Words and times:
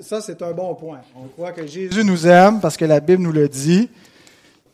Ça, 0.00 0.20
c'est 0.20 0.42
un 0.42 0.50
bon 0.50 0.74
point. 0.74 1.02
On 1.14 1.28
croit 1.28 1.52
que 1.52 1.64
Jésus 1.66 2.02
nous 2.02 2.26
aime 2.26 2.60
parce 2.60 2.76
que 2.76 2.84
la 2.84 2.98
Bible 2.98 3.22
nous 3.22 3.32
le 3.32 3.48
dit. 3.48 3.88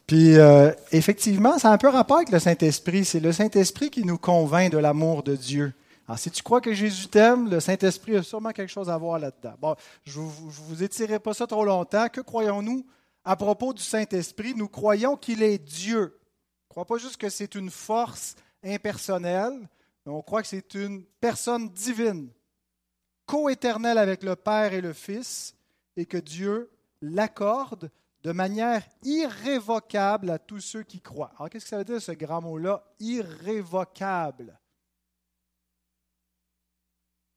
Puis, 0.07 0.39
euh, 0.39 0.73
effectivement, 0.93 1.59
ça 1.59 1.71
a 1.71 1.73
un 1.75 1.79
peu 1.79 1.89
rapport 1.89 2.17
avec 2.17 2.31
le 2.31 2.39
Saint-Esprit. 2.39 3.05
C'est 3.05 3.21
le 3.21 3.31
Saint-Esprit 3.31 3.91
qui 3.91 4.03
nous 4.03 4.17
convainc 4.17 4.73
de 4.73 4.79
l'amour 4.79 5.23
de 5.23 5.37
Dieu. 5.37 5.75
Alors, 6.09 6.19
si 6.19 6.31
tu 6.31 6.43
crois 6.43 6.63
que 6.63 6.73
Jésus 6.73 7.09
t'aime, 7.09 7.51
le 7.51 7.61
Saint-Esprit 7.61 8.17
a 8.17 8.23
sûrement 8.23 8.51
quelque 8.53 8.71
chose 8.73 8.89
à 8.89 8.97
voir 8.97 9.19
là-dedans. 9.19 9.55
Bon, 9.61 9.77
je 10.05 10.19
ne 10.19 10.25
vous, 10.25 10.83
étirerai 10.83 11.19
pas 11.19 11.35
ça 11.35 11.47
trop 11.47 11.67
longtemps. 11.67 12.09
Que 12.09 12.23
croyons-nous 12.23 12.87
à 13.23 13.37
propos 13.37 13.75
du 13.75 13.83
Saint-Esprit? 13.83 14.55
Nous 14.57 14.69
croyons 14.69 15.17
qu'il 15.17 15.43
est 15.43 15.59
Dieu. 15.59 16.19
On 16.71 16.71
ne 16.71 16.71
croit 16.71 16.87
pas 16.87 16.97
juste 16.97 17.19
que 17.19 17.29
c'est 17.29 17.55
une 17.55 17.71
force 17.71 18.37
impersonnelle, 18.65 19.69
mais 20.07 20.13
on 20.13 20.23
croit 20.23 20.41
que 20.41 20.49
c'est 20.49 20.75
une 20.75 21.05
personne 21.21 21.69
divine 21.69 22.31
coéternel 23.31 23.97
avec 23.97 24.25
le 24.25 24.35
Père 24.35 24.73
et 24.73 24.81
le 24.81 24.93
Fils, 24.93 25.55
et 25.97 26.05
que 26.05 26.17
Dieu 26.17 26.69
l'accorde 27.01 27.89
de 28.25 28.33
manière 28.33 28.83
irrévocable 29.05 30.31
à 30.31 30.39
tous 30.41 30.61
ceux 30.61 30.83
qui 30.83 31.01
croient. 31.01 31.31
Alors, 31.37 31.49
qu'est-ce 31.49 31.67
que 31.67 31.69
ça 31.69 31.79
veut 31.79 31.85
dire 31.85 32.03
ce 32.03 32.11
grand 32.11 32.41
mot-là, 32.41 32.83
irrévocable? 32.99 34.59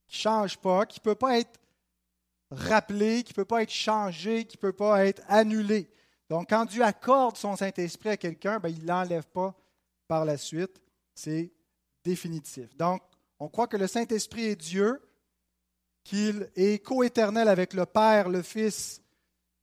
Qui 0.08 0.18
ne 0.18 0.22
change 0.22 0.58
pas, 0.58 0.88
qui 0.88 1.00
ne 1.00 1.04
peut 1.04 1.14
pas 1.14 1.38
être 1.38 1.60
rappelé, 2.50 3.22
qui 3.22 3.34
ne 3.34 3.36
peut 3.36 3.46
pas 3.46 3.62
être 3.62 3.72
changé, 3.72 4.46
qui 4.46 4.58
ne 4.58 4.62
peut 4.62 4.74
pas 4.74 5.06
être 5.06 5.22
annulé. 5.28 5.88
Donc, 6.28 6.50
quand 6.50 6.66
Dieu 6.66 6.82
accorde 6.84 7.38
son 7.38 7.56
Saint-Esprit 7.56 8.10
à 8.10 8.18
quelqu'un, 8.18 8.58
ben, 8.60 8.70
il 8.70 8.82
ne 8.82 8.88
l'enlève 8.88 9.28
pas 9.28 9.54
par 10.08 10.26
la 10.26 10.38
suite. 10.38 10.82
C'est 11.14 11.54
définitif. 12.04 12.76
Donc, 12.78 13.04
on 13.38 13.48
croit 13.48 13.68
que 13.68 13.78
le 13.78 13.86
Saint-Esprit 13.86 14.46
est 14.46 14.56
Dieu, 14.56 15.00
qu'il 16.04 16.50
est 16.56 16.84
coéternel 16.84 17.48
avec 17.48 17.74
le 17.74 17.86
Père, 17.86 18.30
le 18.30 18.42
Fils, 18.42 19.02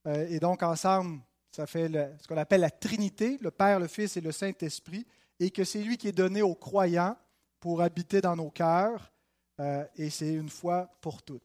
euh, 0.06 0.26
et 0.28 0.40
donc 0.40 0.62
ensemble, 0.62 1.20
ça 1.50 1.66
fait 1.66 1.88
ce 2.20 2.26
qu'on 2.26 2.36
appelle 2.36 2.62
la 2.62 2.70
Trinité, 2.70 3.38
le 3.40 3.50
Père, 3.50 3.78
le 3.78 3.88
Fils 3.88 4.16
et 4.16 4.20
le 4.20 4.32
Saint-Esprit, 4.32 5.06
et 5.38 5.50
que 5.50 5.64
c'est 5.64 5.82
lui 5.82 5.96
qui 5.96 6.08
est 6.08 6.12
donné 6.12 6.42
aux 6.42 6.54
croyants 6.54 7.16
pour 7.58 7.82
habiter 7.82 8.20
dans 8.20 8.36
nos 8.36 8.50
cœurs, 8.50 9.12
euh, 9.60 9.84
et 9.96 10.10
c'est 10.10 10.32
une 10.32 10.48
fois 10.48 10.90
pour 11.00 11.22
toutes. 11.22 11.42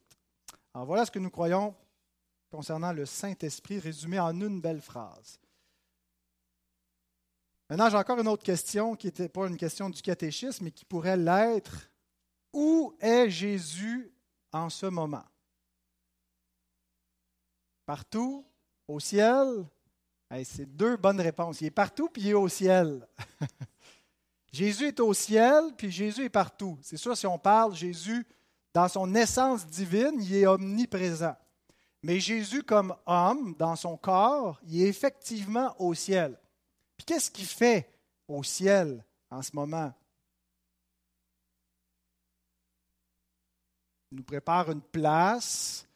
Alors 0.74 0.86
voilà 0.86 1.06
ce 1.06 1.12
que 1.12 1.20
nous 1.20 1.30
croyons 1.30 1.76
concernant 2.50 2.94
le 2.94 3.06
Saint-Esprit, 3.06 3.80
résumé 3.80 4.20
en 4.20 4.40
une 4.40 4.62
belle 4.62 4.82
phrase. 4.82 5.40
Maintenant, 7.70 7.90
j'ai 7.90 7.98
encore 7.98 8.20
une 8.20 8.28
autre 8.28 8.44
question 8.44 8.96
qui 8.96 9.08
n'était 9.08 9.28
pas 9.28 9.48
une 9.48 9.58
question 9.58 9.90
du 9.90 10.02
catéchisme, 10.02 10.66
mais 10.66 10.72
qui 10.72 10.86
pourrait 10.86 11.18
l'être. 11.18 11.90
Où 12.54 12.96
est 13.00 13.30
Jésus 13.30 14.15
en 14.56 14.70
ce 14.70 14.86
moment? 14.86 15.26
Partout? 17.86 18.46
Au 18.88 19.00
ciel? 19.00 19.66
c'est 20.44 20.66
deux 20.76 20.98
bonnes 20.98 21.22
réponses. 21.22 21.62
Il 21.62 21.68
est 21.68 21.72
partout, 21.72 22.10
puis 22.10 22.24
il 22.24 22.30
est 22.30 22.34
au 22.34 22.50
ciel. 22.50 23.08
Jésus 24.52 24.88
est 24.88 25.00
au 25.00 25.14
ciel, 25.14 25.72
puis 25.78 25.90
Jésus 25.90 26.26
est 26.26 26.30
partout. 26.30 26.78
C'est 26.82 26.98
sûr, 26.98 27.16
si 27.16 27.26
on 27.26 27.38
parle 27.38 27.74
Jésus 27.74 28.26
dans 28.74 28.88
son 28.90 29.16
essence 29.16 29.66
divine, 29.66 30.22
il 30.22 30.36
est 30.36 30.48
omniprésent. 30.48 31.36
Mais 32.04 32.20
Jésus, 32.20 32.64
comme 32.64 32.94
homme, 33.06 33.56
dans 33.58 33.76
son 33.76 33.96
corps, 33.96 34.60
il 34.68 34.82
est 34.82 34.88
effectivement 34.88 35.74
au 35.80 35.94
ciel. 35.94 36.38
Puis 36.98 37.06
qu'est-ce 37.06 37.32
qu'il 37.32 37.46
fait 37.46 37.90
au 38.28 38.44
ciel 38.44 39.06
en 39.30 39.42
ce 39.42 39.52
moment? 39.54 39.94
Nous 44.16 44.24
prépare 44.24 44.72
une 44.72 44.82
place. 44.82 45.88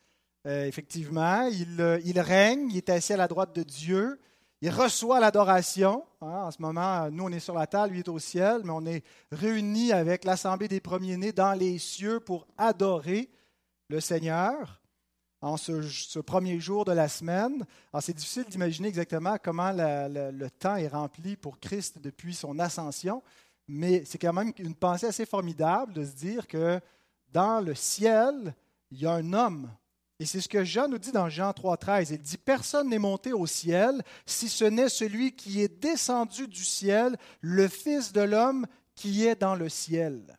Euh, 0.46 0.66
effectivement, 0.66 1.42
il, 1.52 1.80
euh, 1.82 2.00
il, 2.06 2.20
règne, 2.20 2.70
il 2.70 2.78
est 2.78 2.90
assis 2.90 3.14
à 3.14 3.18
la 3.18 3.28
droite 3.28 3.56
de 3.56 3.64
Dieu. 3.64 4.20
Il 4.62 4.70
reçoit 4.70 5.20
l'adoration. 5.20 6.04
Hein. 6.22 6.44
en 6.44 6.52
ce 6.52 6.62
moment, 6.62 7.10
nous, 7.10 7.24
on 7.24 7.30
est 7.30 7.40
sur 7.40 7.56
la 7.56 7.68
table, 7.68 7.94
lui 7.94 8.00
est 8.00 8.10
au 8.10 8.20
ciel, 8.20 8.62
mais 8.66 8.72
on 8.72 8.86
est 8.86 9.04
réunis 9.32 9.94
avec 9.94 10.26
l'Assemblée 10.26 10.68
des 10.68 10.82
premiers-nés 10.82 11.32
dans 11.32 11.54
les 11.54 11.78
cieux 11.78 12.20
pour 12.20 12.46
adorer 12.58 13.30
le 13.90 14.00
Seigneur 14.00 14.82
en 15.42 15.56
ce, 15.56 16.20
premier 16.20 16.60
jour 16.60 16.84
de 16.84 16.92
la 16.92 17.08
semaine. 17.08 17.66
c'est 18.02 18.16
difficile 18.16 18.44
d'imaginer 18.46 18.90
exactement 18.90 19.38
comment 19.42 19.72
le 19.74 20.48
temps 20.50 20.76
est 20.76 20.90
rempli 20.90 21.38
pour 21.38 21.60
Christ 21.60 22.00
depuis 22.00 22.34
son 22.34 22.60
ascension, 22.60 23.24
mais 23.70 24.04
c'est 24.04 24.18
quand 24.18 24.34
même 24.34 24.52
une 24.58 24.76
pensée 24.76 25.06
assez 25.06 25.26
formidable 25.26 25.94
de 25.94 26.04
se 26.04 26.12
dire 26.12 26.48
que 26.48 26.82
dans 27.32 27.60
le 27.60 27.76
ciel, 27.76 28.54
il 28.92 29.02
y 29.02 29.06
a 29.06 29.14
un 29.14 29.34
homme. 29.34 29.72
Et 30.20 30.26
c'est 30.26 30.42
ce 30.42 30.50
que 30.50 30.66
Jean 30.66 30.90
nous 30.90 30.98
dit 30.98 31.14
dans 31.14 31.30
Jean 31.30 31.52
3,13. 31.52 32.10
Il 32.12 32.22
dit 32.22 32.38
Personne 32.38 32.90
n'est 32.90 33.00
monté 33.00 33.32
au 33.32 33.48
ciel 33.48 34.02
si 34.26 34.50
ce 34.50 34.66
n'est 34.66 34.90
celui 34.90 35.34
qui 35.34 35.62
est 35.62 35.82
descendu 35.82 36.48
du 36.48 36.64
ciel, 36.64 37.18
le 37.40 37.68
Fils 37.70 38.12
de 38.12 38.22
l'homme 38.22 38.66
qui 38.96 39.26
est 39.26 39.40
dans 39.40 39.56
le 39.56 39.70
ciel. 39.70 40.38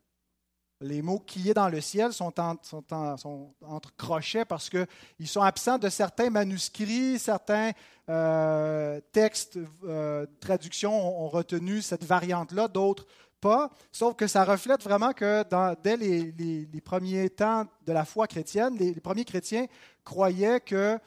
Les 0.82 1.02
mots 1.02 1.18
qui 1.18 1.48
est 1.50 1.54
dans 1.54 1.68
le 1.68 1.80
ciel 1.80 2.12
sont, 2.12 2.32
entre 2.38 3.96
crochets 3.96 4.46
parce 4.46 4.70
qu'ils 4.70 5.28
sont 5.28 5.42
absents 5.42 5.78
de 5.78 5.90
certains 5.90 6.30
manuscrits, 6.30 7.18
certains 7.18 7.72
euh, 8.08 8.98
textes, 9.12 9.58
euh, 9.84 10.26
traductions 10.40 11.22
ont 11.22 11.28
retenu 11.28 11.82
cette 11.82 12.04
variante-là, 12.04 12.68
d'autres 12.68 13.06
pas, 13.40 13.70
sauf 13.90 14.14
que 14.14 14.26
ça 14.26 14.44
reflète 14.44 14.82
vraiment 14.82 15.12
que 15.12 15.44
dès 15.82 15.96
les, 15.96 16.80
premiers 16.84 17.30
temps 17.30 17.66
de 17.86 17.92
la 17.92 18.04
foi 18.04 18.26
chrétienne, 18.26 18.76
les, 18.78 18.94
premiers 19.00 19.24
chrétiens 19.24 19.66
croyaient 20.04 20.60
que 20.60 20.98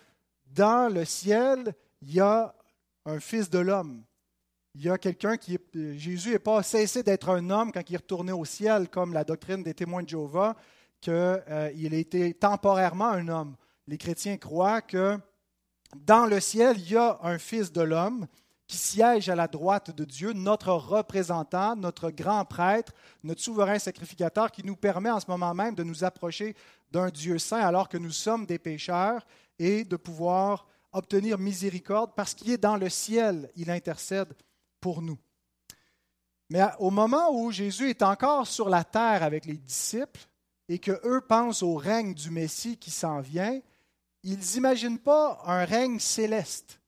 dans 0.48 0.92
le 0.94 1.06
ciel, 1.06 1.74
il 2.02 2.14
y 2.14 2.20
a 2.20 2.54
un 3.06 3.20
fils 3.20 3.50
de 3.50 3.60
l'homme. 3.60 4.04
Il 4.76 4.84
y 4.84 4.90
a 4.90 4.98
quelqu'un 4.98 5.38
qui 5.38 5.56
est. 5.56 5.98
Jésus 5.98 6.32
n'est 6.32 6.40
pas 6.40 6.64
cessé 6.64 7.04
d'être 7.04 7.30
un 7.30 7.50
homme 7.52 7.72
quand 7.72 7.88
il 7.88 7.94
est 7.94 7.98
retourné 7.98 8.32
au 8.32 8.44
ciel, 8.44 8.90
comme 8.90 9.14
la 9.14 9.24
doctrine 9.24 9.62
des 9.62 9.76
témoins 9.76 10.02
de 10.02 10.10
Jéhovah, 10.10 10.56
qu'il 11.00 11.14
euh, 11.14 11.42
a 11.48 11.96
été 11.96 12.34
temporairement 12.34 13.10
un 13.10 13.28
homme. 13.28 13.56
Les 13.88 13.98
chrétiens 13.98 14.38
croient 14.38 14.82
que 14.82 15.20
dans 15.96 16.26
le 16.26 16.40
ciel, 16.40 16.78
il 16.80 16.92
y 16.92 16.98
a 16.98 17.20
un 17.22 17.38
fils 17.38 17.72
de 17.72 17.82
l'homme 17.82 18.26
qui 18.68 18.78
siège 18.78 19.30
à 19.30 19.36
la 19.36 19.48
droite 19.48 19.92
de 19.92 20.06
Dieu, 20.06 20.34
notre 20.34 20.72
représentant, 20.72 21.76
notre 21.76 22.10
grand 22.10 22.46
prêtre, 22.46 22.94
notre 23.24 23.42
souverain 23.42 23.80
sacrificateur, 23.80 24.52
qui 24.52 24.66
nous 24.66 24.76
permet 24.76 25.10
en 25.10 25.20
ce 25.20 25.30
moment 25.30 25.54
même 25.54 25.76
de 25.76 25.84
nous 25.84 26.04
approcher 26.04 26.56
d'un 26.92 27.10
Dieu 27.10 27.40
saint 27.40 27.60
alors 27.60 27.90
que 27.90 27.98
nous 27.98 28.12
sommes 28.12 28.46
des 28.46 28.60
pécheurs 28.60 29.26
et 29.60 29.84
de 29.84 29.96
pouvoir 29.96 30.68
obtenir 30.92 31.38
miséricorde 31.38 32.12
parce 32.16 32.34
qu'il 32.34 32.52
est 32.52 32.58
dans 32.58 32.78
le 32.78 32.90
ciel, 32.90 33.52
il 33.56 33.70
intercède 33.70 34.34
pour 34.80 35.02
nous. 35.02 35.18
Mais 36.50 36.62
au 36.80 36.92
moment 36.92 37.32
où 37.32 37.52
Jésus 37.52 37.90
est 37.90 38.04
encore 38.04 38.48
sur 38.48 38.70
la 38.70 38.84
terre 38.84 39.24
avec 39.24 39.46
les 39.46 39.58
disciples 39.58 40.22
et 40.70 40.78
que 40.78 41.02
eux 41.04 41.22
pensent 41.22 41.64
au 41.64 41.76
règne 41.76 42.14
du 42.14 42.30
Messie 42.30 42.78
qui 42.78 42.92
s'en 42.92 43.22
vient, 43.22 43.60
ils 44.22 44.38
n'imaginent 44.38 45.00
pas 45.00 45.42
un 45.46 45.66
règne 45.66 46.00
céleste. 46.00 46.80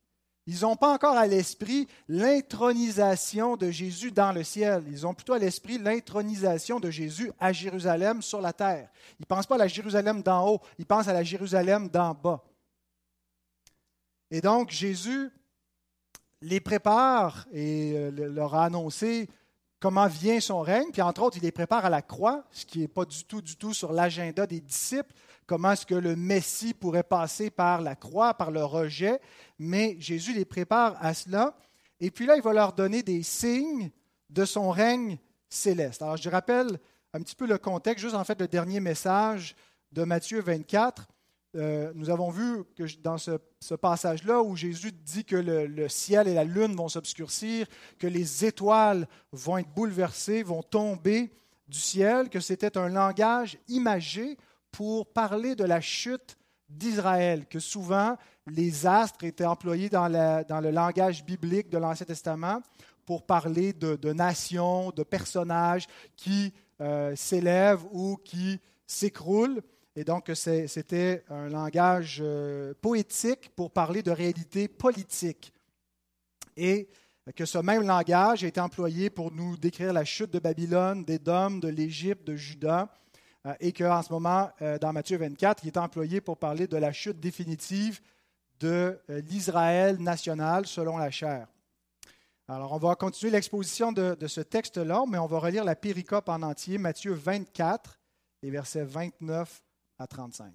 Ils 0.47 0.61
n'ont 0.61 0.75
pas 0.75 0.93
encore 0.93 1.17
à 1.17 1.25
l'esprit 1.25 1.87
l'intronisation 2.07 3.57
de 3.57 3.71
Jésus 3.71 4.11
dans 4.11 4.31
le 4.31 4.43
ciel. 4.43 4.83
Ils 4.91 5.07
ont 5.07 5.13
plutôt 5.13 5.33
à 5.33 5.39
l'esprit 5.39 5.79
l'intronisation 5.79 6.79
de 6.79 6.91
Jésus 6.91 7.31
à 7.39 7.51
Jérusalem 7.51 8.21
sur 8.21 8.41
la 8.41 8.53
terre. 8.53 8.89
Ils 9.19 9.23
ne 9.23 9.25
pensent 9.25 9.47
pas 9.47 9.55
à 9.55 9.59
la 9.59 9.67
Jérusalem 9.67 10.21
d'en 10.21 10.47
haut, 10.47 10.61
ils 10.77 10.85
pensent 10.85 11.07
à 11.07 11.13
la 11.13 11.23
Jérusalem 11.23 11.89
d'en 11.89 12.13
bas. 12.13 12.43
Et 14.29 14.41
donc 14.41 14.69
Jésus 14.69 15.31
les 16.41 16.59
prépare 16.59 17.47
et 17.51 17.93
euh, 17.95 18.11
leur 18.11 18.53
a 18.53 18.65
annoncé 18.65 19.27
comment 19.79 20.07
vient 20.07 20.39
son 20.39 20.61
règne, 20.61 20.91
puis 20.91 21.01
entre 21.01 21.21
autres, 21.23 21.37
il 21.37 21.43
les 21.43 21.51
prépare 21.51 21.85
à 21.85 21.89
la 21.89 22.01
croix, 22.01 22.43
ce 22.51 22.65
qui 22.65 22.79
n'est 22.79 22.87
pas 22.87 23.05
du 23.05 23.23
tout, 23.23 23.41
du 23.41 23.55
tout 23.55 23.73
sur 23.73 23.93
l'agenda 23.93 24.47
des 24.47 24.59
disciples, 24.59 25.13
comment 25.45 25.71
est-ce 25.71 25.85
que 25.85 25.95
le 25.95 26.15
Messie 26.15 26.73
pourrait 26.73 27.03
passer 27.03 27.49
par 27.49 27.81
la 27.81 27.95
croix, 27.95 28.33
par 28.33 28.51
le 28.51 28.63
rejet, 28.63 29.19
mais 29.59 29.95
Jésus 29.99 30.33
les 30.33 30.45
prépare 30.45 30.95
à 30.99 31.13
cela. 31.13 31.55
Et 31.99 32.11
puis 32.11 32.25
là, 32.25 32.35
il 32.35 32.41
va 32.41 32.53
leur 32.53 32.73
donner 32.73 33.03
des 33.03 33.23
signes 33.23 33.91
de 34.29 34.45
son 34.45 34.71
règne 34.71 35.17
céleste. 35.49 36.01
Alors, 36.01 36.17
je 36.17 36.29
rappelle 36.29 36.79
un 37.13 37.21
petit 37.21 37.35
peu 37.35 37.47
le 37.47 37.57
contexte, 37.57 38.03
juste 38.03 38.15
en 38.15 38.23
fait 38.23 38.39
le 38.41 38.47
dernier 38.47 38.79
message 38.79 39.55
de 39.91 40.03
Matthieu 40.03 40.41
24. 40.41 41.07
Euh, 41.55 41.93
nous 41.95 42.09
avons 42.09 42.29
vu 42.29 42.65
que 42.75 42.83
dans 43.01 43.17
ce, 43.17 43.39
passage-là 43.75 44.41
où 44.41 44.55
Jésus 44.57 44.91
dit 44.91 45.23
que 45.23 45.37
le, 45.37 45.67
le 45.67 45.87
ciel 45.87 46.27
et 46.27 46.33
la 46.33 46.43
lune 46.43 46.75
vont 46.75 46.89
s'obscurcir, 46.89 47.67
que 47.97 48.07
les 48.07 48.43
étoiles 48.43 49.07
vont 49.31 49.57
être 49.57 49.73
bouleversées, 49.73 50.43
vont 50.43 50.63
tomber 50.63 51.31
du 51.67 51.79
ciel, 51.79 52.29
que 52.29 52.41
c'était 52.41 52.77
un 52.77 52.89
langage 52.89 53.57
imagé 53.69 54.37
pour 54.75 55.07
parler 55.13 55.55
de 55.55 55.63
la 55.63 55.79
chute 55.79 56.37
d'Israël, 56.67 57.45
que 57.47 57.59
souvent 57.59 58.17
les 58.45 58.85
astres 58.85 59.23
étaient 59.23 59.45
employés 59.45 59.87
dans, 59.89 60.09
le 60.09 60.69
langage 60.69 61.23
biblique 61.23 61.69
de 61.69 61.77
l'Ancien 61.77 62.05
Testament 62.05 62.61
pour 63.05 63.25
parler 63.25 63.71
de, 63.71 64.11
nations, 64.11 64.91
de 64.91 65.03
personnages 65.03 65.87
qui 66.17 66.53
euh, 66.81 67.15
s'élèvent 67.15 67.85
ou 67.93 68.17
qui 68.17 68.59
s'écroulent. 68.85 69.61
Et 69.95 70.03
donc, 70.03 70.29
c'était 70.35 71.23
un 71.29 71.47
langage 71.47 72.19
euh, 72.21 72.73
poétique 72.81 73.51
pour 73.55 73.71
parler 73.71 74.03
de 74.03 74.11
réalité 74.11 74.67
politique. 74.67 75.53
Et 76.57 76.89
que 77.33 77.45
ce 77.45 77.59
même 77.59 77.87
langage 77.87 78.43
a 78.43 78.47
été 78.47 78.59
employé 78.59 79.09
pour 79.09 79.31
nous 79.31 79.55
décrire 79.55 79.93
la 79.93 80.03
chute 80.03 80.31
de 80.31 80.39
Babylone, 80.39 81.05
d'Édom, 81.05 81.59
de 81.59 81.69
l'Égypte, 81.69 82.27
de 82.27 82.35
Juda, 82.35 82.91
et 83.59 83.71
qu'en 83.73 84.01
ce 84.01 84.11
moment, 84.11 84.49
euh, 84.61 84.77
dans 84.79 84.93
Matthieu 84.93 85.17
24, 85.17 85.63
il 85.63 85.67
est 85.67 85.77
employé 85.77 86.21
pour 86.21 86.37
parler 86.37 86.67
de 86.67 86.77
la 86.77 86.91
chute 86.91 87.19
définitive 87.19 88.01
de 88.59 88.97
l'Israël 89.09 89.97
national 89.99 90.65
selon 90.65 90.97
la 90.97 91.11
chair. 91.11 91.47
Alors, 92.47 92.73
on 92.73 92.77
va 92.77 92.95
continuer 92.95 93.31
l'exposition 93.31 93.91
de, 93.91 94.15
ce 94.27 94.41
texte-là, 94.41 95.03
mais 95.07 95.17
on 95.17 95.25
va 95.25 95.39
relire 95.39 95.63
la 95.63 95.75
péricope 95.75 96.29
en 96.29 96.43
entier, 96.43 96.77
Matthieu 96.77 97.13
24, 97.13 97.99
les 98.43 98.51
versets 98.51 98.83
29 98.83 99.63
à 99.97 100.05
35. 100.05 100.53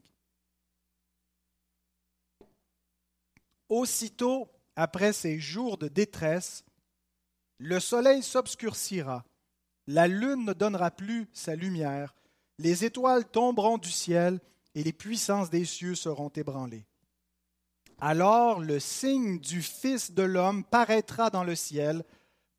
Aussitôt 3.68 4.48
après 4.76 5.12
ces 5.12 5.40
jours 5.40 5.78
de 5.78 5.88
détresse, 5.88 6.64
le 7.58 7.80
soleil 7.80 8.22
s'obscurcira, 8.22 9.24
la 9.88 10.06
lune 10.06 10.44
ne 10.44 10.52
donnera 10.52 10.92
plus 10.92 11.28
sa 11.32 11.56
lumière, 11.56 12.14
les 12.60 12.84
étoiles 12.84 13.24
tomberont 13.24 13.78
du 13.78 13.90
ciel 13.90 14.38
et 14.74 14.82
les 14.82 14.92
puissances 14.92 15.48
des 15.48 15.64
cieux 15.64 15.94
seront 15.94 16.28
ébranlées. 16.28 16.84
Alors 17.98 18.60
le 18.60 18.78
signe 18.78 19.38
du 19.38 19.62
Fils 19.62 20.12
de 20.12 20.22
l'homme 20.22 20.64
paraîtra 20.64 21.30
dans 21.30 21.44
le 21.44 21.54
ciel, 21.54 22.04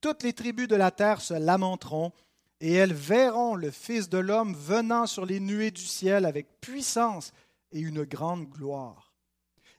toutes 0.01 0.23
les 0.23 0.33
tribus 0.33 0.67
de 0.67 0.75
la 0.75 0.89
terre 0.89 1.21
se 1.21 1.35
lamenteront, 1.35 2.11
et 2.59 2.73
elles 2.73 2.93
verront 2.93 3.55
le 3.55 3.69
Fils 3.69 4.09
de 4.09 4.17
l'homme 4.17 4.55
venant 4.55 5.05
sur 5.05 5.25
les 5.25 5.39
nuées 5.39 5.71
du 5.71 5.85
ciel 5.85 6.25
avec 6.25 6.59
puissance 6.61 7.31
et 7.71 7.79
une 7.79 8.03
grande 8.03 8.49
gloire. 8.49 9.13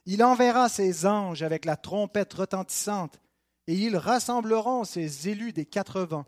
Il 0.05 0.23
enverra 0.23 0.69
ses 0.69 1.05
anges 1.05 1.43
avec 1.43 1.65
la 1.65 1.75
trompette 1.75 2.33
retentissante, 2.33 3.19
et 3.67 3.75
ils 3.75 3.97
rassembleront 3.97 4.85
ses 4.85 5.29
élus 5.29 5.53
des 5.53 5.65
quatre 5.65 6.01
vents, 6.01 6.25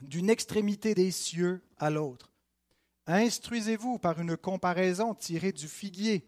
d'une 0.00 0.30
extrémité 0.30 0.94
des 0.94 1.12
cieux 1.12 1.62
à 1.78 1.90
l'autre. 1.90 2.31
Instruisez-vous 3.06 3.98
par 3.98 4.20
une 4.20 4.36
comparaison 4.36 5.14
tirée 5.14 5.52
du 5.52 5.68
figuier. 5.68 6.24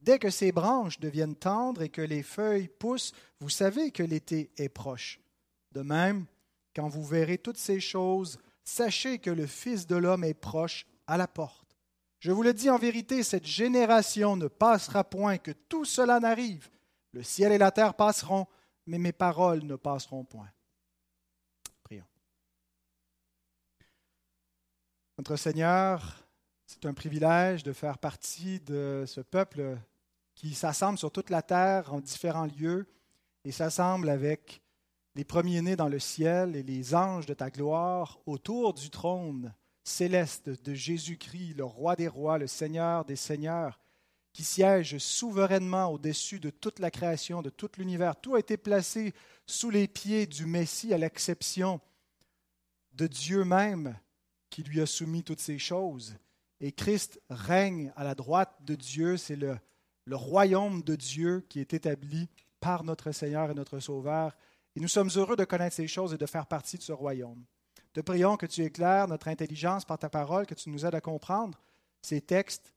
Dès 0.00 0.18
que 0.18 0.30
ses 0.30 0.52
branches 0.52 1.00
deviennent 1.00 1.34
tendres 1.34 1.82
et 1.82 1.88
que 1.88 2.02
les 2.02 2.22
feuilles 2.22 2.68
poussent, 2.68 3.12
vous 3.40 3.48
savez 3.48 3.90
que 3.90 4.02
l'été 4.02 4.50
est 4.56 4.68
proche. 4.68 5.20
De 5.72 5.82
même, 5.82 6.26
quand 6.74 6.88
vous 6.88 7.04
verrez 7.04 7.38
toutes 7.38 7.58
ces 7.58 7.80
choses, 7.80 8.38
Sachez 8.66 9.20
que 9.20 9.30
le 9.30 9.46
Fils 9.46 9.86
de 9.86 9.94
l'homme 9.94 10.24
est 10.24 10.34
proche 10.34 10.86
à 11.06 11.16
la 11.16 11.28
porte. 11.28 11.78
Je 12.18 12.32
vous 12.32 12.42
le 12.42 12.52
dis 12.52 12.68
en 12.68 12.78
vérité, 12.78 13.22
cette 13.22 13.46
génération 13.46 14.34
ne 14.34 14.48
passera 14.48 15.04
point 15.04 15.38
que 15.38 15.52
tout 15.52 15.84
cela 15.84 16.18
n'arrive. 16.18 16.68
Le 17.12 17.22
ciel 17.22 17.52
et 17.52 17.58
la 17.58 17.70
terre 17.70 17.94
passeront, 17.94 18.46
mais 18.86 18.98
mes 18.98 19.12
paroles 19.12 19.62
ne 19.62 19.76
passeront 19.76 20.24
point. 20.24 20.50
Prions. 21.84 22.04
Notre 25.28 25.42
Seigneur, 25.42 26.24
c'est 26.66 26.86
un 26.86 26.94
privilège 26.94 27.64
de 27.64 27.72
faire 27.72 27.98
partie 27.98 28.60
de 28.60 29.02
ce 29.08 29.20
peuple 29.20 29.76
qui 30.36 30.54
s'assemble 30.54 30.98
sur 30.98 31.10
toute 31.10 31.30
la 31.30 31.42
terre 31.42 31.92
en 31.92 31.98
différents 31.98 32.46
lieux 32.46 32.86
et 33.44 33.50
s'assemble 33.50 34.08
avec 34.08 34.62
les 35.16 35.24
premiers-nés 35.24 35.74
dans 35.74 35.88
le 35.88 35.98
ciel 35.98 36.54
et 36.54 36.62
les 36.62 36.94
anges 36.94 37.26
de 37.26 37.34
ta 37.34 37.50
gloire 37.50 38.20
autour 38.24 38.72
du 38.72 38.88
trône 38.88 39.52
céleste 39.82 40.48
de 40.48 40.74
Jésus-Christ, 40.74 41.54
le 41.56 41.64
roi 41.64 41.96
des 41.96 42.06
rois, 42.06 42.38
le 42.38 42.46
Seigneur 42.46 43.04
des 43.04 43.16
seigneurs, 43.16 43.80
qui 44.32 44.44
siège 44.44 44.96
souverainement 44.98 45.88
au-dessus 45.88 46.38
de 46.38 46.50
toute 46.50 46.78
la 46.78 46.92
création, 46.92 47.42
de 47.42 47.50
tout 47.50 47.70
l'univers. 47.78 48.14
Tout 48.14 48.36
a 48.36 48.38
été 48.38 48.56
placé 48.56 49.12
sous 49.44 49.70
les 49.70 49.88
pieds 49.88 50.28
du 50.28 50.46
Messie 50.46 50.94
à 50.94 50.98
l'exception 50.98 51.80
de 52.92 53.08
Dieu 53.08 53.42
même 53.42 53.96
qui 54.56 54.62
lui 54.62 54.80
a 54.80 54.86
soumis 54.86 55.22
toutes 55.22 55.40
ces 55.40 55.58
choses. 55.58 56.16
Et 56.60 56.72
Christ 56.72 57.20
règne 57.28 57.92
à 57.94 58.04
la 58.04 58.14
droite 58.14 58.56
de 58.62 58.74
Dieu. 58.74 59.18
C'est 59.18 59.36
le, 59.36 59.58
royaume 60.10 60.82
de 60.82 60.96
Dieu 60.96 61.44
qui 61.50 61.60
est 61.60 61.74
établi 61.74 62.30
par 62.58 62.82
notre 62.82 63.12
Seigneur 63.12 63.50
et 63.50 63.54
notre 63.54 63.80
Sauveur 63.80 64.34
et 64.74 64.80
nous 64.80 64.88
sommes 64.88 65.10
heureux 65.14 65.36
de 65.36 65.44
connaître 65.44 65.76
ces 65.76 65.86
choses 65.86 66.14
et 66.14 66.16
de 66.16 66.24
faire 66.24 66.46
partie 66.46 66.78
de 66.78 66.82
ce 66.82 66.92
royaume. 66.92 67.44
Te 67.92 68.00
prions 68.00 68.38
que 68.38 68.46
tu 68.46 68.62
éclaires 68.62 69.06
notre 69.08 69.28
intelligence 69.28 69.84
par 69.84 69.98
ta 69.98 70.08
parole, 70.08 70.46
que 70.46 70.54
tu 70.54 70.70
nous 70.70 70.86
aides 70.86 70.94
à 70.94 71.02
comprendre 71.02 71.60
ces 72.00 72.22
textes, 72.22 72.72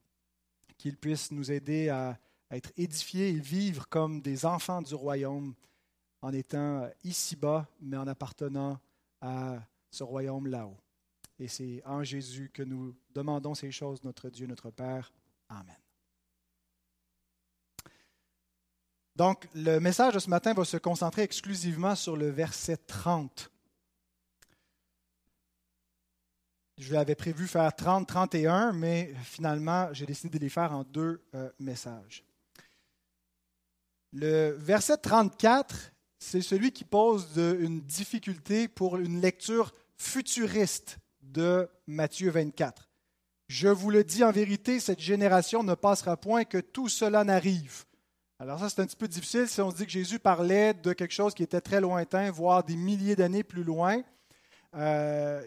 qu'ils 0.77 0.97
puissent 0.97 1.31
nous 1.31 1.49
aider 1.49 1.87
à, 1.87 2.19
être 2.51 2.73
édifiés 2.75 3.29
et 3.29 3.39
vivre 3.39 3.87
comme 3.87 4.19
des 4.19 4.45
enfants 4.45 4.81
du 4.81 4.95
royaume 4.95 5.55
en 6.21 6.33
étant 6.33 6.89
ici-bas, 7.05 7.69
mais 7.79 7.95
en 7.95 8.07
appartenant 8.07 8.79
à 9.21 9.59
ce 9.91 10.03
royaume 10.03 10.47
là-haut. 10.47 10.75
Et 11.39 11.47
c'est 11.47 11.81
en 11.85 12.03
Jésus 12.03 12.51
que 12.53 12.63
nous 12.63 12.95
demandons 13.15 13.55
ces 13.55 13.71
choses, 13.71 14.03
notre 14.03 14.29
Dieu, 14.29 14.45
notre 14.45 14.71
Père. 14.71 15.13
Amen. 15.47 15.77
Donc, 19.15 19.47
le 19.53 19.79
message 19.79 20.13
de 20.13 20.19
ce 20.19 20.29
matin 20.29 20.53
va 20.53 20.65
se 20.65 20.77
concentrer 20.77 21.23
exclusivement 21.23 21.95
sur 21.95 22.17
le 22.17 22.29
verset 22.29 22.77
30. 22.77 23.51
Je 26.77 26.93
l'avais 26.93 27.15
prévu 27.15 27.47
faire 27.47 27.73
30, 27.75 28.07
31, 28.07 28.73
mais 28.73 29.13
finalement, 29.23 29.93
j'ai 29.93 30.05
décidé 30.05 30.39
de 30.39 30.43
les 30.43 30.49
faire 30.49 30.71
en 30.71 30.83
deux 30.83 31.21
euh, 31.35 31.49
messages. 31.59 32.23
Le 34.13 34.51
verset 34.57 34.97
34, 34.97 35.91
c'est 36.17 36.41
celui 36.41 36.71
qui 36.71 36.83
pose 36.83 37.37
une 37.37 37.81
difficulté 37.81 38.67
pour 38.67 38.97
une 38.97 39.21
lecture 39.21 39.73
futuriste 39.97 40.97
de 41.31 41.69
Matthieu 41.87 42.31
24. 42.31 42.89
Je 43.47 43.67
vous 43.67 43.89
le 43.89 44.03
dis 44.03 44.23
en 44.23 44.31
vérité, 44.31 44.79
cette 44.79 44.99
génération 44.99 45.63
ne 45.63 45.73
passera 45.73 46.17
point 46.17 46.43
que 46.43 46.59
tout 46.59 46.87
cela 46.87 47.23
n'arrive. 47.23 47.85
Alors 48.39 48.59
ça, 48.59 48.69
c'est 48.69 48.81
un 48.81 48.85
petit 48.85 48.95
peu 48.95 49.07
difficile 49.07 49.47
si 49.47 49.59
on 49.59 49.71
se 49.71 49.77
dit 49.77 49.85
que 49.85 49.91
Jésus 49.91 50.19
parlait 50.19 50.73
de 50.73 50.93
quelque 50.93 51.13
chose 51.13 51.33
qui 51.33 51.43
était 51.43 51.59
très 51.59 51.81
lointain, 51.81 52.31
voire 52.31 52.63
des 52.63 52.75
milliers 52.75 53.15
d'années 53.15 53.43
plus 53.43 53.63
loin. 53.63 54.01
Euh, 54.75 55.43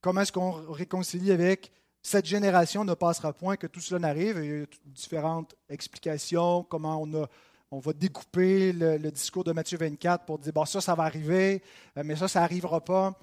comment 0.00 0.20
est-ce 0.20 0.32
qu'on 0.32 0.72
réconcilie 0.72 1.32
avec 1.32 1.72
cette 2.02 2.24
génération 2.24 2.84
ne 2.84 2.94
passera 2.94 3.32
point 3.32 3.56
que 3.56 3.66
tout 3.66 3.80
cela 3.80 3.98
n'arrive? 3.98 4.38
Il 4.42 4.60
y 4.60 4.62
a 4.62 4.66
différentes 4.86 5.54
explications, 5.68 6.62
comment 6.62 7.02
on, 7.02 7.78
va 7.78 7.92
découper 7.92 8.72
le, 8.72 9.10
discours 9.10 9.44
de 9.44 9.52
Matthieu 9.52 9.76
24 9.76 10.24
pour 10.24 10.38
dire, 10.38 10.52
bon, 10.52 10.64
ça, 10.64 10.80
ça 10.80 10.94
va 10.94 11.02
arriver, 11.02 11.62
euh, 11.98 12.02
mais 12.04 12.16
ça, 12.16 12.28
ça 12.28 12.40
n'arrivera 12.40 12.82
pas. 12.82 13.18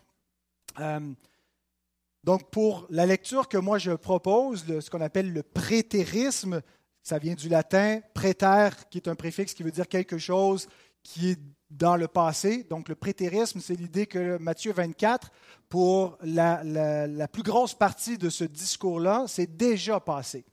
Euh, 0.80 1.14
donc, 2.24 2.50
pour 2.52 2.88
la 2.90 3.06
lecture 3.06 3.50
que 3.50 3.58
moi 3.58 3.78
je 3.78 3.92
propose, 3.92 4.66
ce 4.80 4.90
qu'on 4.90 5.02
appelle 5.02 5.34
le 5.34 5.44
prétérisme, 5.44 6.62
ça 7.02 7.18
vient 7.18 7.36
du 7.36 7.50
latin 7.50 8.00
préter, 8.14 8.70
qui 8.90 8.98
est 8.98 9.10
un 9.10 9.16
préfixe 9.16 9.54
qui 9.54 9.64
veut 9.64 9.72
dire 9.72 9.90
quelque 9.90 10.18
chose 10.18 10.68
qui 11.04 11.32
est 11.32 11.40
dans 11.70 11.98
le 11.98 12.08
passé. 12.08 12.66
Donc 12.70 12.88
le 12.88 12.96
prétérisme, 12.96 13.60
c'est 13.60 13.76
l'idée 13.76 14.06
que 14.06 14.38
Matthieu 14.38 14.72
24, 14.72 15.32
pour 15.68 16.18
la, 16.22 16.64
la, 16.64 17.28
plus 17.28 17.44
grosse 17.44 17.74
partie 17.74 18.18
de 18.18 18.30
ce 18.30 18.46
discours-là, 18.46 19.26
c'est 19.28 19.58
déjà 19.58 20.00
passé. 20.00 20.46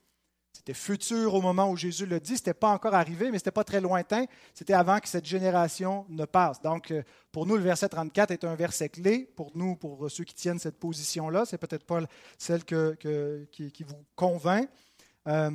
Futur 0.75 1.35
au 1.35 1.41
moment 1.41 1.71
où 1.71 1.77
Jésus 1.77 2.07
le 2.07 2.21
dit, 2.21 2.37
ce 2.37 2.43
n'était 2.43 2.55
pas 2.55 2.69
encore 2.69 2.95
arrivé, 2.95 3.27
mais 3.27 3.39
ce 3.39 3.43
n'était 3.43 3.51
pas 3.51 3.65
très 3.65 3.81
lointain, 3.81 4.25
c'était 4.55 4.75
avant 4.75 4.99
que 4.99 5.09
cette 5.09 5.27
génération 5.27 6.07
ne 6.09 6.25
passe. 6.25 6.61
Donc, 6.61 6.91
euh, 6.91 7.03
pour 7.33 7.47
nous, 7.47 7.57
le 7.57 7.63
verset 7.63 7.89
34 7.89 8.31
est 8.31 8.45
un 8.45 8.55
verset 8.55 8.89
clé. 8.89 9.31
Pour 9.37 9.53
nous, 9.55 9.77
pour 9.77 10.11
ceux 10.11 10.25
qui 10.25 10.35
tiennent 10.35 10.59
cette 10.59 10.79
position-là, 10.79 11.45
c'est 11.45 11.59
peut-être 11.59 11.85
pas 11.85 12.01
celle 12.39 12.65
qui, 12.65 13.85
vous 13.85 14.05
convainc. 14.17 14.69
Euh, 15.29 15.51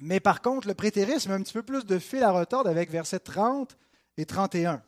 mais 0.00 0.20
par 0.20 0.42
contre, 0.42 0.68
le 0.68 0.74
prétérisme 0.74 1.30
a 1.30 1.34
un 1.34 1.42
petit 1.42 1.52
peu 1.52 1.62
plus 1.62 1.84
de 1.84 1.98
fil 1.98 2.22
à 2.22 2.30
retordre 2.30 2.68
avec 2.68 2.90
versets 2.90 3.20
30 3.20 3.76
et 4.16 4.26
31. 4.26 4.82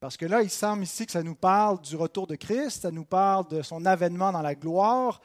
Parce 0.00 0.16
que 0.16 0.26
là, 0.26 0.42
il 0.42 0.50
semble 0.50 0.82
ici 0.82 1.06
que 1.06 1.12
ça 1.12 1.22
nous 1.22 1.34
parle 1.34 1.80
du 1.80 1.96
retour 1.96 2.26
de 2.26 2.36
Christ, 2.36 2.82
ça 2.82 2.90
nous 2.90 3.04
parle 3.04 3.48
de 3.48 3.62
son 3.62 3.86
avènement 3.86 4.32
dans 4.32 4.42
la 4.42 4.54
gloire, 4.54 5.20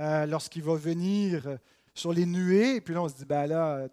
euh, 0.00 0.26
lorsqu'il 0.26 0.62
va 0.62 0.74
venir 0.74 1.58
sur 1.98 2.12
les 2.12 2.26
nuées. 2.26 2.76
Et 2.76 2.80
puis 2.80 2.94
là, 2.94 3.02
on 3.02 3.08
se 3.08 3.14
dit, 3.14 3.24
ben 3.24 3.46
là, 3.46 3.88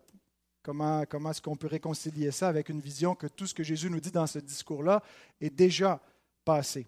comment, 0.61 1.03
comment 1.09 1.31
est-ce 1.31 1.41
qu'on 1.41 1.55
peut 1.55 1.67
réconcilier 1.67 2.31
ça 2.31 2.47
avec 2.47 2.69
une 2.69 2.79
vision 2.79 3.15
que 3.15 3.27
tout 3.27 3.47
ce 3.47 3.53
que 3.53 3.63
Jésus 3.63 3.89
nous 3.89 3.99
dit 3.99 4.11
dans 4.11 4.27
ce 4.27 4.39
discours-là 4.39 5.01
est 5.41 5.49
déjà 5.49 5.99
passé? 6.45 6.87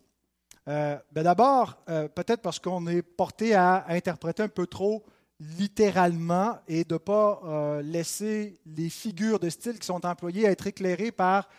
Euh, 0.68 0.98
ben 1.12 1.24
D'abord, 1.24 1.78
euh, 1.90 2.08
peut-être 2.08 2.42
parce 2.42 2.60
qu'on 2.60 2.88
est 2.88 3.04
porté 3.04 3.54
à 3.54 3.86
interpréter 3.88 4.44
un 4.44 4.48
peu 4.48 4.66
trop 4.66 5.06
littéralement 5.40 6.58
et 6.68 6.84
de 6.84 6.94
ne 6.94 6.98
pas 6.98 7.42
euh, 7.44 7.82
laisser 7.82 8.58
les 8.66 8.90
figures 8.90 9.40
de 9.40 9.50
style 9.50 9.78
qui 9.78 9.86
sont 9.86 10.06
employées 10.06 10.46
être 10.46 10.68
éclairées 10.68 11.12
par 11.12 11.50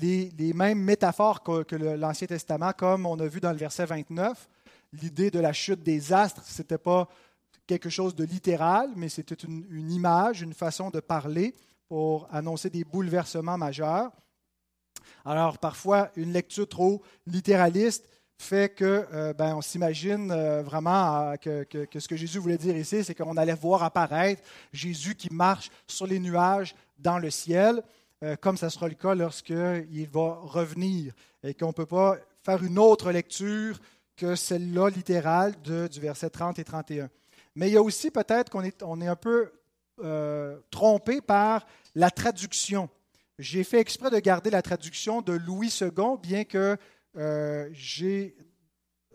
les, 0.00 0.52
mêmes 0.54 0.80
métaphores 0.80 1.42
que, 1.42 1.76
l'Ancien 1.76 2.26
Testament, 2.26 2.72
comme 2.72 3.06
on 3.06 3.18
a 3.20 3.26
vu 3.26 3.40
dans 3.40 3.52
le 3.52 3.56
verset 3.56 3.86
29. 3.86 4.48
L'idée 4.92 5.30
de 5.30 5.38
la 5.38 5.52
chute 5.52 5.82
des 5.82 6.12
astres, 6.12 6.42
ce 6.44 6.62
n'était 6.62 6.78
pas 6.78 7.08
quelque 7.66 7.90
chose 7.90 8.14
de 8.14 8.24
littéral, 8.24 8.90
mais 8.96 9.08
c'était 9.08 9.34
une, 9.34 9.90
image, 9.90 10.42
une 10.42 10.54
façon 10.54 10.90
de 10.90 11.00
parler 11.00 11.54
pour 11.88 12.28
annoncer 12.32 12.70
des 12.70 12.84
bouleversements 12.84 13.58
majeurs. 13.58 14.10
Alors 15.24 15.58
parfois, 15.58 16.10
une 16.16 16.32
lecture 16.32 16.68
trop 16.68 17.02
littéraliste 17.26 18.08
fait 18.38 18.74
que 18.74 19.06
euh, 19.12 19.32
ben, 19.32 19.56
on 19.56 19.62
s'imagine 19.62 20.30
euh, 20.30 20.62
vraiment 20.62 21.32
euh, 21.46 21.64
que, 21.64 21.98
ce 21.98 22.06
que 22.06 22.16
Jésus 22.16 22.38
voulait 22.38 22.58
dire 22.58 22.76
ici, 22.76 23.02
c'est 23.02 23.14
qu'on 23.14 23.36
allait 23.36 23.54
voir 23.54 23.82
apparaître 23.82 24.42
Jésus 24.72 25.14
qui 25.14 25.32
marche 25.32 25.70
sur 25.86 26.06
les 26.06 26.18
nuages 26.18 26.74
dans 26.98 27.18
le 27.18 27.30
ciel, 27.30 27.82
comme 28.40 28.56
ça 28.56 28.70
sera 28.70 28.88
le 28.88 28.94
cas 28.94 29.14
lorsqu'il 29.14 30.08
va 30.10 30.38
revenir, 30.42 31.12
et 31.42 31.52
qu'on 31.52 31.68
ne 31.68 31.72
peut 31.72 31.86
pas 31.86 32.16
faire 32.42 32.64
une 32.64 32.78
autre 32.78 33.12
lecture 33.12 33.78
que 34.16 34.34
celle-là 34.34 34.88
littérale 34.88 35.54
du 35.62 36.00
verset 36.00 36.30
30 36.30 36.58
et 36.58 36.64
31. 36.64 37.10
Mais 37.56 37.68
il 37.68 37.72
y 37.72 37.76
a 37.76 37.82
aussi 37.82 38.10
peut-être 38.10 38.50
qu'on 38.50 38.62
est, 38.62 38.82
on 38.82 39.00
est 39.00 39.08
un 39.08 39.16
peu 39.16 39.50
trompé 40.70 41.20
par 41.20 41.66
la 41.94 42.10
traduction. 42.10 42.90
J'ai 43.38 43.64
fait 43.64 43.80
exprès 43.80 44.10
de 44.10 44.18
garder 44.18 44.48
la 44.48 44.62
traduction 44.62 45.20
de 45.20 45.32
Louis 45.32 45.72
II, 45.80 45.90
bien 46.22 46.44
que 46.44 46.78
euh, 47.16 47.68
j'ai 47.72 48.34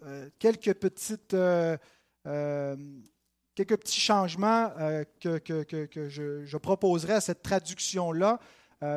euh, 0.03 0.29
quelques, 0.37 0.73
petites, 0.75 1.33
euh, 1.33 1.77
quelques 3.55 3.77
petits 3.77 3.99
changements 3.99 4.71
que, 5.19 5.37
que, 5.39 6.09
je, 6.09 6.45
je, 6.45 6.57
proposerai 6.57 7.13
à 7.13 7.21
cette 7.21 7.41
traduction-là, 7.41 8.39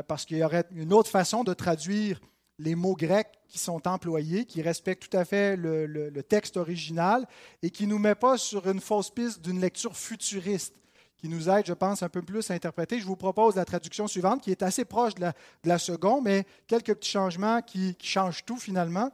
parce 0.09 0.25
qu'il 0.25 0.39
y 0.39 0.45
aurait 0.45 0.65
une 0.73 0.95
autre 0.95 1.11
façon 1.11 1.45
de 1.45 1.53
traduire 1.53 2.21
les 2.58 2.75
mots 2.75 2.94
grecs 2.94 3.40
qui 3.49 3.58
sont 3.58 3.87
employés, 3.87 4.44
qui 4.44 4.62
respectent 4.62 5.08
tout 5.08 5.16
à 5.16 5.25
fait 5.25 5.56
le, 5.56 6.23
texte 6.23 6.56
original 6.56 7.26
et 7.62 7.70
qui 7.70 7.87
ne 7.87 7.92
nous 7.92 7.99
met 7.99 8.14
pas 8.14 8.38
sur 8.38 8.68
une 8.68 8.80
fausse 8.80 9.11
piste 9.11 9.40
d'une 9.40 9.61
lecture 9.61 9.96
futuriste 9.96 10.75
qui 11.16 11.28
nous 11.28 11.49
aide, 11.49 11.64
je 11.66 11.73
pense, 11.73 12.02
un 12.02 12.08
peu 12.08 12.20
plus 12.20 12.50
à 12.50 12.54
interpréter. 12.54 13.00
Je 13.00 13.06
vous 13.06 13.16
propose 13.16 13.56
la 13.56 13.64
traduction 13.64 14.06
suivante, 14.06 14.42
qui 14.42 14.50
est 14.50 14.62
assez 14.62 14.84
proche 14.84 15.14
de 15.14 15.32
la, 15.64 15.78
seconde, 15.78 16.25
mais 16.25 16.44
quelques 16.66 16.94
petits 16.94 17.11
changements 17.11 17.62
qui, 17.62 17.96
changent 18.02 18.44
tout 18.44 18.58
finalement. 18.58 19.11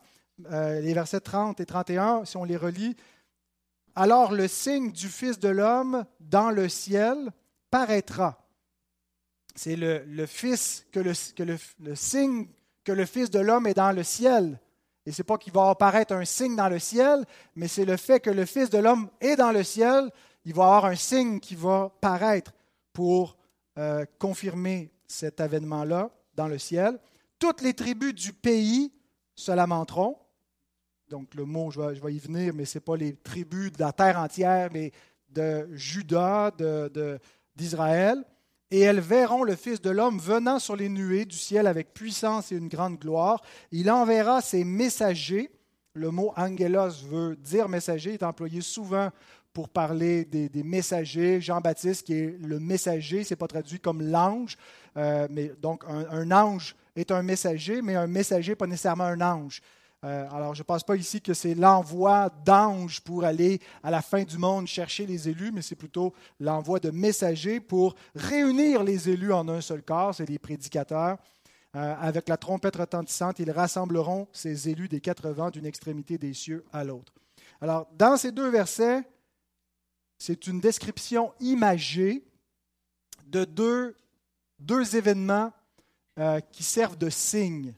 Euh, 0.51 0.81
les 0.81 0.93
versets 0.93 1.21
30 1.21 1.61
et 1.61 1.67
31, 1.67 2.25
si 2.25 2.37
on 2.37 2.45
les 2.45 2.57
relit. 2.57 2.97
Alors 3.95 4.33
le 4.33 4.49
signe 4.49 4.93
du 4.93 5.09
Fils 5.09 5.39
de 5.39 5.49
l'homme 5.49 6.05
dans 6.21 6.51
le 6.51 6.69
ciel 6.69 7.31
paraîtra. 7.71 8.47
C'est 9.55 9.77
le, 9.77 10.27
Fils, 10.27 10.87
que 10.93 11.01
le, 11.01 11.95
signe 11.95 12.49
que 12.91 12.97
le 12.97 13.07
Fils 13.07 13.31
de 13.31 13.39
l'homme 13.39 13.69
est 13.69 13.75
dans 13.75 13.93
le 13.93 14.03
ciel. 14.03 14.59
Et 15.07 15.13
ce 15.13 15.23
n'est 15.23 15.27
pas 15.27 15.39
qu'il 15.39 15.53
va 15.53 15.71
apparaître 15.71 16.13
un 16.13 16.25
signe 16.25 16.57
dans 16.57 16.69
le 16.69 16.81
ciel, 16.81 17.25
mais 17.55 17.69
c'est 17.69 17.85
le 17.85 17.97
fait 17.97 18.19
que 18.19 18.31
le 18.31 18.45
Fils 18.45 18.69
de 18.69 18.79
l'homme 18.79 19.09
est 19.21 19.37
dans 19.37 19.53
le 19.53 19.63
ciel 19.63 20.11
il 20.45 20.55
va 20.55 20.63
y 20.63 20.67
avoir 20.67 20.85
un 20.87 20.95
signe 20.95 21.39
qui 21.39 21.55
va 21.55 21.93
paraître 22.01 22.53
pour 22.93 23.37
euh, 23.79 24.05
confirmer 24.19 24.91
cet 25.07 25.39
événement-là 25.39 26.11
dans 26.35 26.49
le 26.49 26.59
ciel. 26.59 26.99
Toutes 27.39 27.61
les 27.61 27.75
tribus 27.75 28.15
du 28.15 28.33
pays 28.33 28.93
se 29.37 29.53
lamenteront. 29.53 30.17
Donc 31.09 31.35
le 31.35 31.45
mot, 31.45 31.71
je 31.71 31.81
vais, 31.81 32.15
y 32.15 32.19
venir, 32.19 32.55
mais 32.55 32.65
ce 32.65 32.79
n'est 32.79 32.83
pas 32.83 32.97
les 32.97 33.15
tribus 33.15 33.73
de 33.73 33.81
la 33.81 33.93
terre 33.93 34.19
entière, 34.19 34.71
mais 34.73 34.93
de 35.29 35.69
Juda, 35.73 36.53
d'Israël. 37.55 38.19
De, 38.19 38.25
et 38.71 38.81
elles 38.81 39.01
verront 39.01 39.43
le 39.43 39.57
Fils 39.57 39.81
de 39.81 39.91
l'homme 39.91 40.19
venant 40.19 40.59
sur 40.59 40.77
les 40.77 40.89
nuées 40.89 41.25
du 41.25 41.37
ciel 41.37 41.67
avec 41.67 41.93
puissance 41.93 42.53
et 42.53 42.57
une 42.57 42.69
grande 42.69 42.99
gloire. 42.99 43.43
Il 43.73 43.91
enverra 43.91 44.41
ses 44.41 44.65
messagers. 44.65 45.51
Le 45.95 46.11
mot 46.11 46.33
angelos 46.37 47.05
veut 47.09 47.37
dire 47.37 47.69
messager, 47.69 48.15
est 48.15 48.23
employé 48.23 48.61
souvent 48.61 49.11
pour 49.53 49.69
parler 49.69 50.25
des, 50.25 50.63
messagers. 50.63 51.41
Jean-Baptiste, 51.41 52.07
qui 52.07 52.15
est 52.15 52.37
le 52.41 52.61
messager, 52.61 53.25
c'est 53.25 53.37
pas 53.37 53.49
traduit 53.49 53.81
comme 53.81 54.03
l'ange, 54.03 54.57
euh, 54.97 55.27
mais 55.31 55.53
donc 55.61 55.85
un, 55.89 56.31
ange 56.31 56.77
est 56.95 57.11
un 57.11 57.23
messager, 57.23 57.83
mais 57.83 57.97
un 57.97 58.07
messager 58.07 58.55
pas 58.55 58.69
nécessairement 58.69 59.05
un 59.05 59.21
ange. 59.21 59.61
Euh, 60.05 60.27
alors, 60.31 60.55
je 60.55 60.63
ne 60.63 60.65
pense 60.65 60.83
pas 60.83 60.97
ici 60.97 61.21
que 61.21 61.35
c'est 61.35 61.55
l'envoi 61.55 62.31
d'anges 62.45 63.01
pour 63.03 63.25
aller 63.25 63.61
à 63.83 63.91
la 63.91 64.01
fin 64.01 64.23
du 64.23 64.39
monde 64.39 64.67
chercher 64.67 65.05
les 65.05 65.29
élus, 65.29 65.53
mais 65.53 65.61
c'est 65.61 65.77
plutôt 65.77 66.15
l'envoi 66.39 66.81
de 66.81 66.91
messagers 66.91 67.61
pour 67.61 67.95
réunir 68.15 68.83
les 68.83 69.11
élus 69.11 69.33
en 69.33 69.49
un 69.49 69.61
seul 69.61 69.83
corps, 69.83 70.15
c'est 70.15 70.29
les 70.29 70.39
prédicateurs. 70.39 71.19
Euh, 71.77 71.95
avec 72.01 72.29
la 72.29 72.37
trompette 72.37 72.77
retentissante, 72.77 73.39
ils 73.39 73.51
rassembleront 73.51 74.27
ces 74.33 74.69
élus 74.69 74.89
des 74.89 75.01
quatre 75.01 75.29
vents 75.31 75.51
d'une 75.51 75.67
extrémité 75.67 76.19
des 76.19 76.35
cieux 76.35 76.65
à 76.73 76.83
l'autre. 76.83 77.13
Alors, 77.61 77.87
dans 77.93 78.17
ces 78.17 78.33
deux 78.33 78.49
versets, 78.49 79.03
c'est 80.19 80.47
une 80.47 80.61
description 80.61 81.33
imagée 81.41 82.25
de 83.27 83.45
deux, 83.45 83.95
événements 84.97 85.53
euh, 86.19 86.41
qui 86.41 86.63
servent 86.65 86.99
de 86.99 87.11
signe. 87.11 87.75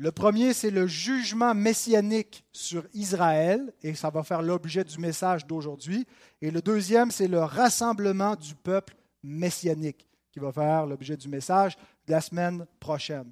Le 0.00 0.12
premier, 0.12 0.54
c'est 0.54 0.70
le 0.70 0.86
jugement 0.86 1.54
messianique 1.54 2.42
sur 2.52 2.86
Israël, 2.94 3.70
et 3.82 3.94
ça 3.94 4.08
va 4.08 4.22
faire 4.22 4.40
l'objet 4.40 4.82
du 4.82 4.98
message 4.98 5.46
d'aujourd'hui. 5.46 6.06
Et 6.40 6.50
le 6.50 6.62
deuxième, 6.62 7.10
c'est 7.10 7.28
le 7.28 7.40
rassemblement 7.40 8.34
du 8.34 8.54
peuple 8.54 8.96
messianique, 9.22 10.08
qui 10.32 10.38
va 10.38 10.52
faire 10.52 10.86
l'objet 10.86 11.18
du 11.18 11.28
message 11.28 11.76
de 12.06 12.12
la 12.12 12.22
semaine 12.22 12.64
prochaine. 12.80 13.30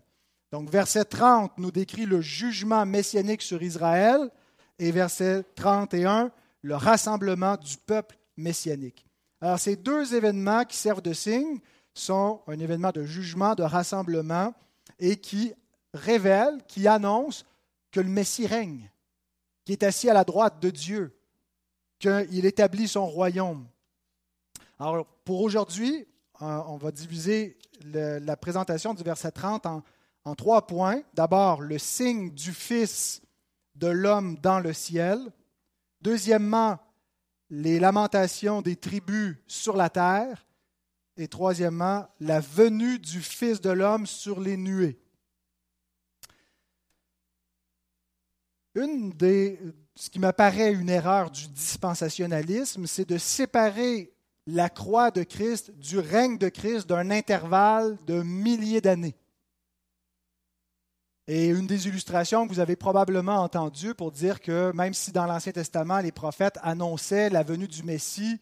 Donc, 0.52 0.68
verset 0.68 1.06
30 1.06 1.56
nous 1.56 1.70
décrit 1.70 2.04
le 2.04 2.20
jugement 2.20 2.84
messianique 2.84 3.40
sur 3.40 3.62
Israël, 3.62 4.28
et 4.78 4.92
verset 4.92 5.44
31 5.54 6.30
le 6.60 6.76
rassemblement 6.76 7.56
du 7.56 7.78
peuple 7.78 8.18
messianique. 8.36 9.06
Alors 9.40 9.58
ces 9.58 9.76
deux 9.76 10.14
événements 10.14 10.66
qui 10.66 10.76
servent 10.76 11.00
de 11.00 11.14
signe 11.14 11.60
sont 11.94 12.42
un 12.46 12.58
événement 12.58 12.90
de 12.90 13.04
jugement, 13.04 13.54
de 13.54 13.62
rassemblement, 13.62 14.52
et 14.98 15.16
qui 15.16 15.54
révèlent, 15.94 16.62
qui 16.66 16.86
annoncent 16.86 17.44
que 17.90 18.00
le 18.00 18.08
Messie 18.08 18.46
règne, 18.46 18.90
qui 19.64 19.72
est 19.72 19.82
assis 19.82 20.08
à 20.08 20.14
la 20.14 20.24
droite 20.24 20.60
de 20.60 20.70
Dieu, 20.70 21.18
qu'il 21.98 22.46
établit 22.46 22.88
son 22.88 23.06
royaume. 23.06 23.66
Alors 24.78 25.06
pour 25.24 25.42
aujourd'hui, 25.42 26.06
euh, 26.42 26.60
on 26.66 26.76
va 26.76 26.92
diviser 26.92 27.58
la 27.82 28.36
présentation 28.36 28.94
du 28.94 29.02
verset 29.02 29.30
30 29.30 29.66
en, 29.66 29.82
en 30.24 30.34
trois 30.34 30.66
points. 30.66 31.02
D'abord, 31.14 31.60
le 31.60 31.78
signe 31.78 32.30
du 32.30 32.52
Fils 32.52 33.22
de 33.74 33.88
l'homme 33.88 34.36
dans 34.36 34.60
le 34.60 34.72
ciel. 34.72 35.20
Deuxièmement, 36.00 36.78
les 37.50 37.78
lamentations 37.80 38.62
des 38.62 38.76
tribus 38.76 39.36
sur 39.46 39.76
la 39.76 39.90
terre. 39.90 40.46
Et 41.16 41.26
troisièmement, 41.26 42.06
la 42.20 42.38
venue 42.40 42.98
du 42.98 43.20
Fils 43.20 43.60
de 43.60 43.70
l'homme 43.70 44.06
sur 44.06 44.40
les 44.40 44.56
nuées. 44.56 45.00
Une 48.78 49.10
des, 49.10 49.58
ce 49.96 50.08
qui 50.08 50.20
m'apparaît 50.20 50.72
une 50.72 50.88
erreur 50.88 51.32
du 51.32 51.48
dispensationalisme, 51.48 52.86
c'est 52.86 53.08
de 53.08 53.18
séparer 53.18 54.12
la 54.46 54.68
croix 54.68 55.10
de 55.10 55.24
Christ 55.24 55.72
du 55.72 55.98
règne 55.98 56.38
de 56.38 56.48
Christ 56.48 56.88
d'un 56.88 57.10
intervalle 57.10 57.98
de 58.06 58.22
milliers 58.22 58.80
d'années. 58.80 59.16
Et 61.26 61.48
une 61.48 61.66
des 61.66 61.88
illustrations 61.88 62.46
que 62.46 62.52
vous 62.52 62.60
avez 62.60 62.76
probablement 62.76 63.42
entendues 63.42 63.94
pour 63.94 64.12
dire 64.12 64.40
que 64.40 64.70
même 64.74 64.94
si 64.94 65.10
dans 65.10 65.26
l'Ancien 65.26 65.52
Testament, 65.52 65.98
les 65.98 66.12
prophètes 66.12 66.58
annonçaient 66.62 67.30
la 67.30 67.42
venue 67.42 67.68
du 67.68 67.82
Messie, 67.82 68.38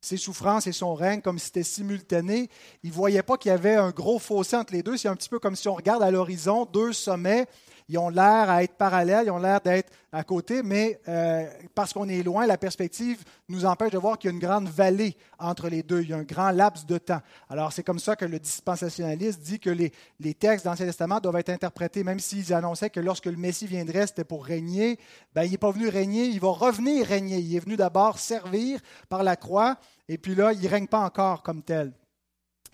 ses 0.00 0.16
souffrances 0.16 0.68
et 0.68 0.72
son 0.72 0.94
règne 0.94 1.20
comme 1.20 1.38
si 1.40 1.46
c'était 1.46 1.64
simultané, 1.64 2.48
ils 2.84 2.90
ne 2.90 2.94
voyaient 2.94 3.22
pas 3.24 3.38
qu'il 3.38 3.48
y 3.48 3.52
avait 3.52 3.74
un 3.74 3.90
gros 3.90 4.20
fossé 4.20 4.54
entre 4.54 4.72
les 4.72 4.84
deux. 4.84 4.96
C'est 4.96 5.08
un 5.08 5.16
petit 5.16 5.28
peu 5.28 5.40
comme 5.40 5.56
si 5.56 5.66
on 5.66 5.74
regarde 5.74 6.02
à 6.02 6.12
l'horizon 6.12 6.64
deux 6.64 6.92
sommets 6.92 7.46
ils 7.88 7.98
ont 7.98 8.08
l'air 8.08 8.48
à 8.48 8.62
être 8.62 8.76
parallèles, 8.76 9.26
ils 9.26 9.30
ont 9.30 9.38
l'air 9.38 9.60
d'être 9.60 9.92
à 10.10 10.24
côté, 10.24 10.62
mais 10.62 11.00
euh, 11.08 11.46
parce 11.74 11.92
qu'on 11.92 12.08
est 12.08 12.22
loin, 12.22 12.46
la 12.46 12.56
perspective 12.56 13.22
nous 13.48 13.66
empêche 13.66 13.92
de 13.92 13.98
voir 13.98 14.18
qu'il 14.18 14.30
y 14.30 14.32
a 14.32 14.34
une 14.34 14.40
grande 14.40 14.68
vallée 14.68 15.16
entre 15.38 15.68
les 15.68 15.82
deux, 15.82 16.02
il 16.02 16.10
y 16.10 16.12
a 16.12 16.16
un 16.16 16.22
grand 16.22 16.50
laps 16.50 16.86
de 16.86 16.98
temps. 16.98 17.20
Alors 17.50 17.72
c'est 17.72 17.82
comme 17.82 17.98
ça 17.98 18.16
que 18.16 18.24
le 18.24 18.38
dispensationaliste 18.38 19.40
dit 19.40 19.60
que 19.60 19.70
les, 19.70 19.92
les 20.20 20.34
textes 20.34 20.64
de 20.64 20.70
l'Ancien 20.70 20.86
Testament 20.86 21.20
doivent 21.20 21.36
être 21.36 21.50
interprétés, 21.50 22.04
même 22.04 22.20
s'ils 22.20 22.54
annonçaient 22.54 22.90
que 22.90 23.00
lorsque 23.00 23.26
le 23.26 23.36
Messie 23.36 23.66
viendrait, 23.66 24.06
c'était 24.06 24.24
pour 24.24 24.46
régner, 24.46 24.98
ben, 25.34 25.42
il 25.42 25.50
n'est 25.50 25.58
pas 25.58 25.70
venu 25.70 25.88
régner, 25.88 26.24
il 26.26 26.40
va 26.40 26.48
revenir 26.48 27.06
régner. 27.06 27.38
Il 27.38 27.54
est 27.54 27.60
venu 27.60 27.76
d'abord 27.76 28.18
servir 28.18 28.80
par 29.08 29.22
la 29.22 29.36
croix, 29.36 29.76
et 30.08 30.16
puis 30.16 30.34
là, 30.34 30.52
il 30.52 30.62
ne 30.62 30.68
règne 30.68 30.86
pas 30.86 31.00
encore 31.00 31.42
comme 31.42 31.62
tel. 31.62 31.92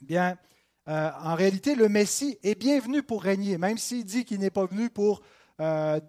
Bien, 0.02 0.37
euh, 0.90 1.11
en 1.23 1.37
réalité, 1.37 1.76
le 1.76 1.88
Messie 1.88 2.37
est 2.42 2.56
bienvenu 2.56 3.04
pour 3.04 3.23
régner, 3.23 3.59
même 3.59 3.78
s'il 3.78 4.04
dit 4.04 4.25
qu'il 4.25 4.40
n'est 4.40 4.50
pas 4.50 4.66
venu 4.66 4.90
pour 4.90 5.23
euh, 5.61 6.00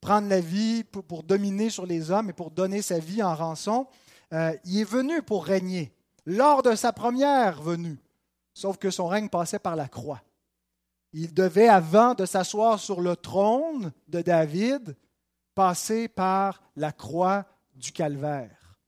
prendre 0.00 0.28
la 0.28 0.40
vie, 0.40 0.84
pour, 0.84 1.24
dominer 1.24 1.68
sur 1.68 1.84
les 1.84 2.12
hommes 2.12 2.30
et 2.30 2.32
pour 2.32 2.52
donner 2.52 2.80
sa 2.80 3.00
vie 3.00 3.24
en 3.24 3.34
rançon. 3.34 3.88
Euh, 4.32 4.56
il 4.64 4.78
est 4.78 4.84
venu 4.84 5.20
pour 5.20 5.44
régner 5.44 5.92
lors 6.26 6.62
de 6.62 6.76
sa 6.76 6.92
première 6.92 7.60
venue, 7.60 7.98
sauf 8.54 8.76
que 8.76 8.90
son 8.90 9.08
règne 9.08 9.28
passait 9.28 9.58
par 9.58 9.74
la 9.74 9.88
croix. 9.88 10.22
Il 11.12 11.34
devait, 11.34 11.68
avant 11.68 12.14
de 12.14 12.24
s'asseoir 12.24 12.78
sur 12.78 13.00
le 13.00 13.16
trône 13.16 13.92
de 14.06 14.22
David, 14.22 14.96
passer 15.56 16.06
par 16.06 16.62
la 16.76 16.92
croix 16.92 17.46
du 17.74 17.90
calvaire. 17.90 18.78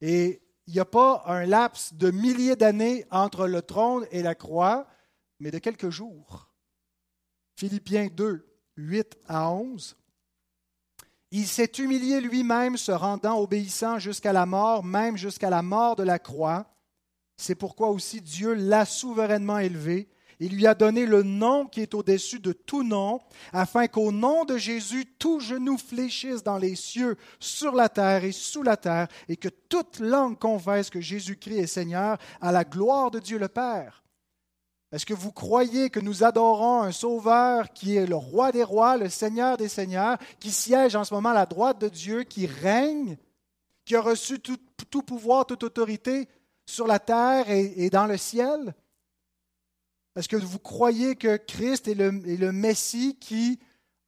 Et 0.00 0.42
il 0.66 0.74
n'y 0.74 0.80
a 0.80 0.84
pas 0.84 1.22
un 1.26 1.46
laps 1.46 1.94
de 1.94 2.10
milliers 2.10 2.56
d'années 2.56 3.06
entre 3.10 3.46
le 3.46 3.62
trône 3.62 4.06
et 4.10 4.22
la 4.22 4.34
croix, 4.34 4.86
mais 5.38 5.50
de 5.50 5.58
quelques 5.58 5.90
jours. 5.90 6.48
Philippiens 7.56 8.08
2, 8.12 8.46
8 8.76 9.18
à 9.26 9.50
11. 9.50 9.96
Il 11.32 11.46
s'est 11.46 11.72
humilié 11.78 12.20
lui-même, 12.20 12.76
se 12.76 12.92
rendant 12.92 13.38
obéissant 13.38 13.98
jusqu'à 13.98 14.32
la 14.32 14.46
mort, 14.46 14.84
même 14.84 15.16
jusqu'à 15.16 15.50
la 15.50 15.62
mort 15.62 15.96
de 15.96 16.02
la 16.02 16.18
croix. 16.18 16.66
C'est 17.36 17.54
pourquoi 17.54 17.88
aussi 17.88 18.20
Dieu 18.20 18.54
l'a 18.54 18.84
souverainement 18.84 19.58
élevé 19.58 20.08
il 20.40 20.56
lui 20.56 20.66
a 20.66 20.74
donné 20.74 21.04
le 21.04 21.22
nom 21.22 21.66
qui 21.66 21.82
est 21.82 21.94
au-dessus 21.94 22.40
de 22.40 22.52
tout 22.52 22.82
nom, 22.82 23.20
afin 23.52 23.86
qu'au 23.86 24.10
nom 24.10 24.46
de 24.46 24.56
Jésus, 24.56 25.04
tout 25.18 25.38
genou 25.38 25.76
fléchisse 25.76 26.42
dans 26.42 26.56
les 26.56 26.74
cieux, 26.74 27.16
sur 27.38 27.74
la 27.74 27.90
terre 27.90 28.24
et 28.24 28.32
sous 28.32 28.62
la 28.62 28.78
terre, 28.78 29.08
et 29.28 29.36
que 29.36 29.50
toute 29.50 30.00
langue 30.00 30.38
confesse 30.38 30.88
que 30.88 31.00
Jésus-Christ 31.00 31.58
est 31.58 31.66
Seigneur, 31.66 32.16
à 32.40 32.52
la 32.52 32.64
gloire 32.64 33.10
de 33.10 33.18
Dieu 33.18 33.38
le 33.38 33.48
Père. 33.48 34.02
Est-ce 34.92 35.06
que 35.06 35.14
vous 35.14 35.30
croyez 35.30 35.90
que 35.90 36.00
nous 36.00 36.24
adorons 36.24 36.82
un 36.82 36.90
Sauveur 36.90 37.70
qui 37.72 37.96
est 37.96 38.06
le 38.06 38.16
roi 38.16 38.50
des 38.50 38.64
rois, 38.64 38.96
le 38.96 39.10
Seigneur 39.10 39.58
des 39.58 39.68
seigneurs, 39.68 40.18
qui 40.40 40.50
siège 40.50 40.96
en 40.96 41.04
ce 41.04 41.12
moment 41.14 41.28
à 41.28 41.34
la 41.34 41.46
droite 41.46 41.80
de 41.80 41.88
Dieu, 41.88 42.24
qui 42.24 42.46
règne, 42.46 43.18
qui 43.84 43.94
a 43.94 44.00
reçu 44.00 44.40
tout, 44.40 45.02
pouvoir, 45.02 45.44
toute 45.44 45.62
autorité 45.64 46.28
sur 46.64 46.86
la 46.86 46.98
terre 46.98 47.44
et 47.50 47.90
dans 47.90 48.06
le 48.06 48.16
ciel? 48.16 48.74
Est-ce 50.16 50.28
que 50.28 50.36
vous 50.36 50.58
croyez 50.58 51.16
que 51.16 51.36
Christ 51.36 51.88
est 51.88 51.94
le, 51.94 52.52
Messie 52.52 53.16
qui 53.20 53.58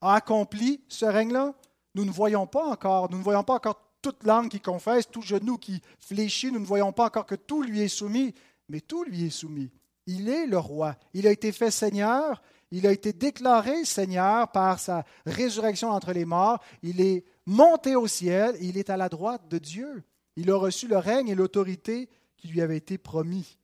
a 0.01 0.15
accompli 0.15 0.81
ce 0.89 1.05
règne-là? 1.05 1.53
Nous 1.95 2.05
ne 2.05 2.11
voyons 2.11 2.47
pas 2.47 2.65
encore, 2.65 3.09
nous 3.09 3.17
ne 3.17 3.23
voyons 3.23 3.43
pas 3.43 3.55
encore 3.55 3.81
toute 4.01 4.23
langue 4.23 4.49
qui 4.49 4.59
confesse, 4.59 5.09
tout 5.09 5.21
genou 5.21 5.57
qui 5.57 5.81
fléchit, 5.99 6.51
nous 6.51 6.59
ne 6.59 6.65
voyons 6.65 6.91
pas 6.91 7.05
encore 7.05 7.25
que 7.25 7.35
tout 7.35 7.63
lui 7.63 7.81
est 7.81 7.87
soumis, 7.87 8.33
mais 8.67 8.81
tout 8.81 9.03
lui 9.03 9.25
est 9.25 9.29
soumis. 9.29 9.71
Il 10.05 10.27
est 10.27 10.45
le 10.45 10.57
roi. 10.57 10.95
Il 11.13 11.25
a 11.25 11.31
été 11.31 11.53
fait 11.53 11.71
Seigneur, 11.71 12.41
il 12.71 12.85
a 12.85 12.91
été 12.91 13.13
déclaré 13.13 13.85
Seigneur 13.85 14.51
par 14.51 14.79
sa 14.79 15.05
résurrection 15.25 15.91
entre 15.91 16.11
les 16.11 16.25
morts, 16.25 16.59
il 16.81 16.99
est 16.99 17.23
monté 17.45 17.95
au 17.95 18.07
ciel, 18.07 18.57
il 18.59 18.77
est 18.77 18.89
à 18.89 18.97
la 18.97 19.07
droite 19.07 19.47
de 19.47 19.57
Dieu. 19.57 20.03
Il 20.35 20.51
a 20.51 20.57
reçu 20.57 20.87
le 20.87 20.97
règne 20.97 21.29
et 21.29 21.35
l'autorité 21.35 22.09
qui 22.35 22.47
lui 22.47 22.61
avaient 22.61 22.77
été 22.77 22.97
promis. 22.97 23.57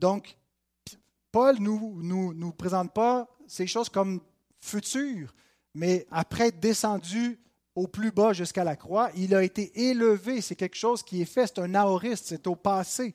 Donc, 0.00 0.36
Paul 1.30 1.60
ne 1.60 2.32
nous, 2.32 2.52
présente 2.52 2.92
pas 2.92 3.28
ces 3.46 3.66
choses 3.66 3.90
comme 3.90 4.20
futures, 4.60 5.34
mais 5.74 6.06
après 6.10 6.50
descendu 6.50 7.38
au 7.74 7.86
plus 7.86 8.10
bas 8.10 8.32
jusqu'à 8.32 8.64
la 8.64 8.76
croix, 8.76 9.10
il 9.14 9.34
a 9.34 9.42
été 9.42 9.88
élevé. 9.88 10.40
C'est 10.40 10.56
quelque 10.56 10.76
chose 10.76 11.02
qui 11.02 11.20
est 11.20 11.26
fait, 11.26 11.46
c'est 11.46 11.60
un 11.60 11.74
aoriste, 11.74 12.26
c'est 12.26 12.46
au 12.46 12.56
passé. 12.56 13.14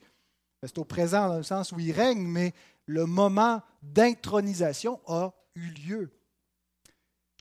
C'est 0.62 0.78
au 0.78 0.84
présent 0.84 1.28
dans 1.28 1.36
le 1.36 1.42
sens 1.42 1.72
où 1.72 1.78
il 1.78 1.92
règne, 1.92 2.26
mais 2.26 2.54
le 2.86 3.04
moment 3.04 3.62
d'intronisation 3.82 5.00
a 5.06 5.32
eu 5.54 5.68
lieu. 5.68 6.10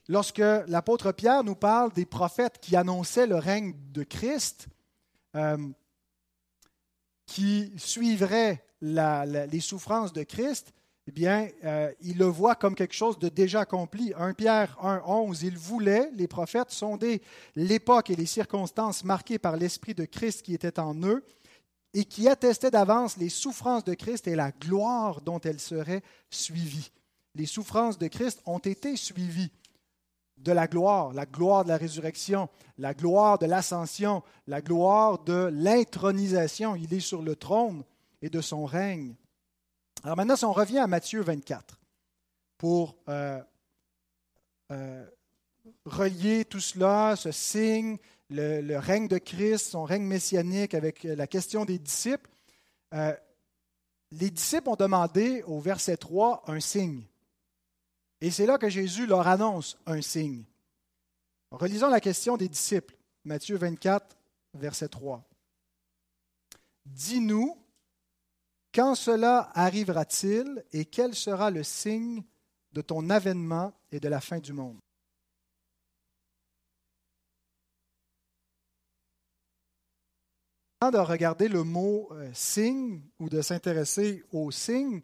Lorsque 0.07 0.39
l'apôtre 0.67 1.11
Pierre 1.11 1.43
nous 1.43 1.55
parle 1.55 1.93
des 1.93 2.05
prophètes 2.05 2.59
qui 2.59 2.75
annonçaient 2.75 3.27
le 3.27 3.37
règne 3.37 3.73
de 3.91 4.03
Christ, 4.03 4.67
euh, 5.35 5.57
qui 7.25 7.71
les 8.85 9.59
souffrances 9.59 10.13
de 10.13 10.23
Christ, 10.23 10.73
eh 11.07 11.11
bien, 11.11 11.49
euh, 11.63 11.91
il 12.01 12.17
le 12.17 12.25
voit 12.25 12.55
comme 12.55 12.73
quelque 12.73 12.95
chose 12.95 13.19
de 13.19 13.29
déjà 13.29 13.61
accompli. 13.61 14.11
1 14.17 14.33
Pierre 14.33 14.75
1, 14.81 15.03
11, 15.05 15.43
il 15.43 15.57
voulait, 15.57 16.09
les 16.15 16.27
prophètes, 16.27 16.71
sonder 16.71 17.21
l'époque 17.55 18.09
et 18.09 18.15
les 18.15 18.25
circonstances 18.25 19.03
marquées 19.03 19.37
par 19.37 19.55
l'Esprit 19.55 19.93
de 19.93 20.05
Christ 20.05 20.41
qui 20.41 20.55
était 20.55 20.79
en 20.79 20.95
eux 21.03 21.23
et 21.93 22.05
qui 22.05 22.27
attestait 22.27 22.71
d'avance 22.71 23.17
les 23.17 23.29
souffrances 23.29 23.83
de 23.83 23.93
Christ 23.93 24.27
et 24.27 24.35
la 24.35 24.51
gloire 24.51 25.21
dont 25.21 25.39
elles 25.39 25.59
seraient 25.59 26.01
suivies. 26.31 26.91
Les 27.35 27.45
souffrances 27.45 28.00
de 28.00 28.07
Christ 28.07 28.41
ont 28.45 28.59
été 28.59 28.98
suivies 28.98 29.51
de 30.37 30.51
la 30.51 30.67
gloire, 30.67 31.13
la 31.13 31.25
gloire 31.25 31.63
de 31.63 31.69
la 31.69 31.77
résurrection, 31.77 32.50
la 32.79 32.93
gloire 32.93 33.37
de 33.37 33.45
l'ascension, 33.45 34.24
la 34.48 34.61
gloire 34.61 35.24
de 35.24 35.50
l'intronisation. 35.53 36.75
Il 36.75 36.93
est 36.93 37.00
sur 37.00 37.21
le 37.21 37.35
trône 37.35 37.83
et 38.25 38.29
de 38.29 38.42
son 38.42 38.66
règne. 38.66 39.14
Alors 40.03 40.18
maintenant, 40.18 40.35
si 40.35 40.46
on 40.46 40.51
revient 40.51 40.79
à 40.79 40.88
Matthieu 40.88 41.22
24 41.22 41.79
pour 42.57 42.98
euh, 43.07 43.40
euh, 44.72 45.05
relier 45.85 46.44
tout 46.44 46.59
cela, 46.59 47.16
ce 47.16 47.31
signe, 47.31 47.98
le, 48.31 48.77
règne 48.77 49.07
de 49.07 49.20
Christ, 49.20 49.68
son 49.68 49.83
règne 49.83 50.05
messianique 50.05 50.74
avec 50.74 51.03
la 51.03 51.27
question 51.27 51.66
des 51.66 51.77
disciples, 51.77 52.27
euh, 52.96 53.16
les 54.09 54.31
disciples 54.31 54.70
ont 54.70 54.75
demandé 54.75 55.44
au 55.44 55.59
verset 55.59 55.98
3 55.98 56.46
un 56.48 56.59
signe. 56.59 57.03
Et 58.22 58.31
c'est 58.31 58.48
là 58.48 58.57
que 58.57 58.70
Jésus 58.70 59.05
leur 59.05 59.27
annonce 59.27 59.77
un 59.85 60.01
signe. 60.01 60.46
Relisons 61.51 61.90
la 61.90 62.01
question 62.01 62.38
des 62.38 62.50
disciples. 62.50 62.96
Matthieu 63.24 63.55
24, 63.55 64.18
verset 64.55 64.88
3. 64.88 65.24
Dis-nous 66.88 67.55
quand 68.75 68.94
cela 68.94 69.50
arrivera-t-il 69.53 70.66
et 70.74 70.83
quel 70.83 71.16
sera 71.16 71.50
le 71.50 71.64
signe 71.64 72.24
de 72.74 72.81
ton 72.81 73.09
avènement 73.09 73.74
et 73.90 74.01
de 74.01 74.09
la 74.09 74.20
fin 74.20 74.40
du 74.40 74.51
monde? 74.51 74.77
Avant 80.81 80.92
de 80.92 80.98
regarder 80.98 81.48
le 81.48 81.64
mot 81.64 82.09
euh, 82.11 82.29
signe 82.33 83.01
ou 83.18 83.29
de 83.29 83.42
s'intéresser 83.42 84.25
au 84.33 84.51
signe, 84.51 85.01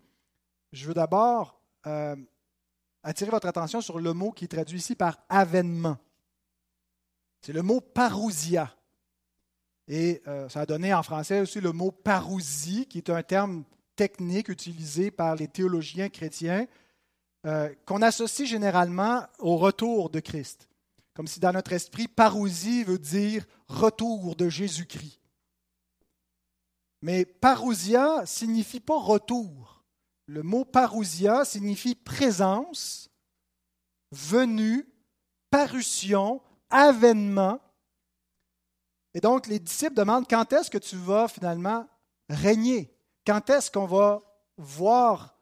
je 0.73 0.85
veux 0.85 0.93
d'abord 0.93 1.61
euh, 1.87 2.17
attirer 3.03 3.31
votre 3.31 3.47
attention 3.47 3.79
sur 3.79 3.99
le 3.99 4.11
mot 4.11 4.33
qui 4.33 4.45
est 4.45 4.49
traduit 4.49 4.79
ici 4.79 4.95
par 4.95 5.23
avènement. 5.29 5.97
C'est 7.39 7.53
le 7.53 7.61
mot 7.61 7.79
parousia. 7.79 8.75
Et 9.93 10.21
euh, 10.25 10.47
ça 10.47 10.61
a 10.61 10.65
donné 10.65 10.93
en 10.93 11.03
français 11.03 11.41
aussi 11.41 11.59
le 11.59 11.73
mot 11.73 11.91
parousie, 11.91 12.85
qui 12.85 12.97
est 12.97 13.09
un 13.09 13.23
terme 13.23 13.65
technique 13.97 14.47
utilisé 14.47 15.11
par 15.11 15.35
les 15.35 15.49
théologiens 15.49 16.07
chrétiens, 16.07 16.65
euh, 17.45 17.67
qu'on 17.85 18.01
associe 18.01 18.47
généralement 18.47 19.25
au 19.39 19.57
retour 19.57 20.09
de 20.09 20.21
Christ. 20.21 20.69
Comme 21.13 21.27
si 21.27 21.41
dans 21.41 21.51
notre 21.51 21.73
esprit, 21.73 22.07
parousie 22.07 22.85
veut 22.85 22.99
dire 22.99 23.45
retour 23.67 24.37
de 24.37 24.47
Jésus-Christ. 24.47 25.19
Mais 27.01 27.25
parousia 27.25 28.25
signifie 28.25 28.79
pas 28.79 28.97
retour. 28.97 29.83
Le 30.25 30.41
mot 30.41 30.63
parousia 30.63 31.43
signifie 31.43 31.95
présence, 31.95 33.09
venue, 34.13 34.87
parution, 35.49 36.41
avènement 36.69 37.59
et 39.13 39.19
donc, 39.19 39.47
les 39.47 39.59
disciples 39.59 39.95
demandent 39.95 40.27
quand 40.27 40.53
est-ce 40.53 40.71
que 40.71 40.77
tu 40.77 40.95
vas 40.95 41.27
finalement 41.27 41.87
régner? 42.29 42.95
Quand 43.25 43.49
est-ce 43.49 43.69
qu'on 43.69 43.85
va 43.85 44.21
voir 44.57 45.37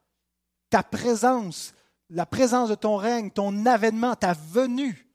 ta 0.69 0.84
présence, 0.84 1.73
la 2.10 2.25
présence 2.25 2.69
de 2.69 2.75
ton 2.75 2.97
règne, 2.97 3.29
ton 3.29 3.65
avènement, 3.65 4.15
ta 4.15 4.34
venue? 4.34 5.08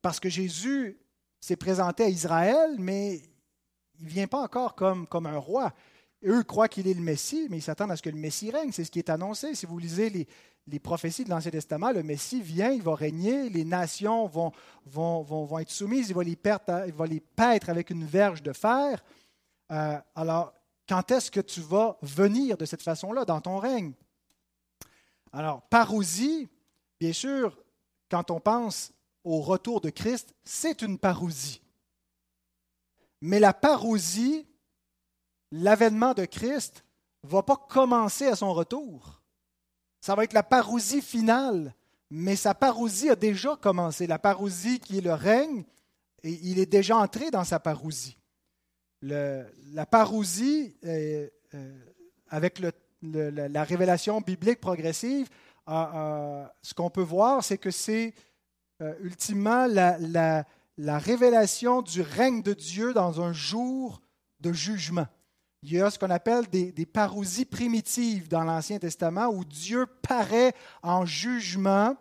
Parce 0.00 0.20
que 0.20 0.28
Jésus 0.28 0.98
s'est 1.40 1.56
présenté 1.56 2.04
à 2.04 2.08
Israël, 2.08 2.76
mais 2.78 3.22
il 3.98 4.06
ne 4.06 4.10
vient 4.10 4.26
pas 4.26 4.40
encore 4.40 4.74
comme, 4.74 5.06
comme 5.06 5.26
un 5.26 5.38
roi. 5.38 5.72
Eux 6.24 6.42
croient 6.42 6.68
qu'il 6.68 6.88
est 6.88 6.94
le 6.94 7.02
Messie, 7.02 7.46
mais 7.50 7.58
ils 7.58 7.62
s'attendent 7.62 7.90
à 7.90 7.96
ce 7.96 8.02
que 8.02 8.10
le 8.10 8.16
Messie 8.16 8.50
règne. 8.50 8.72
C'est 8.72 8.84
ce 8.84 8.90
qui 8.90 8.98
est 8.98 9.10
annoncé. 9.10 9.54
Si 9.54 9.66
vous 9.66 9.78
lisez 9.78 10.10
les, 10.10 10.26
les 10.66 10.78
prophéties 10.78 11.24
de 11.24 11.30
l'Ancien 11.30 11.50
Testament, 11.50 11.92
le 11.92 12.02
Messie 12.02 12.42
vient, 12.42 12.70
il 12.70 12.82
va 12.82 12.94
régner, 12.94 13.48
les 13.48 13.64
nations 13.64 14.26
vont, 14.26 14.52
vont, 14.84 15.22
vont, 15.22 15.58
être 15.58 15.70
soumises, 15.70 16.08
il 16.08 16.14
va, 16.14 16.24
les 16.24 16.36
perdre, 16.36 16.84
il 16.86 16.92
va 16.92 17.06
les 17.06 17.20
paître 17.20 17.70
avec 17.70 17.90
une 17.90 18.04
verge 18.04 18.42
de 18.42 18.52
fer. 18.52 19.04
Euh, 19.70 19.98
alors, 20.14 20.52
quand 20.88 21.10
est-ce 21.10 21.30
que 21.30 21.40
tu 21.40 21.60
vas 21.60 21.96
venir 22.02 22.56
de 22.56 22.64
cette 22.64 22.82
façon-là 22.82 23.24
dans 23.24 23.40
ton 23.40 23.58
règne? 23.58 23.92
Alors, 25.32 25.62
parousie, 25.62 26.48
bien 26.98 27.12
sûr, 27.12 27.56
quand 28.10 28.30
on 28.30 28.40
pense 28.40 28.92
au 29.22 29.40
retour 29.40 29.80
de 29.80 29.90
Christ, 29.90 30.34
c'est 30.44 30.82
une 30.82 30.98
parousie. 30.98 31.60
Mais 33.20 33.40
la 33.40 33.52
parousie, 33.52 34.46
l'avènement 35.52 36.14
de 36.14 36.24
Christ, 36.24 36.84
ne 37.24 37.28
va 37.28 37.42
pas 37.42 37.56
commencer 37.56 38.26
à 38.26 38.36
son 38.36 38.52
retour. 38.52 39.22
Ça 40.00 40.14
va 40.14 40.24
être 40.24 40.32
la 40.32 40.42
parousie 40.42 41.02
finale. 41.02 41.74
Mais 42.10 42.36
sa 42.36 42.54
parousie 42.54 43.10
a 43.10 43.16
déjà 43.16 43.56
commencé. 43.56 44.06
La 44.06 44.18
parousie 44.18 44.78
qui 44.78 44.98
est 44.98 45.00
le 45.00 45.12
règne, 45.12 45.64
il 46.22 46.58
est 46.58 46.70
déjà 46.70 46.96
entré 46.96 47.30
dans 47.30 47.44
sa 47.44 47.58
parousie. 47.58 48.16
la 49.02 49.86
parousie, 49.90 50.76
euh, 50.84 51.28
euh, 51.54 51.78
avec 52.28 52.60
la 53.02 53.64
révélation 53.64 54.20
biblique 54.20 54.60
progressive, 54.60 55.28
ce 55.66 56.74
qu'on 56.74 56.90
peut 56.90 57.02
voir, 57.02 57.42
c'est 57.42 57.58
que 57.58 57.70
c'est 57.70 58.14
euh, 58.82 58.94
ultimement 59.00 59.66
la 59.66 60.98
révélation 60.98 61.82
du 61.82 62.02
règne 62.02 62.42
de 62.42 62.52
Dieu 62.52 62.92
dans 62.92 63.20
un 63.20 63.32
jour 63.32 64.00
de 64.40 64.52
jugement. 64.52 65.06
Il 65.62 65.72
y 65.72 65.80
a 65.80 65.90
ce 65.90 65.98
qu'on 65.98 66.10
appelle 66.10 66.46
des, 66.48 66.70
des, 66.70 66.86
parousies 66.86 67.44
primitives 67.44 68.28
dans 68.28 68.44
l'Ancien 68.44 68.78
Testament 68.78 69.28
où 69.28 69.44
Dieu 69.44 69.86
paraît 69.86 70.54
en 70.82 71.04
jugement 71.06 71.96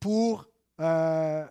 pour 0.00 0.46
euh, 0.80 1.46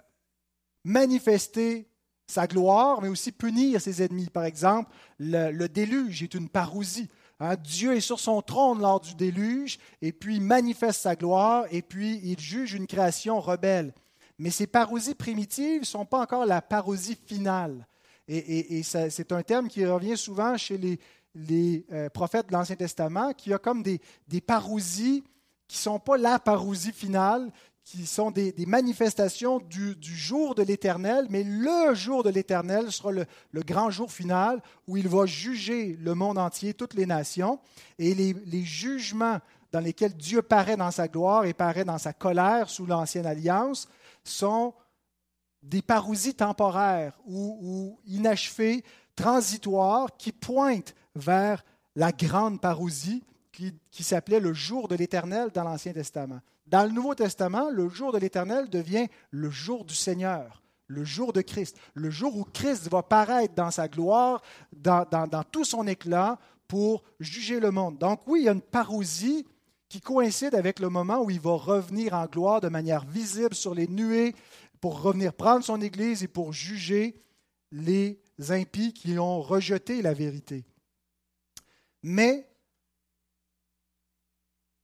manifester 0.83 1.87
sa 2.27 2.47
gloire, 2.47 3.01
mais 3.01 3.07
aussi 3.07 3.31
punir 3.31 3.81
ses 3.81 4.03
ennemis. 4.03 4.29
Par 4.29 4.45
exemple, 4.45 4.91
le, 5.19 5.67
déluge 5.67 6.23
est 6.23 6.33
une 6.33 6.49
parousie. 6.49 7.09
Hein. 7.39 7.55
Dieu 7.55 7.95
est 7.95 8.01
sur 8.01 8.19
son 8.19 8.41
trône 8.41 8.81
lors 8.81 8.99
du 8.99 9.15
déluge, 9.15 9.79
et 10.01 10.11
puis 10.11 10.35
il 10.35 10.41
manifeste 10.41 11.01
sa 11.01 11.15
gloire, 11.15 11.65
et 11.71 11.81
puis 11.81 12.19
il 12.23 12.39
juge 12.39 12.73
une 12.73 12.87
création 12.87 13.39
rebelle. 13.39 13.93
Mais 14.37 14.51
ces 14.51 14.67
parousies 14.67 15.15
primitives 15.15 15.81
ne 15.81 15.85
sont 15.85 16.05
pas 16.05 16.21
encore 16.21 16.45
la 16.45 16.61
parousie 16.61 17.17
finale. 17.25 17.87
Et, 18.31 18.83
c'est 18.83 19.31
un 19.31 19.41
terme 19.41 19.67
qui 19.67 19.83
revient 19.83 20.15
souvent 20.15 20.55
chez 20.55 20.77
les, 20.77 20.99
euh, 21.35 22.09
prophètes 22.09 22.47
de 22.47 22.53
l'Ancien 22.53 22.75
Testament, 22.75 23.33
qui 23.33 23.53
a 23.53 23.57
comme 23.57 23.83
des, 23.83 24.01
des 24.27 24.41
parousies 24.41 25.23
qui 25.67 25.77
ne 25.77 25.81
sont 25.81 25.99
pas 25.99 26.17
la 26.17 26.39
parousie 26.39 26.91
finale, 26.91 27.51
qui 27.89 28.05
sont 28.05 28.29
des, 28.29 28.53
manifestations 28.67 29.59
du, 29.59 29.95
jour 30.01 30.53
de 30.53 30.61
l'Éternel, 30.61 31.25
mais 31.29 31.43
le 31.43 31.95
jour 31.95 32.23
de 32.23 32.29
l'Éternel 32.29 32.91
sera 32.91 33.11
le, 33.11 33.25
grand 33.63 33.89
jour 33.89 34.11
final 34.11 34.61
où 34.87 34.97
il 34.97 35.07
va 35.07 35.25
juger 35.25 35.97
le 35.99 36.13
monde 36.13 36.37
entier, 36.37 36.75
toutes 36.75 36.93
les 36.93 37.07
nations, 37.07 37.59
et 37.97 38.13
les, 38.13 38.33
les, 38.45 38.63
jugements 38.63 39.39
dans 39.71 39.79
lesquels 39.79 40.15
Dieu 40.15 40.43
paraît 40.43 40.77
dans 40.77 40.91
sa 40.91 41.07
gloire 41.07 41.45
et 41.45 41.53
paraît 41.53 41.85
dans 41.85 41.97
sa 41.97 42.13
colère 42.13 42.69
sous 42.69 42.85
l'ancienne 42.85 43.25
alliance 43.25 43.87
sont 44.23 44.73
des 45.63 45.81
parousies 45.81 46.35
temporaires 46.35 47.19
ou 47.25 47.99
inachevées, 48.05 48.83
transitoires, 49.15 50.15
qui 50.17 50.31
pointent 50.31 50.93
vers 51.19 51.63
la 51.95 52.11
grande 52.11 52.61
parousie 52.61 53.23
qui, 53.91 54.03
s'appelait 54.03 54.39
le 54.39 54.53
jour 54.53 54.87
de 54.87 54.95
l'Éternel 54.95 55.49
dans 55.53 55.63
l'Ancien 55.63 55.93
Testament. 55.93 56.39
Dans 56.65 56.83
le 56.83 56.91
Nouveau 56.91 57.15
Testament, 57.15 57.69
le 57.69 57.89
jour 57.89 58.11
de 58.11 58.17
l'Éternel 58.17 58.69
devient 58.69 59.07
le 59.31 59.49
jour 59.49 59.85
du 59.85 59.95
Seigneur, 59.95 60.61
le 60.87 61.03
jour 61.03 61.33
de 61.33 61.41
Christ, 61.41 61.77
le 61.93 62.09
jour 62.09 62.37
où 62.37 62.43
Christ 62.45 62.89
va 62.89 63.03
paraître 63.03 63.55
dans 63.55 63.71
sa 63.71 63.87
gloire, 63.87 64.41
dans, 64.71 65.43
tout 65.51 65.65
son 65.65 65.87
éclat, 65.87 66.39
pour 66.67 67.03
juger 67.19 67.59
le 67.59 67.71
monde. 67.71 67.97
Donc 67.97 68.21
oui, 68.27 68.41
il 68.41 68.45
y 68.45 68.49
a 68.49 68.53
une 68.53 68.61
parousie 68.61 69.45
qui 69.89 69.99
coïncide 69.99 70.53
avec 70.53 70.79
le 70.79 70.89
moment 70.89 71.23
où 71.23 71.31
il 71.31 71.39
va 71.39 71.53
revenir 71.53 72.13
en 72.13 72.27
gloire 72.27 72.61
de 72.61 72.69
manière 72.69 73.05
visible 73.05 73.55
sur 73.55 73.73
les 73.73 73.87
nuées 73.87 74.35
pour 74.79 75.01
revenir 75.01 75.33
prendre 75.33 75.65
son 75.65 75.81
Église 75.81 76.23
et 76.23 76.27
pour 76.27 76.53
juger 76.53 77.19
les 77.71 78.21
impies 78.49 78.93
qui 78.93 79.17
ont 79.17 79.41
rejeté 79.41 80.03
la 80.03 80.13
vérité. 80.13 80.63
Mais 82.03 82.47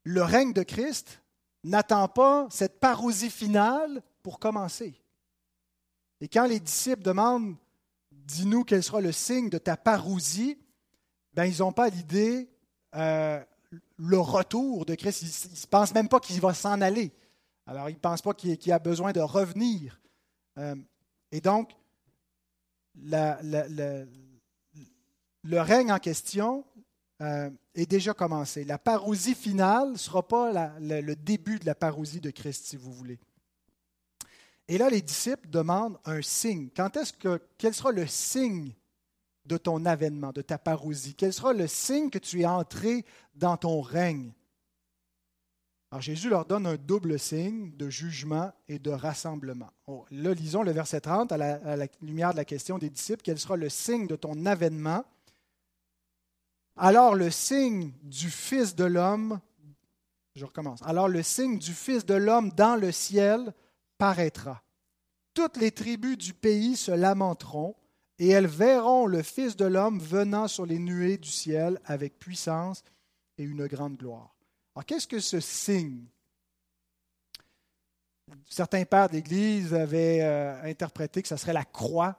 le 0.04 0.22
règne 0.22 0.54
de 0.54 0.64
Christ 0.64 1.22
n'attend 1.64 2.08
pas 2.08 2.48
cette 2.50 2.80
parousie 2.80 3.30
finale 3.30 4.02
pour 4.22 4.40
commencer. 4.40 5.02
Et 6.22 6.28
quand 6.28 6.46
les 6.46 6.60
disciples 6.60 7.04
demandent, 7.04 7.56
dis-nous 8.12 8.64
quel 8.64 8.84
sera 8.84 9.02
le 9.02 9.12
signe 9.12 9.50
de 9.50 9.58
ta 9.58 9.76
parousie, 9.78 10.58
ben, 11.34 11.46
ils 11.46 11.60
n'ont 11.60 11.74
pas 11.74 11.90
l'idée 11.90 12.50
euh, 12.96 13.44
le 13.98 14.20
retour 14.20 14.86
de 14.86 14.96
Christ. 14.96 15.22
Ils 15.22 15.62
ne 15.62 15.68
pensent 15.68 15.94
même 15.94 16.08
pas 16.08 16.20
qu'il 16.20 16.40
va 16.40 16.54
s'en 16.54 16.80
aller. 16.82 17.12
Alors, 17.66 17.90
ils 17.90 17.96
ne 17.96 18.00
pensent 18.00 18.22
pas 18.22 18.34
qu'il 18.34 18.72
a 18.72 18.80
besoin 18.80 19.12
de 19.12 19.20
revenir. 19.20 20.00
Euh, 20.58 20.76
et 21.32 21.42
donc, 21.42 21.76
le 22.96 24.06
règne 25.60 25.92
en 25.92 26.00
question 26.00 26.64
euh, 27.22 27.50
est 27.74 27.86
déjà 27.86 28.14
commencé. 28.14 28.64
La 28.66 28.78
parousie 28.78 29.36
finale 29.36 29.94
ne 29.94 29.98
sera 29.98 30.28
pas 30.28 30.52
le 30.80 31.14
début 31.16 31.60
de 31.60 31.66
la 31.66 31.76
parousie 31.76 32.20
de 32.20 32.30
Christ, 32.30 32.66
si 32.66 32.76
vous 32.76 32.92
voulez. 32.92 33.20
Et 34.68 34.78
là, 34.78 34.90
les 34.90 35.02
disciples 35.02 35.50
demandent 35.50 35.98
un 36.06 36.22
signe. 36.22 36.70
Quand 36.76 36.98
est-ce 36.98 37.14
que, 37.14 37.40
quel 37.58 37.74
sera 37.74 37.92
le 37.92 38.08
signe 38.08 38.74
de 39.46 39.58
ton 39.58 39.86
avènement, 39.86 40.32
de 40.32 40.42
ta 40.42 40.58
parousie? 40.58 41.14
Quel 41.16 41.34
sera 41.34 41.54
le 41.54 41.68
signe 41.68 42.10
que 42.10 42.18
tu 42.18 42.42
es 42.42 42.46
entré 42.46 43.06
dans 43.36 43.58
ton 43.58 43.82
règne? 43.82 44.34
Alors 45.92 46.02
Jésus 46.02 46.30
leur 46.30 46.46
donne 46.46 46.66
un 46.66 46.76
double 46.76 47.20
signe 47.20 47.72
de 47.78 47.90
jugement 47.90 48.52
et 48.68 48.80
de 48.80 48.90
rassemblement. 48.90 49.70
Là, 50.12 50.34
lisons 50.34 50.64
le 50.64 50.72
verset 50.72 51.00
30 51.00 51.32
à 51.32 51.38
la, 51.38 51.54
à 51.64 51.76
la 51.76 51.86
lumière 52.02 52.32
de 52.32 52.38
la 52.38 52.46
question 52.46 52.78
des 52.78 52.90
disciples. 52.90 53.22
Quel 53.24 53.38
sera 53.38 53.56
le 53.56 53.70
signe 53.70 54.08
de 54.08 54.16
ton 54.16 54.46
avènement? 54.46 55.06
Alors 56.76 57.16
le 57.16 57.32
signe 57.32 57.92
du 58.04 58.30
Fils 58.30 58.76
de 58.76 58.84
l'homme, 58.84 59.40
je 60.36 60.46
recommence, 60.46 60.82
alors 60.84 61.08
le 61.08 61.24
signe 61.24 61.58
du 61.58 61.74
Fils 61.74 62.06
de 62.06 62.16
l'homme 62.16 62.52
dans 62.52 62.76
le 62.76 62.92
ciel 62.92 63.54
paraîtra. 63.98 64.62
Toutes 65.34 65.58
les 65.58 65.72
tribus 65.72 66.18
du 66.18 66.34
pays 66.34 66.76
se 66.76 66.92
lamenteront, 66.92 67.76
et 68.20 68.30
elles 68.30 68.48
verront 68.48 69.06
le 69.06 69.22
Fils 69.22 69.56
de 69.56 69.66
l'homme 69.66 70.00
venant 70.00 70.48
sur 70.48 70.66
les 70.66 70.80
nuées 70.80 71.18
du 71.18 71.30
ciel 71.30 71.80
avec 71.86 72.20
puissance 72.20 72.84
et 73.38 73.44
une 73.44 73.68
grande 73.68 73.98
gloire. 73.98 74.36
Alors 74.76 74.86
qu'est-ce 74.86 75.08
que 75.08 75.20
ce 75.20 75.40
signe? 75.40 76.06
Certains 78.50 78.86
pères 78.86 79.10
d'Église 79.10 79.74
avaient 79.74 80.22
euh, 80.22 80.62
interprété 80.64 81.22
que 81.22 81.28
ce 81.28 81.36
serait 81.36 81.54
la 81.54 81.64
croix 81.64 82.18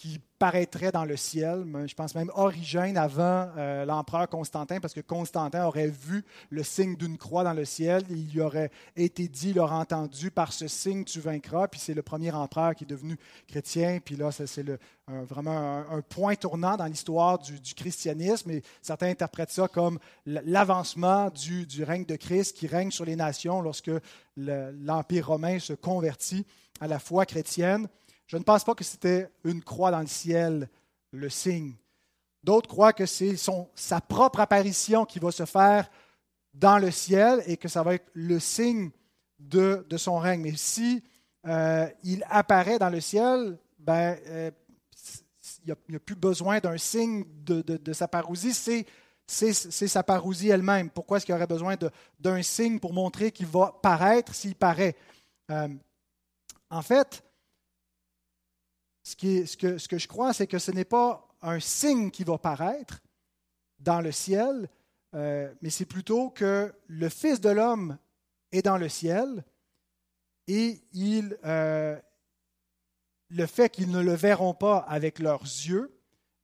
qui 0.00 0.18
paraîtrait 0.38 0.92
dans 0.92 1.04
le 1.04 1.18
ciel. 1.18 1.66
Je 1.86 1.94
pense 1.94 2.14
même 2.14 2.30
Origène 2.34 2.96
avant 2.96 3.50
euh, 3.58 3.84
l'empereur 3.84 4.30
Constantin, 4.30 4.80
parce 4.80 4.94
que 4.94 5.02
Constantin 5.02 5.66
aurait 5.66 5.88
vu 5.88 6.24
le 6.48 6.62
signe 6.62 6.96
d'une 6.96 7.18
croix 7.18 7.44
dans 7.44 7.52
le 7.52 7.66
ciel. 7.66 8.02
Il 8.08 8.30
lui 8.32 8.40
aurait 8.40 8.70
été 8.96 9.28
dit, 9.28 9.50
il 9.50 9.60
aurait 9.60 9.74
entendu, 9.74 10.30
par 10.30 10.54
ce 10.54 10.68
signe 10.68 11.04
tu 11.04 11.20
vaincras. 11.20 11.68
Puis 11.68 11.80
c'est 11.80 11.92
le 11.92 12.00
premier 12.00 12.30
empereur 12.32 12.74
qui 12.74 12.84
est 12.84 12.86
devenu 12.86 13.18
chrétien. 13.46 13.98
Puis 14.02 14.16
là, 14.16 14.32
c'est 14.32 14.64
vraiment 15.06 15.84
un, 15.90 16.00
point 16.00 16.34
tournant 16.34 16.78
dans 16.78 16.86
l'histoire 16.86 17.38
du, 17.38 17.74
christianisme. 17.74 18.52
Et 18.52 18.62
certains 18.80 19.08
interprètent 19.08 19.50
ça 19.50 19.68
comme 19.68 19.98
l'avancement 20.24 21.28
du, 21.28 21.66
du, 21.66 21.84
règne 21.84 22.06
de 22.06 22.16
Christ 22.16 22.56
qui 22.56 22.66
règne 22.66 22.90
sur 22.90 23.04
les 23.04 23.16
nations 23.16 23.60
lorsque 23.60 23.90
l'Empire 24.38 25.26
romain 25.26 25.58
se 25.58 25.74
convertit 25.74 26.46
à 26.80 26.86
la 26.86 26.98
foi 26.98 27.26
chrétienne. 27.26 27.86
Je 28.30 28.36
ne 28.36 28.44
pense 28.44 28.62
pas 28.62 28.76
que 28.76 28.84
c'était 28.84 29.28
une 29.42 29.60
croix 29.60 29.90
dans 29.90 29.98
le 29.98 30.06
ciel, 30.06 30.68
le 31.10 31.28
signe. 31.28 31.74
D'autres 32.44 32.68
croient 32.68 32.92
que 32.92 33.04
c'est 33.04 33.34
sa 33.74 34.00
propre 34.00 34.38
apparition 34.38 35.04
qui 35.04 35.18
va 35.18 35.32
se 35.32 35.44
faire 35.44 35.90
dans 36.54 36.78
le 36.78 36.92
ciel 36.92 37.42
et 37.46 37.56
que 37.56 37.66
ça 37.66 37.82
va 37.82 37.94
être 37.94 38.08
le 38.14 38.38
signe 38.38 38.92
de, 39.40 39.84
son 39.96 40.18
règne. 40.18 40.42
Mais 40.42 40.54
si 40.54 41.02
euh, 41.44 41.88
il 42.04 42.24
apparaît 42.30 42.78
dans 42.78 42.88
le 42.88 43.00
ciel, 43.00 43.58
ben, 43.80 44.16
euh, 44.28 44.52
il 45.64 45.74
n'y 45.88 45.96
a, 45.96 45.98
plus 45.98 46.14
besoin 46.14 46.60
d'un 46.60 46.78
signe 46.78 47.24
de, 47.42 47.92
sa 47.92 48.06
parousie, 48.06 48.54
c'est, 48.54 48.86
sa 49.26 50.04
parousie 50.04 50.50
elle-même. 50.50 50.88
Pourquoi 50.88 51.16
est-ce 51.16 51.26
qu'il 51.26 51.34
aurait 51.34 51.48
besoin 51.48 51.74
d'un 52.20 52.42
signe 52.42 52.78
pour 52.78 52.92
montrer 52.92 53.32
qu'il 53.32 53.46
va 53.46 53.74
paraître 53.82 54.36
s'il 54.36 54.54
paraît? 54.54 54.94
Euh, 55.50 55.66
en 56.70 56.82
fait, 56.82 57.24
ce, 59.02 59.16
que, 59.56 59.98
je 59.98 60.08
crois, 60.08 60.32
c'est 60.32 60.46
que 60.46 60.58
ce 60.58 60.70
n'est 60.70 60.84
pas 60.84 61.28
un 61.42 61.60
signe 61.60 62.10
qui 62.10 62.24
va 62.24 62.38
paraître 62.38 63.00
dans 63.78 64.00
le 64.00 64.12
ciel, 64.12 64.68
euh, 65.14 65.52
mais 65.62 65.70
c'est 65.70 65.86
plutôt 65.86 66.30
que 66.30 66.72
le 66.86 67.08
Fils 67.08 67.40
de 67.40 67.48
l'homme 67.48 67.98
est 68.52 68.62
dans 68.62 68.76
le 68.76 68.88
ciel 68.88 69.44
et 70.46 70.82
euh, 71.44 71.98
le 73.28 73.46
fait 73.46 73.70
qu'ils 73.70 73.90
ne 73.90 74.00
le 74.00 74.14
verront 74.14 74.54
pas 74.54 74.78
avec 74.78 75.18
leurs 75.18 75.42
yeux, 75.42 75.96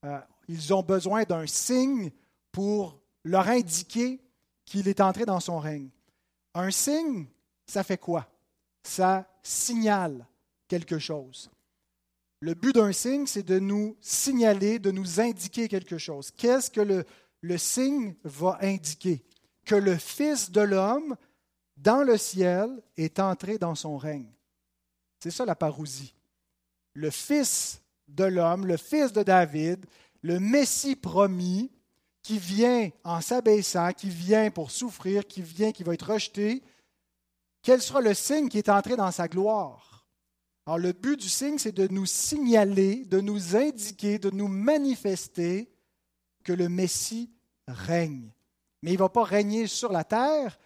euh, 0.04 0.20
ils 0.48 0.72
ont 0.72 0.82
besoin 0.82 1.24
d'un 1.24 1.46
signe 1.46 2.10
pour 2.52 3.00
leur 3.24 3.48
indiquer 3.48 4.20
qu'il 4.64 4.88
est 4.88 5.00
entré 5.00 5.26
dans 5.26 5.40
son 5.40 5.58
règne. 5.58 5.90
Un 6.54 6.70
signe, 6.70 7.26
ça 7.66 7.82
fait 7.82 7.98
quoi? 7.98 8.28
Ça 8.82 9.28
signale 9.42 10.26
quelque 10.68 10.98
chose. 10.98 11.50
Le 12.40 12.54
but 12.54 12.74
d'un 12.74 12.92
signe, 12.92 13.26
c'est 13.26 13.42
de 13.42 13.58
nous 13.58 13.96
signaler, 14.00 14.78
de 14.78 14.90
nous 14.90 15.20
indiquer 15.20 15.68
quelque 15.68 15.98
chose. 15.98 16.30
Qu'est-ce 16.30 16.70
que 16.70 16.80
le, 16.80 17.04
le 17.40 17.58
signe 17.58 18.14
va 18.24 18.58
indiquer? 18.60 19.24
Que 19.64 19.74
le 19.74 19.96
Fils 19.96 20.50
de 20.50 20.60
l'homme, 20.60 21.16
dans 21.76 22.02
le 22.02 22.18
ciel, 22.18 22.82
est 22.96 23.18
entré 23.18 23.58
dans 23.58 23.74
son 23.74 23.96
règne. 23.96 24.30
C'est 25.18 25.30
ça 25.30 25.44
la 25.44 25.54
parousie. 25.54 26.14
Le 26.92 27.10
Fils 27.10 27.80
de 28.08 28.24
l'homme, 28.24 28.66
le 28.66 28.76
Fils 28.76 29.12
de 29.12 29.22
David, 29.22 29.86
le 30.22 30.38
Messie 30.38 30.96
promis, 30.96 31.70
qui 32.26 32.38
vient 32.38 32.90
en 33.04 33.20
s'abaissant, 33.20 33.92
qui 33.92 34.08
vient 34.08 34.50
pour 34.50 34.72
souffrir, 34.72 35.24
qui 35.28 35.42
vient, 35.42 35.70
qui 35.70 35.84
va 35.84 35.94
être 35.94 36.12
rejeté, 36.12 36.60
quel 37.62 37.80
sera 37.80 38.00
le 38.00 38.14
signe 38.14 38.48
qui 38.48 38.58
est 38.58 38.68
entré 38.68 38.96
dans 38.96 39.12
sa 39.12 39.28
gloire? 39.28 39.95
Alors 40.66 40.78
le 40.78 40.92
but 40.92 41.20
du 41.20 41.28
signe, 41.28 41.58
c'est 41.58 41.72
de 41.72 41.86
nous 41.86 42.06
signaler, 42.06 43.04
de 43.04 43.20
nous 43.20 43.54
indiquer, 43.54 44.18
de 44.18 44.30
nous 44.30 44.48
manifester 44.48 45.70
que 46.42 46.52
le 46.52 46.68
Messie 46.68 47.30
règne. 47.68 48.32
Mais 48.82 48.90
il 48.90 48.94
ne 48.94 48.98
va 48.98 49.08
pas 49.08 49.22
régner 49.22 49.68
sur 49.68 49.92
la 49.92 50.02
terre, 50.02 50.58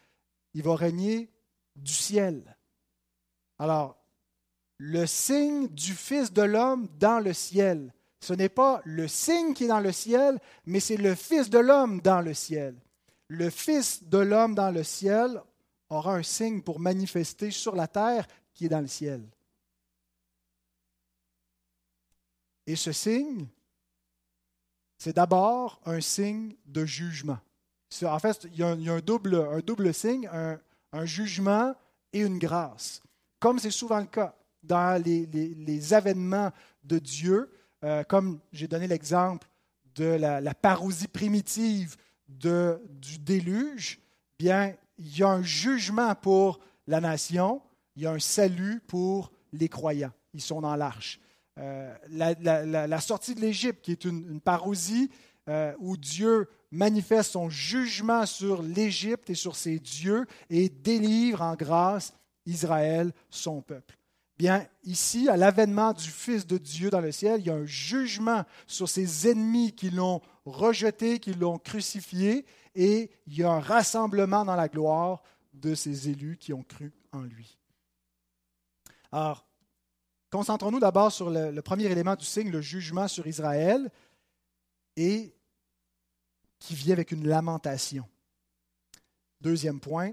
il 0.54 0.62
va 0.62 0.74
régner 0.74 1.30
du 1.76 1.92
ciel. 1.92 2.56
Alors, 3.58 3.98
le 4.78 5.06
signe 5.06 5.68
du 5.68 5.92
Fils 5.92 6.32
de 6.32 6.42
l'homme 6.42 6.88
dans 6.98 7.20
le 7.20 7.34
ciel. 7.34 7.92
Ce 8.20 8.32
n'est 8.32 8.48
pas 8.48 8.80
le 8.84 9.06
signe 9.06 9.52
qui 9.52 9.64
est 9.64 9.68
dans 9.68 9.80
le 9.80 9.92
ciel, 9.92 10.38
mais 10.64 10.80
c'est 10.80 10.96
le 10.96 11.14
Fils 11.14 11.50
de 11.50 11.58
l'homme 11.58 12.00
dans 12.00 12.22
le 12.22 12.32
ciel. 12.32 12.74
Le 13.28 13.50
Fils 13.50 14.04
de 14.04 14.18
l'homme 14.18 14.54
dans 14.54 14.70
le 14.70 14.82
ciel 14.82 15.42
aura 15.90 16.14
un 16.16 16.22
signe 16.22 16.62
pour 16.62 16.80
manifester 16.80 17.50
sur 17.50 17.76
la 17.76 17.86
terre 17.86 18.26
qui 18.54 18.64
est 18.64 18.70
dans 18.70 18.80
le 18.80 18.86
ciel. 18.86 19.22
Et 22.70 22.76
ce 22.76 22.92
signe, 22.92 23.48
c'est 24.96 25.16
d'abord 25.16 25.80
un 25.86 26.00
signe 26.00 26.54
de 26.66 26.84
jugement. 26.84 27.40
En 28.04 28.18
fait, 28.20 28.46
il 28.52 28.60
y 28.60 28.62
a 28.62 28.68
un, 28.68 29.00
double, 29.00 29.34
un 29.34 29.58
double 29.58 29.92
signe, 29.92 30.30
un, 30.92 31.04
jugement 31.04 31.74
et 32.12 32.20
une 32.20 32.38
grâce. 32.38 33.02
Comme 33.40 33.58
c'est 33.58 33.72
souvent 33.72 33.98
le 33.98 34.06
cas 34.06 34.36
dans 34.62 35.02
les, 35.02 35.94
avènements 35.94 36.52
de 36.84 37.00
Dieu, 37.00 37.50
euh, 37.82 38.04
comme 38.04 38.38
j'ai 38.52 38.68
donné 38.68 38.86
l'exemple 38.86 39.48
de 39.96 40.04
la, 40.04 40.54
parousie 40.54 41.08
primitive 41.08 41.96
de, 42.28 42.80
du 42.88 43.18
déluge, 43.18 43.98
bien, 44.38 44.76
il 44.96 45.18
y 45.18 45.24
a 45.24 45.28
un 45.28 45.42
jugement 45.42 46.14
pour 46.14 46.60
la 46.86 47.00
nation, 47.00 47.62
il 47.96 48.02
y 48.04 48.06
a 48.06 48.12
un 48.12 48.20
salut 48.20 48.80
pour 48.86 49.32
les 49.52 49.68
croyants. 49.68 50.12
Ils 50.34 50.40
sont 50.40 50.60
dans 50.60 50.76
l'arche. 50.76 51.18
Euh, 51.60 51.94
la, 52.08 53.00
sortie 53.00 53.34
de 53.34 53.40
l'Égypte, 53.40 53.82
qui 53.82 53.92
est 53.92 54.04
une, 54.04 54.40
parousie 54.40 55.10
euh, 55.48 55.74
où 55.78 55.96
Dieu 55.96 56.48
manifeste 56.70 57.32
son 57.32 57.50
jugement 57.50 58.24
sur 58.24 58.62
l'Égypte 58.62 59.28
et 59.30 59.34
sur 59.34 59.56
ses 59.56 59.78
dieux 59.78 60.26
et 60.48 60.68
délivre 60.68 61.42
en 61.42 61.54
grâce 61.54 62.14
Israël, 62.46 63.12
son 63.28 63.60
peuple. 63.60 63.96
Bien, 64.38 64.66
ici, 64.84 65.28
à 65.28 65.36
l'avènement 65.36 65.92
du 65.92 66.08
Fils 66.08 66.46
de 66.46 66.56
Dieu 66.56 66.88
dans 66.88 67.02
le 67.02 67.12
ciel, 67.12 67.40
il 67.40 67.46
y 67.46 67.50
a 67.50 67.54
un 67.54 67.66
jugement 67.66 68.44
sur 68.66 68.88
ses 68.88 69.28
ennemis 69.28 69.72
qui 69.72 69.90
l'ont 69.90 70.22
rejeté, 70.46 71.18
qui 71.18 71.34
l'ont 71.34 71.58
crucifié, 71.58 72.46
et 72.74 73.10
il 73.26 73.38
y 73.38 73.42
a 73.42 73.50
un 73.50 73.60
rassemblement 73.60 74.46
dans 74.46 74.56
la 74.56 74.68
gloire 74.68 75.22
de 75.52 75.74
ses 75.74 76.08
élus 76.08 76.38
qui 76.38 76.54
ont 76.54 76.62
cru 76.62 76.90
en 77.12 77.20
lui. 77.20 77.58
Alors, 79.12 79.44
Concentrons-nous 80.30 80.78
d'abord 80.78 81.10
sur 81.10 81.28
le, 81.28 81.60
premier 81.60 81.86
élément 81.86 82.14
du 82.14 82.24
signe, 82.24 82.50
le 82.50 82.60
jugement 82.60 83.08
sur 83.08 83.26
Israël, 83.26 83.90
et 84.96 85.34
qui 86.58 86.74
vient 86.74 86.92
avec 86.92 87.10
une 87.10 87.26
lamentation. 87.26 88.06
Deuxième 89.40 89.80
point, 89.80 90.12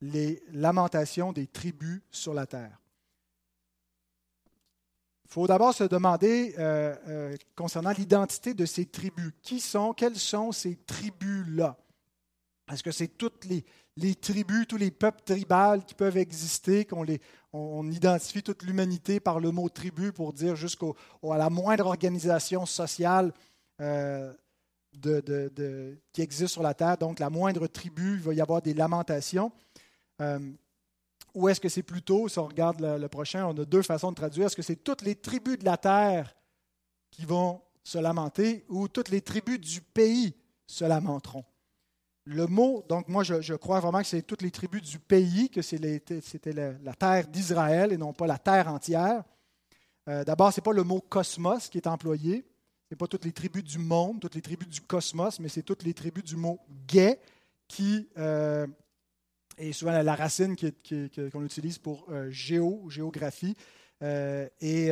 les 0.00 0.42
lamentations 0.52 1.32
des 1.32 1.46
tribus 1.46 2.00
sur 2.10 2.34
la 2.34 2.46
terre. 2.46 2.80
Il 5.26 5.30
faut 5.30 5.46
d'abord 5.46 5.74
se 5.74 5.84
demander 5.84 6.54
euh, 6.58 6.96
euh, 7.06 7.36
concernant 7.54 7.92
l'identité 7.92 8.54
de 8.54 8.64
ces 8.64 8.86
tribus. 8.86 9.32
Qui 9.42 9.60
sont, 9.60 9.92
quelles 9.92 10.16
sont 10.16 10.52
ces 10.52 10.76
tribus-là? 10.76 11.76
Est-ce 12.72 12.82
que 12.82 12.90
c'est 12.90 13.08
toutes 13.08 13.44
les, 13.44 13.64
les 13.96 14.14
tribus, 14.14 14.66
tous 14.66 14.76
les 14.78 14.90
peuples 14.90 15.22
tribaux 15.22 15.82
qui 15.86 15.94
peuvent 15.94 16.16
exister, 16.16 16.86
qu'on 16.86 17.02
les, 17.02 17.20
on, 17.58 17.90
identifie 17.90 18.42
toute 18.42 18.62
l'humanité 18.62 19.20
par 19.20 19.40
le 19.40 19.50
mot 19.50 19.68
tribu 19.68 20.12
pour 20.12 20.32
dire 20.32 20.56
jusqu'à 20.56 20.86
la 21.22 21.50
moindre 21.50 21.86
organisation 21.86 22.66
sociale 22.66 23.32
euh, 23.80 24.32
qui 26.12 26.22
existe 26.22 26.52
sur 26.52 26.62
la 26.62 26.74
terre. 26.74 26.96
Donc, 26.96 27.18
la 27.18 27.30
moindre 27.30 27.66
tribu, 27.66 28.14
il 28.14 28.22
va 28.22 28.34
y 28.34 28.40
avoir 28.40 28.62
des 28.62 28.74
lamentations. 28.74 29.52
Euh, 30.20 30.38
ou 31.34 31.48
est-ce 31.48 31.60
que 31.60 31.68
c'est 31.68 31.82
plutôt, 31.82 32.28
si 32.28 32.38
on 32.38 32.46
regarde 32.46 32.80
le, 32.80 32.98
le, 32.98 33.08
prochain, 33.08 33.46
on 33.46 33.56
a 33.58 33.64
deux 33.64 33.82
façons 33.82 34.10
de 34.10 34.16
traduire. 34.16 34.46
Est-ce 34.46 34.56
que 34.56 34.62
c'est 34.62 34.76
toutes 34.76 35.02
les 35.02 35.14
tribus 35.14 35.58
de 35.58 35.64
la 35.64 35.76
terre 35.76 36.34
qui 37.10 37.24
vont 37.24 37.60
se 37.84 37.98
lamenter 37.98 38.64
ou 38.68 38.88
toutes 38.88 39.10
les 39.10 39.20
tribus 39.20 39.60
du 39.60 39.80
pays 39.80 40.34
se 40.66 40.84
lamenteront? 40.84 41.44
Le 42.28 42.46
mot, 42.46 42.84
donc 42.88 43.08
moi 43.08 43.22
je, 43.24 43.54
crois 43.54 43.80
vraiment 43.80 44.00
que 44.00 44.06
c'est 44.06 44.22
toutes 44.22 44.42
les 44.42 44.50
tribus 44.50 44.82
du 44.82 44.98
pays, 44.98 45.48
que 45.48 45.62
c'était 45.62 46.02
la, 46.52 46.94
terre 46.94 47.26
d'Israël 47.26 47.92
et 47.92 47.96
non 47.96 48.12
pas 48.12 48.26
la 48.26 48.38
terre 48.38 48.68
entière. 48.68 49.24
Euh, 50.08 50.24
d'abord, 50.24 50.52
ce 50.52 50.60
n'est 50.60 50.64
pas 50.64 50.72
le 50.72 50.84
mot 50.84 51.00
cosmos 51.00 51.68
qui 51.68 51.78
est 51.78 51.86
employé, 51.86 52.44
ce 52.84 52.94
n'est 52.94 52.98
pas 52.98 53.06
toutes 53.06 53.24
les 53.24 53.32
tribus 53.32 53.64
du 53.64 53.78
monde, 53.78 54.20
toutes 54.20 54.34
les 54.34 54.42
tribus 54.42 54.68
du 54.68 54.82
cosmos, 54.82 55.40
mais 55.40 55.48
c'est 55.48 55.62
toutes 55.62 55.82
les 55.82 55.94
tribus 55.94 56.24
du 56.24 56.36
mot 56.36 56.60
gay 56.86 57.18
qui 57.66 58.08
euh, 58.18 58.66
est 59.56 59.72
souvent 59.72 59.92
la, 59.92 60.14
racine 60.14 60.54
qu'on 60.56 61.44
utilise 61.44 61.78
pour 61.78 62.06
euh, 62.10 62.30
géo, 62.30 62.84
géographie. 62.90 63.56
et 64.02 64.90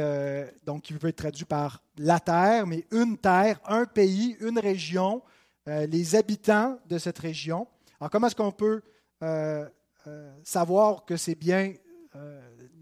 donc 0.65 0.83
qui 0.83 0.95
peut 0.95 1.09
être 1.09 1.17
traduit 1.17 1.45
par 1.45 1.83
la 1.99 2.19
terre, 2.19 2.67
mais 2.67 2.87
une 2.91 3.19
terre, 3.19 3.61
un 3.67 3.85
pays, 3.85 4.37
une 4.41 4.59
région, 4.59 5.23
euh, 5.69 5.87
les 5.87 6.15
habitants 6.15 6.79
de 6.89 6.97
cette 6.99 7.19
région. 7.19 7.67
Alors, 8.01 8.11
comment 8.11 8.29
est-ce 8.29 8.37
qu'on 8.37 8.53
peut 8.53 8.83
euh, 9.23 9.69
euh, 10.07 10.37
savoir 10.45 11.05
que 11.05 11.17
c'est 11.17 11.35
bien 11.35 11.73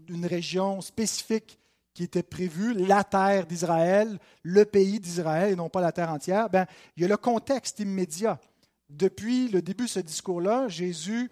une 0.07 0.25
région 0.25 0.79
spécifique 0.79 1.59
qui 1.93 2.03
était 2.03 2.23
prévue, 2.23 2.73
la 2.73 3.03
terre 3.03 3.47
d'Israël, 3.47 4.17
le 4.43 4.63
pays 4.65 4.99
d'Israël 4.99 5.51
et 5.51 5.55
non 5.55 5.67
pas 5.67 5.81
la 5.81 5.91
terre 5.91 6.11
entière? 6.11 6.49
Bien, 6.49 6.67
il 6.95 7.01
y 7.01 7.05
a 7.05 7.09
le 7.09 7.17
contexte 7.17 7.79
immédiat. 7.79 8.39
Depuis 8.89 9.49
le 9.49 9.61
début 9.61 9.85
de 9.85 9.89
ce 9.89 9.99
discours-là, 9.99 10.67
Jésus 10.67 11.31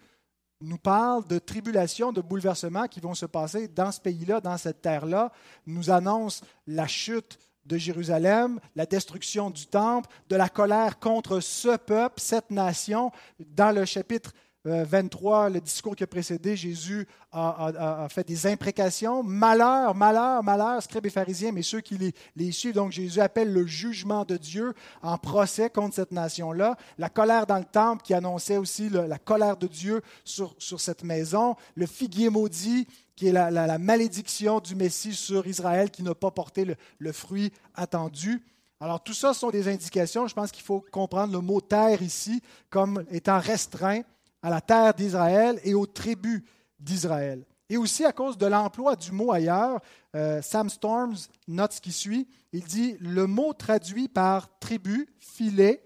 nous 0.59 0.77
parle 0.77 1.27
de 1.27 1.39
tribulations, 1.39 2.11
de 2.11 2.21
bouleversements 2.21 2.87
qui 2.87 2.99
vont 2.99 3.13
se 3.13 3.25
passer 3.25 3.67
dans 3.67 3.91
ce 3.91 4.01
pays-là, 4.01 4.41
dans 4.41 4.57
cette 4.57 4.81
terre-là, 4.81 5.31
nous 5.67 5.91
annonce 5.91 6.41
la 6.65 6.87
chute 6.87 7.37
de 7.65 7.77
Jérusalem, 7.77 8.59
la 8.75 8.85
destruction 8.85 9.49
du 9.49 9.65
temple, 9.65 10.09
de 10.29 10.35
la 10.35 10.49
colère 10.49 10.99
contre 10.99 11.39
ce 11.39 11.77
peuple, 11.77 12.19
cette 12.19 12.51
nation. 12.51 13.11
Dans 13.39 13.71
le 13.71 13.85
chapitre 13.85 14.33
23, 14.65 15.45
euh, 15.45 15.49
le 15.49 15.61
discours 15.61 15.95
qui 15.95 16.03
a 16.03 16.07
précédé, 16.07 16.55
Jésus 16.55 17.07
a, 17.31 18.07
fait 18.09 18.25
des 18.25 18.47
imprécations. 18.47 19.23
Malheur, 19.23 19.93
malheur, 19.95 20.43
malheur, 20.43 20.81
scribes 20.81 21.05
et 21.05 21.09
pharisiens, 21.09 21.51
mais 21.51 21.63
ceux 21.63 21.81
qui 21.81 22.13
les, 22.35 22.51
suivent. 22.51 22.75
Donc 22.75 22.91
Jésus 22.91 23.19
appelle 23.19 23.51
le 23.51 23.65
jugement 23.65 24.23
de 24.23 24.37
Dieu 24.37 24.73
en 25.01 25.17
procès 25.17 25.69
contre 25.69 25.95
cette 25.95 26.11
nation-là. 26.11 26.77
La 26.97 27.09
colère 27.09 27.45
dans 27.45 27.57
le 27.57 27.65
temple 27.65 28.03
qui 28.03 28.13
annonçait 28.13 28.57
aussi 28.57 28.89
la 28.89 29.17
colère 29.17 29.57
de 29.57 29.67
Dieu 29.67 30.01
sur, 30.23 30.55
sur 30.57 30.79
cette 30.79 31.03
maison. 31.03 31.55
Le 31.75 31.85
figuier 31.85 32.29
maudit 32.29 32.87
qui 33.15 33.27
est 33.27 33.31
la, 33.31 33.77
malédiction 33.77 34.59
du 34.59 34.75
Messie 34.75 35.13
sur 35.13 35.45
Israël 35.45 35.91
qui 35.91 36.03
n'a 36.03 36.15
pas 36.15 36.31
porté 36.31 36.65
le, 36.99 37.11
fruit 37.11 37.51
attendu. 37.75 38.41
Alors 38.79 39.01
tout 39.01 39.13
ça 39.13 39.33
sont 39.33 39.49
des 39.49 39.67
indications. 39.67 40.27
Je 40.27 40.33
pense 40.33 40.51
qu'il 40.51 40.63
faut 40.63 40.83
comprendre 40.91 41.33
le 41.33 41.39
mot 41.39 41.61
terre 41.61 42.01
ici 42.01 42.41
comme 42.69 43.05
étant 43.11 43.39
restreint 43.39 44.01
à 44.43 44.49
la 44.49 44.61
terre 44.61 44.93
d'Israël 44.93 45.59
et 45.63 45.73
aux 45.73 45.87
tribus 45.87 46.43
d'Israël. 46.79 47.45
Et 47.69 47.77
aussi 47.77 48.05
à 48.05 48.11
cause 48.11 48.37
de 48.37 48.45
l'emploi 48.45 48.95
du 48.95 49.11
mot 49.11 49.31
ailleurs, 49.31 49.79
euh, 50.15 50.41
Sam 50.41 50.69
Storms 50.69 51.15
note 51.47 51.73
ce 51.73 51.81
qui 51.81 51.91
suit. 51.91 52.27
Il 52.51 52.65
dit 52.65 52.97
le 52.99 53.25
mot 53.25 53.53
traduit 53.53 54.07
par 54.09 54.59
tribu, 54.59 55.07
filet, 55.19 55.81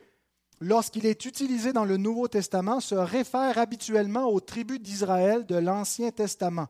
lorsqu'il 0.59 1.05
est 1.05 1.23
utilisé 1.25 1.71
dans 1.71 1.85
le 1.85 1.97
Nouveau 1.97 2.27
Testament, 2.27 2.79
se 2.79 2.95
réfère 2.95 3.57
habituellement 3.57 4.25
aux 4.25 4.39
tribus 4.39 4.81
d'Israël 4.81 5.45
de 5.45 5.55
l'Ancien 5.55 6.11
Testament. 6.11 6.67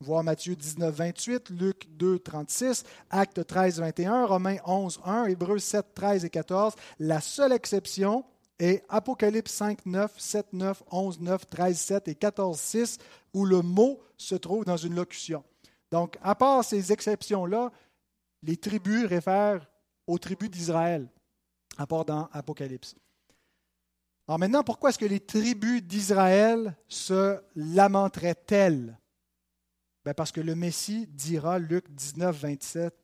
Voir 0.00 0.22
Matthieu 0.22 0.54
19, 0.54 0.94
28, 0.94 1.50
Luc 1.50 1.88
2, 1.90 2.18
36, 2.18 2.84
Actes 3.10 3.44
13, 3.46 3.80
21, 3.80 4.26
Romains 4.26 4.58
11, 4.64 5.00
1, 5.04 5.24
Hébreux 5.24 5.58
7, 5.58 5.86
13 5.94 6.24
et 6.24 6.30
14. 6.30 6.74
La 7.00 7.20
seule 7.20 7.52
exception 7.52 8.24
est 8.58 8.84
Apocalypse 8.88 9.52
5, 9.52 9.86
9, 9.86 10.18
7, 10.18 10.52
9, 10.52 10.82
11, 10.90 11.20
9, 11.20 11.46
13, 11.46 11.78
7 11.78 12.08
et 12.08 12.14
14, 12.14 12.58
6, 12.58 12.98
où 13.34 13.44
le 13.44 13.62
mot 13.62 14.00
se 14.16 14.34
trouve 14.34 14.64
dans 14.64 14.76
une 14.76 14.94
locution. 14.94 15.44
Donc, 15.90 16.18
à 16.22 16.34
part 16.34 16.64
ces 16.64 16.92
exceptions-là, 16.92 17.70
les 18.42 18.56
tribus 18.56 19.06
réfèrent 19.06 19.66
aux 20.06 20.18
tribus 20.18 20.50
d'Israël, 20.50 21.08
à 21.76 21.86
part 21.86 22.04
dans 22.04 22.28
Apocalypse. 22.32 22.94
Alors 24.26 24.38
maintenant, 24.38 24.62
pourquoi 24.62 24.90
est-ce 24.90 24.98
que 24.98 25.06
les 25.06 25.20
tribus 25.20 25.82
d'Israël 25.82 26.76
se 26.86 27.40
lamenteraient-elles? 27.56 28.98
Ben, 30.04 30.14
parce 30.14 30.32
que 30.32 30.40
le 30.40 30.54
Messie 30.54 31.06
dira, 31.06 31.58
Luc 31.58 31.90
19, 31.90 32.36
27, 32.36 32.94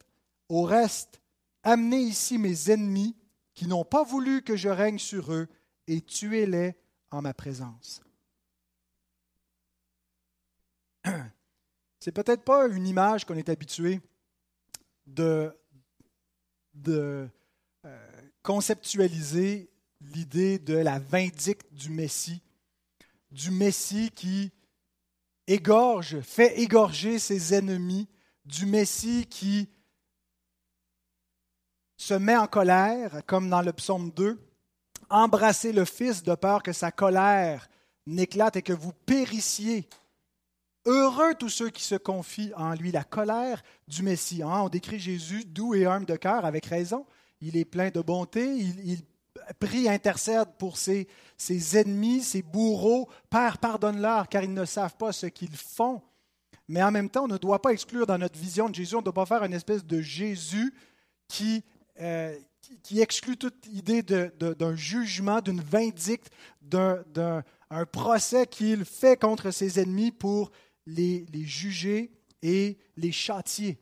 Au 0.50 0.62
reste, 0.62 1.22
amenez 1.62 2.00
ici 2.00 2.36
mes 2.36 2.70
ennemis 2.70 3.16
qui 3.54 3.66
n'ont 3.66 3.84
pas 3.84 4.02
voulu 4.02 4.42
que 4.42 4.56
je 4.56 4.68
règne 4.68 4.98
sur 4.98 5.32
eux 5.32 5.48
et 5.86 6.00
tuez-les 6.00 6.74
en 7.10 7.22
ma 7.22 7.34
présence. 7.34 8.02
C'est 12.00 12.12
peut-être 12.12 12.42
pas 12.42 12.66
une 12.66 12.86
image 12.86 13.24
qu'on 13.24 13.36
est 13.36 13.48
habitué 13.48 14.00
de, 15.06 15.54
euh, 16.88 17.28
conceptualiser 18.42 19.70
l'idée 20.00 20.58
de 20.58 20.74
la 20.74 20.98
vindicte 20.98 21.72
du 21.72 21.90
Messie, 21.90 22.42
du 23.30 23.50
Messie 23.50 24.10
qui 24.14 24.52
égorge, 25.46 26.20
fait 26.20 26.60
égorger 26.60 27.18
ses 27.18 27.54
ennemis, 27.54 28.08
du 28.44 28.66
Messie 28.66 29.26
qui 29.26 29.68
se 31.96 32.14
met 32.14 32.36
en 32.36 32.46
colère, 32.46 33.22
comme 33.26 33.48
dans 33.48 33.62
le 33.62 33.72
psaume 33.72 34.10
2, 34.10 34.38
embrasser 35.10 35.72
le 35.72 35.84
Fils 35.84 36.22
de 36.22 36.34
peur 36.34 36.62
que 36.62 36.72
sa 36.72 36.90
colère 36.90 37.68
n'éclate 38.06 38.56
et 38.56 38.62
que 38.62 38.72
vous 38.72 38.92
périssiez. 38.92 39.88
Heureux 40.86 41.34
tous 41.34 41.48
ceux 41.48 41.70
qui 41.70 41.82
se 41.82 41.94
confient 41.94 42.52
en 42.56 42.74
lui, 42.74 42.92
la 42.92 43.04
colère 43.04 43.62
du 43.88 44.02
Messie. 44.02 44.42
Hein, 44.42 44.62
on 44.64 44.68
décrit 44.68 44.98
Jésus 44.98 45.44
doux 45.44 45.74
et 45.74 45.86
humble 45.86 46.06
de 46.06 46.16
cœur 46.16 46.44
avec 46.44 46.66
raison. 46.66 47.06
Il 47.40 47.56
est 47.56 47.64
plein 47.64 47.90
de 47.90 48.00
bonté, 48.00 48.54
il, 48.54 48.98
prie, 49.58 49.88
intercède 49.88 50.48
pour 50.58 50.76
ses, 50.76 51.08
ses 51.36 51.78
ennemis, 51.78 52.22
ses 52.22 52.42
bourreaux. 52.42 53.08
Père, 53.30 53.58
pardonne-leur, 53.58 54.28
car 54.28 54.42
ils 54.42 54.52
ne 54.52 54.64
savent 54.64 54.96
pas 54.96 55.12
ce 55.12 55.26
qu'ils 55.26 55.56
font. 55.56 56.02
Mais 56.68 56.82
en 56.82 56.90
même 56.90 57.10
temps, 57.10 57.24
on 57.24 57.28
ne 57.28 57.38
doit 57.38 57.62
pas 57.62 57.70
exclure 57.70 58.06
dans 58.06 58.18
notre 58.18 58.38
vision 58.38 58.68
de 58.68 58.74
Jésus, 58.74 58.94
on 58.94 58.98
ne 58.98 59.04
doit 59.04 59.12
pas 59.12 59.26
faire 59.26 59.44
une 59.44 59.52
espèce 59.52 59.84
de 59.84 60.00
Jésus 60.00 60.74
qui, 61.28 61.62
euh, 62.00 62.36
qui, 62.82 63.00
exclut 63.00 63.36
toute 63.36 63.66
idée 63.66 64.02
d'un 64.02 64.74
jugement, 64.74 65.40
d'une 65.40 65.60
vindicte, 65.60 66.30
d'un 66.62 67.44
procès 67.92 68.46
qu'il 68.46 68.84
fait 68.84 69.20
contre 69.20 69.50
ses 69.50 69.80
ennemis 69.80 70.12
pour 70.12 70.50
les, 70.86 71.26
les 71.32 71.44
juger 71.44 72.10
et 72.42 72.78
les 72.96 73.12
châtier. 73.12 73.78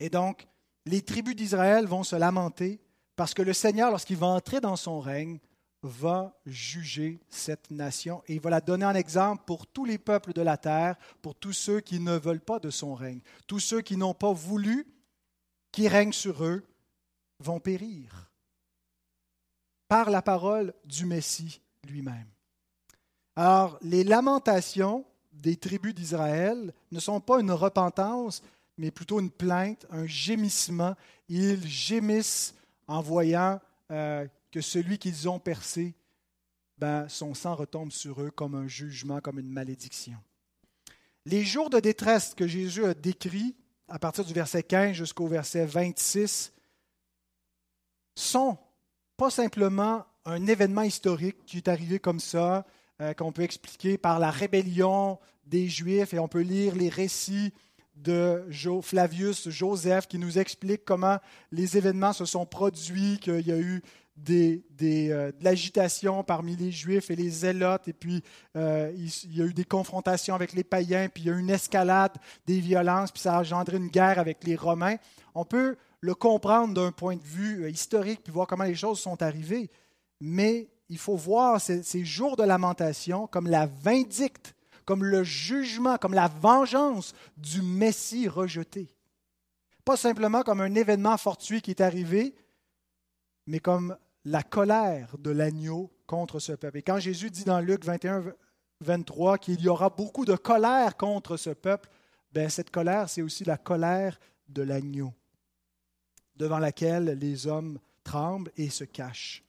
Et 0.00 0.08
donc, 0.08 0.46
les 0.86 1.02
tribus 1.02 1.36
d'Israël 1.36 1.86
vont 1.86 2.02
se 2.02 2.16
lamenter 2.16 2.80
parce 3.16 3.34
que 3.34 3.42
le 3.42 3.52
Seigneur, 3.52 3.90
lorsqu'il 3.90 4.16
va 4.16 4.26
entrer 4.26 4.60
dans 4.60 4.76
son 4.76 5.00
règne, 5.00 5.38
va 5.82 6.34
juger 6.46 7.20
cette 7.28 7.70
nation 7.70 8.22
et 8.26 8.34
il 8.34 8.40
va 8.40 8.50
la 8.50 8.60
donner 8.60 8.86
en 8.86 8.94
exemple 8.94 9.44
pour 9.46 9.66
tous 9.66 9.84
les 9.84 9.98
peuples 9.98 10.32
de 10.32 10.40
la 10.40 10.56
terre, 10.56 10.96
pour 11.20 11.34
tous 11.34 11.52
ceux 11.52 11.80
qui 11.80 12.00
ne 12.00 12.16
veulent 12.16 12.40
pas 12.40 12.58
de 12.58 12.70
son 12.70 12.94
règne, 12.94 13.20
tous 13.46 13.60
ceux 13.60 13.82
qui 13.82 13.96
n'ont 13.96 14.14
pas 14.14 14.32
voulu 14.32 14.86
qu'il 15.72 15.88
règne 15.88 16.12
sur 16.12 16.44
eux 16.44 16.64
vont 17.44 17.60
périr 17.60 18.30
par 19.88 20.10
la 20.10 20.22
parole 20.22 20.74
du 20.84 21.06
Messie 21.06 21.60
lui-même. 21.86 22.26
Alors, 23.36 23.78
les 23.82 24.04
lamentations 24.04 25.04
des 25.32 25.56
tribus 25.56 25.94
d'Israël 25.94 26.72
ne 26.90 27.00
sont 27.00 27.20
pas 27.20 27.40
une 27.40 27.50
repentance, 27.50 28.42
mais 28.78 28.90
plutôt 28.90 29.20
une 29.20 29.30
plainte, 29.30 29.86
un 29.90 30.06
gémissement. 30.06 30.94
Ils 31.28 31.66
gémissent 31.66 32.54
en 32.86 33.02
voyant 33.02 33.60
euh, 33.90 34.26
que 34.50 34.60
celui 34.60 34.98
qu'ils 34.98 35.28
ont 35.28 35.38
percé, 35.38 35.94
ben, 36.78 37.08
son 37.08 37.34
sang 37.34 37.54
retombe 37.54 37.92
sur 37.92 38.22
eux 38.22 38.30
comme 38.30 38.54
un 38.54 38.68
jugement, 38.68 39.20
comme 39.20 39.38
une 39.38 39.50
malédiction. 39.50 40.16
Les 41.26 41.44
jours 41.44 41.70
de 41.70 41.80
détresse 41.80 42.34
que 42.34 42.46
Jésus 42.46 42.84
a 42.84 42.94
décrits 42.94 43.54
à 43.88 43.98
partir 43.98 44.24
du 44.24 44.32
verset 44.32 44.62
15 44.62 44.92
jusqu'au 44.92 45.26
verset 45.26 45.66
26 45.66 46.52
sont 48.14 48.58
pas 49.16 49.30
simplement 49.30 50.04
un 50.24 50.46
événement 50.46 50.82
historique 50.82 51.44
qui 51.46 51.58
est 51.58 51.68
arrivé 51.68 51.98
comme 51.98 52.20
ça, 52.20 52.64
euh, 53.00 53.12
qu'on 53.14 53.32
peut 53.32 53.42
expliquer 53.42 53.98
par 53.98 54.18
la 54.18 54.30
rébellion 54.30 55.18
des 55.46 55.68
Juifs, 55.68 56.14
et 56.14 56.18
on 56.18 56.28
peut 56.28 56.40
lire 56.40 56.74
les 56.74 56.88
récits 56.88 57.52
de 57.96 58.44
Flavius 58.82 59.48
Joseph 59.50 60.08
qui 60.08 60.18
nous 60.18 60.38
explique 60.38 60.84
comment 60.84 61.18
les 61.52 61.76
événements 61.76 62.12
se 62.12 62.24
sont 62.24 62.46
produits, 62.46 63.18
qu'il 63.20 63.46
y 63.46 63.52
a 63.52 63.58
eu 63.58 63.82
euh, 64.30 64.60
de 64.78 65.44
l'agitation 65.44 66.22
parmi 66.22 66.54
les 66.54 66.70
Juifs 66.70 67.10
et 67.10 67.16
les 67.16 67.30
Zélotes, 67.30 67.88
et 67.88 67.92
puis 67.92 68.22
euh, 68.56 68.92
il, 68.96 69.36
y 69.36 69.42
a 69.42 69.44
eu 69.44 69.52
des 69.52 69.64
confrontations 69.64 70.34
avec 70.34 70.52
les 70.52 70.64
païens, 70.64 71.08
puis 71.08 71.24
il 71.24 71.26
y 71.26 71.30
a 71.30 71.34
eu 71.34 71.40
une 71.40 71.50
escalade 71.50 72.12
des 72.46 72.60
violences, 72.60 73.10
puis 73.10 73.22
ça 73.22 73.36
a 73.36 73.40
engendré 73.40 73.76
une 73.76 73.88
guerre 73.88 74.18
avec 74.18 74.44
les 74.44 74.56
Romains. 74.56 74.96
On 75.34 75.44
peut 75.44 75.76
le 76.04 76.14
comprendre 76.14 76.74
d'un 76.74 76.92
point 76.92 77.16
de 77.16 77.22
vue 77.22 77.64
euh, 77.64 77.70
historique, 77.70 78.22
puis 78.22 78.32
voir 78.32 78.46
comment 78.46 78.64
les 78.64 78.74
choses 78.74 79.00
sont 79.00 79.22
arrivées, 79.22 79.70
mais 80.20 80.68
il 80.90 80.98
faut 80.98 81.16
voir 81.16 81.62
ces, 81.62 82.04
jours 82.04 82.36
de 82.36 82.42
lamentation 82.42 83.26
comme 83.26 83.46
la 83.46 83.64
vindicte, 83.64 84.54
comme 84.84 85.02
le 85.02 85.24
jugement, 85.24 85.96
comme 85.96 86.12
la 86.12 86.28
vengeance 86.28 87.14
du 87.38 87.62
Messie 87.62 88.28
rejeté. 88.28 88.94
Pas 89.86 89.96
simplement 89.96 90.42
comme 90.42 90.60
un 90.60 90.74
événement 90.74 91.16
fortuit 91.16 91.62
qui 91.62 91.70
est 91.70 91.80
arrivé, 91.80 92.34
mais 93.46 93.58
comme 93.60 93.96
la 94.26 94.42
colère 94.42 95.16
de 95.18 95.30
l'agneau 95.30 95.90
contre 96.06 96.38
ce 96.38 96.52
peuple. 96.52 96.78
Et 96.78 96.82
quand 96.82 96.98
Jésus 96.98 97.30
dit 97.30 97.44
dans 97.44 97.60
Luc 97.60 97.82
21, 97.82 98.24
23 98.82 99.38
qu'il 99.38 99.58
y 99.62 99.68
aura 99.68 99.88
beaucoup 99.88 100.26
de 100.26 100.36
colère 100.36 100.98
contre 100.98 101.38
ce 101.38 101.50
peuple, 101.50 101.88
ben 102.30 102.50
cette 102.50 102.70
colère, 102.70 103.08
c'est 103.08 103.22
aussi 103.22 103.44
la 103.44 103.56
colère 103.56 104.20
de 104.48 104.60
l'agneau, 104.60 105.14
devant 106.36 106.58
laquelle 106.58 107.16
les 107.20 107.46
hommes 107.46 107.78
tremblent 108.02 108.50
et 108.56 108.70
se 108.70 108.84
cachent. 108.84 109.42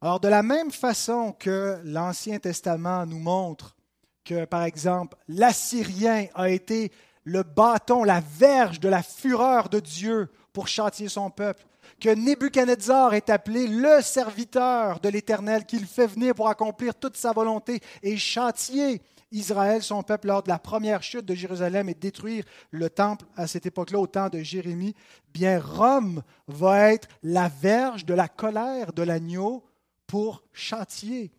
Alors, 0.00 0.20
de 0.20 0.28
la 0.28 0.42
même 0.42 0.70
façon 0.70 1.32
que 1.32 1.80
l'Ancien 1.84 2.38
Testament 2.38 3.04
nous 3.04 3.18
montre 3.18 3.76
que, 4.24 4.44
par 4.44 4.62
exemple, 4.62 5.16
l'Assyrien 5.26 6.26
a 6.34 6.50
été 6.50 6.92
le 7.24 7.42
bâton, 7.42 8.04
la 8.04 8.20
verge 8.20 8.80
de 8.80 8.88
la 8.88 9.02
fureur 9.02 9.68
de 9.68 9.80
Dieu 9.80 10.30
pour 10.52 10.68
châtier 10.68 11.08
son 11.08 11.30
peuple, 11.30 11.64
que 12.00 12.10
Nebuchadnezzar 12.10 13.14
est 13.14 13.28
appelé 13.28 13.66
le 13.66 14.00
serviteur 14.02 15.00
de 15.00 15.08
l'Éternel, 15.08 15.66
qu'il 15.66 15.86
fait 15.86 16.06
venir 16.06 16.34
pour 16.34 16.48
accomplir 16.48 16.94
toute 16.94 17.16
sa 17.16 17.32
volonté 17.32 17.80
et 18.02 18.16
châtier 18.16 19.02
Israël, 19.30 19.82
son 19.82 20.02
peuple, 20.02 20.28
lors 20.28 20.42
de 20.42 20.48
la 20.48 20.58
première 20.58 21.02
chute 21.02 21.24
de 21.24 21.34
Jérusalem 21.34 21.88
et 21.88 21.94
détruire 21.94 22.44
le 22.70 22.88
temple 22.88 23.26
à 23.36 23.46
cette 23.46 23.66
époque-là, 23.66 23.98
au 23.98 24.06
temps 24.06 24.28
de 24.28 24.40
Jérémie, 24.40 24.94
bien 25.32 25.60
Rome 25.60 26.22
va 26.46 26.92
être 26.92 27.08
la 27.22 27.48
verge 27.48 28.04
de 28.04 28.14
la 28.14 28.28
colère 28.28 28.92
de 28.92 29.02
l'agneau 29.02 29.64
pour 30.06 30.42
châtier 30.52 31.30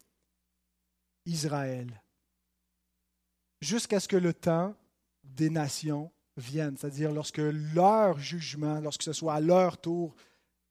Israël, 1.26 2.02
jusqu'à 3.62 4.00
ce 4.00 4.08
que 4.08 4.16
le 4.16 4.34
temps 4.34 4.76
des 5.24 5.50
nations 5.50 6.12
vienne, 6.38 6.76
c'est-à-dire 6.78 7.12
lorsque 7.12 7.42
leur 7.42 8.20
jugement, 8.20 8.80
lorsque 8.80 9.04
ce 9.04 9.14
soit 9.14 9.36
à 9.36 9.40
leur 9.40 9.80
tour 9.80 10.16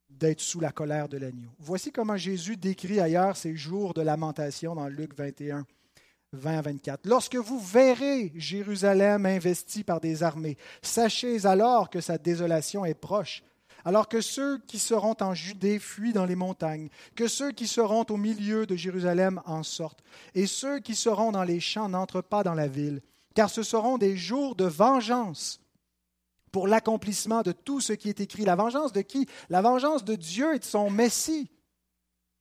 d'être 0.09 0.41
sous 0.41 0.61
la 0.61 0.73
colère 0.73 1.09
de 1.09 1.19
l'agneau. 1.19 1.51
Voici 1.59 1.93
comment 1.93 2.17
Jésus 2.17 2.57
décrit 2.57 2.99
ailleurs 2.99 3.37
ces 3.37 3.57
jours 3.57 3.93
de 3.93 4.01
lamentation 4.01 4.75
dans 4.75 4.89
Luc 4.89 5.15
21. 5.15 5.67
20 6.33 6.59
à 6.59 6.63
24. 6.63 7.07
Lorsque 7.07 7.37
vous 7.37 7.59
verrez 7.59 8.33
Jérusalem 8.35 9.25
investie 9.27 9.85
par 9.85 10.01
des 10.01 10.23
armées, 10.23 10.59
sachez 10.83 11.47
alors 11.47 11.89
que 11.91 12.01
sa 12.01 12.19
désolation 12.19 12.85
est 12.85 12.95
proche. 12.95 13.43
Alors 13.85 14.09
que 14.09 14.21
ceux 14.21 14.59
qui 14.67 14.79
seront 14.79 15.17
en 15.21 15.35
Judée 15.35 15.79
fuient 15.79 16.13
dans 16.13 16.27
les 16.27 16.35
montagnes, 16.35 16.91
que 17.15 17.29
ceux 17.29 17.53
qui 17.53 17.67
seront 17.67 18.05
au 18.11 18.17
milieu 18.17 18.67
de 18.67 18.77
Jérusalem 18.77 19.41
en 19.47 19.63
sortent, 19.63 20.03
et 20.35 20.47
ceux 20.47 20.81
qui 20.81 20.95
seront 20.95 21.33
dans 21.33 21.45
les 21.45 21.61
champs 21.61 21.89
n'entrent 21.89 22.21
pas 22.21 22.43
dans 22.43 22.55
la 22.55 22.67
ville, 22.67 23.01
car 23.35 23.49
ce 23.49 23.63
seront 23.63 23.97
des 23.97 24.17
jours 24.17 24.57
de 24.57 24.65
vengeance 24.65 25.61
pour 26.51 26.67
l'accomplissement 26.67 27.43
de 27.43 27.53
tout 27.53 27.81
ce 27.81 27.93
qui 27.93 28.09
est 28.09 28.21
écrit. 28.21 28.45
La 28.45 28.57
vengeance 28.57 28.93
de 28.93 29.01
qui? 29.01 29.27
La 29.49 29.63
vengeance 29.63 30.05
de 30.05 30.17
Dieu 30.17 30.55
et 30.55 30.59
de 30.59 30.65
son 30.65 30.91
Messie, 30.91 31.49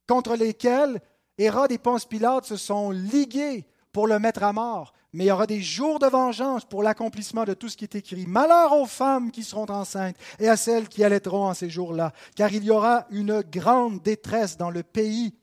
contre 0.08 0.36
lesquels 0.36 1.00
Hérode 1.38 1.72
et 1.72 1.78
Ponce 1.78 2.06
Pilate 2.06 2.46
se 2.46 2.58
sont 2.58 2.92
ligués 2.92 3.66
pour 3.98 4.06
le 4.06 4.20
mettre 4.20 4.44
à 4.44 4.54
mort. 4.54 4.94
Mais 5.12 5.24
il 5.24 5.28
y 5.30 5.32
aura 5.32 5.48
des 5.48 5.60
jours 5.60 5.98
de 5.98 6.06
vengeance 6.06 6.66
pour 6.66 6.84
l'accomplissement 6.84 7.46
de 7.46 7.56
tout 7.56 7.68
ce 7.68 7.76
qui 7.76 7.84
est 7.84 7.96
écrit. 7.96 8.28
Malheur 8.28 8.74
aux 8.74 8.86
femmes 8.86 9.32
qui 9.32 9.44
seront 9.44 9.66
enceintes 9.72 10.16
et 10.38 10.48
à 10.48 10.56
celles 10.56 10.88
qui 10.88 11.04
allaiteront 11.04 11.48
en 11.48 11.56
ces 11.56 11.68
jours-là, 11.68 12.14
car 12.36 12.54
il 12.54 12.64
y 12.64 12.70
aura 12.70 13.08
une 13.10 13.42
grande 13.42 14.04
détresse 14.04 14.56
dans 14.56 14.70
le 14.70 14.84
pays. 14.84 15.34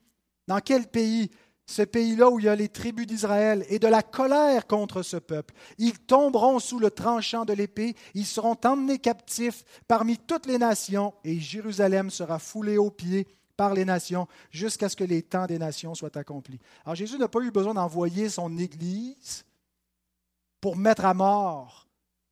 Dans 0.46 0.60
quel 0.60 0.86
pays? 0.86 1.32
Ce 1.66 1.82
pays-là 1.82 2.30
où 2.30 2.38
il 2.38 2.44
y 2.44 2.48
a 2.48 2.54
les 2.54 2.68
tribus 2.68 3.08
d'Israël, 3.08 3.66
et 3.70 3.80
de 3.80 3.88
la 3.88 4.02
colère 4.04 4.68
contre 4.68 5.02
ce 5.02 5.16
peuple. 5.16 5.52
Ils 5.78 5.98
tomberont 5.98 6.60
sous 6.60 6.78
le 6.78 6.92
tranchant 6.92 7.44
de 7.44 7.54
l'épée, 7.54 7.96
ils 8.14 8.26
seront 8.26 8.56
emmenés 8.64 9.00
captifs 9.00 9.64
parmi 9.88 10.16
toutes 10.16 10.46
les 10.46 10.58
nations, 10.58 11.12
et 11.24 11.40
Jérusalem 11.40 12.08
sera 12.08 12.38
foulée 12.38 12.78
aux 12.78 12.92
pieds 12.92 13.26
par 13.56 13.74
les 13.74 13.84
nations 13.84 14.26
jusqu'à 14.50 14.88
ce 14.88 14.96
que 14.96 15.04
les 15.04 15.22
temps 15.22 15.46
des 15.46 15.58
nations 15.58 15.94
soient 15.94 16.16
accomplis. 16.16 16.60
Alors 16.84 16.94
Jésus 16.94 17.18
n'a 17.18 17.28
pas 17.28 17.40
eu 17.40 17.50
besoin 17.50 17.74
d'envoyer 17.74 18.28
son 18.28 18.56
Église 18.58 19.44
pour 20.60 20.76
mettre 20.76 21.04
à 21.04 21.14
mort 21.14 21.86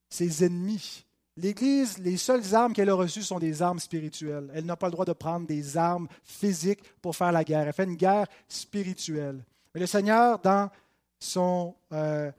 ses 0.09 0.45
ennemis. 0.45 1.05
L'Église, 1.37 1.99
les 1.99 2.19
seules 2.19 2.55
armes 2.55 2.75
qu'elle 2.75 2.91
a 2.91 2.95
reçues 2.95 3.23
sont 3.23 3.39
des 3.39 3.63
armes 3.63 3.79
spirituelles. 3.79 4.51
Elle 4.55 4.67
n'a 4.67 4.77
pas 4.77 4.89
le 4.89 4.93
droit 4.93 5.07
de 5.07 5.15
prendre 5.15 5.47
des 5.47 5.77
armes 5.77 6.09
physiques 6.25 6.83
pour 7.01 7.17
faire 7.17 7.33
la 7.33 7.45
guerre. 7.45 7.67
Elle 7.67 7.73
fait 7.73 7.85
une 7.85 7.97
guerre 7.97 8.27
spirituelle. 8.49 9.43
Mais 9.75 9.81
le 9.81 9.87
Seigneur, 9.87 10.39
dans 10.39 10.71
son, 11.19 11.75
euh, 11.93 12.31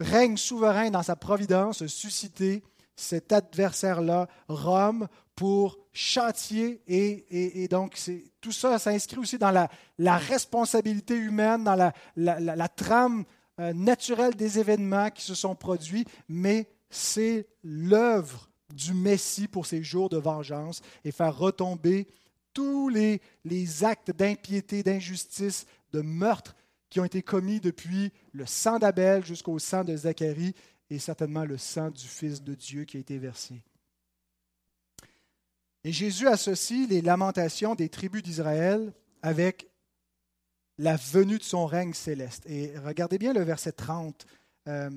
règne 0.00 0.36
souverain 0.36 0.90
dans 0.90 1.02
sa 1.02 1.16
providence, 1.16 1.86
suscité 1.86 2.62
cet 2.96 3.32
adversaire-là, 3.32 4.28
Rome, 4.48 5.08
pour 5.34 5.78
châtier. 5.92 6.82
Et, 6.86 7.68
donc, 7.68 7.98
tout 8.40 8.52
ça 8.52 8.78
s'inscrit 8.78 9.18
aussi 9.18 9.38
dans 9.38 9.50
la, 9.50 10.16
responsabilité 10.16 11.16
humaine, 11.16 11.64
dans 11.64 11.92
la, 12.16 12.68
trame 12.68 13.24
euh, 13.60 13.72
naturelle 13.72 14.34
des 14.34 14.58
événements 14.58 15.10
qui 15.10 15.22
se 15.22 15.34
sont 15.34 15.54
produits, 15.54 16.04
mais 16.28 16.68
c'est 16.90 17.46
l'œuvre 17.62 18.48
du 18.72 18.94
Messie 18.94 19.46
pour 19.46 19.66
ces 19.66 19.82
jours 19.82 20.08
de 20.08 20.16
vengeance 20.16 20.82
et 21.04 21.12
faire 21.12 21.36
retomber 21.36 22.08
tous 22.52 22.88
les, 22.88 23.20
les 23.44 23.84
actes 23.84 24.10
d'impiété, 24.10 24.82
d'injustice, 24.82 25.66
de 25.92 26.00
meurtre 26.00 26.56
qui 26.90 27.00
ont 27.00 27.04
été 27.04 27.22
commis 27.22 27.60
depuis 27.60 28.12
le 28.32 28.46
sang 28.46 28.78
d'Abel 28.78 29.24
jusqu'au 29.24 29.58
sang 29.58 29.82
de 29.82 29.96
Zacharie 29.96 30.54
et 30.90 30.98
certainement 30.98 31.44
le 31.44 31.58
sang 31.58 31.90
du 31.90 32.06
Fils 32.06 32.42
de 32.42 32.54
Dieu 32.54 32.84
qui 32.84 32.96
a 32.96 33.00
été 33.00 33.18
versé. 33.18 33.62
Et 35.84 35.92
Jésus 35.92 36.28
associe 36.28 36.88
les 36.88 37.02
lamentations 37.02 37.74
des 37.74 37.90
tribus 37.90 38.22
d'Israël 38.22 38.92
avec 39.22 39.68
la 40.78 40.96
venue 40.96 41.38
de 41.38 41.42
son 41.42 41.66
règne 41.66 41.92
céleste. 41.92 42.44
Et 42.46 42.76
regardez 42.78 43.18
bien 43.18 43.32
le 43.32 43.42
verset 43.42 43.72
30, 43.72 44.26
euh, 44.68 44.90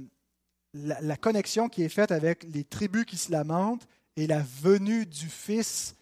la, 0.73 1.17
connexion 1.17 1.67
qui 1.67 1.83
est 1.83 1.89
faite 1.89 2.11
avec 2.11 2.43
les 2.43 2.63
tribus 2.63 3.05
qui 3.05 3.17
se 3.17 3.31
lamentent 3.31 3.87
et 4.15 4.27
la 4.27 4.41
venue 4.41 5.05
du 5.05 5.27
Fils 5.27 5.95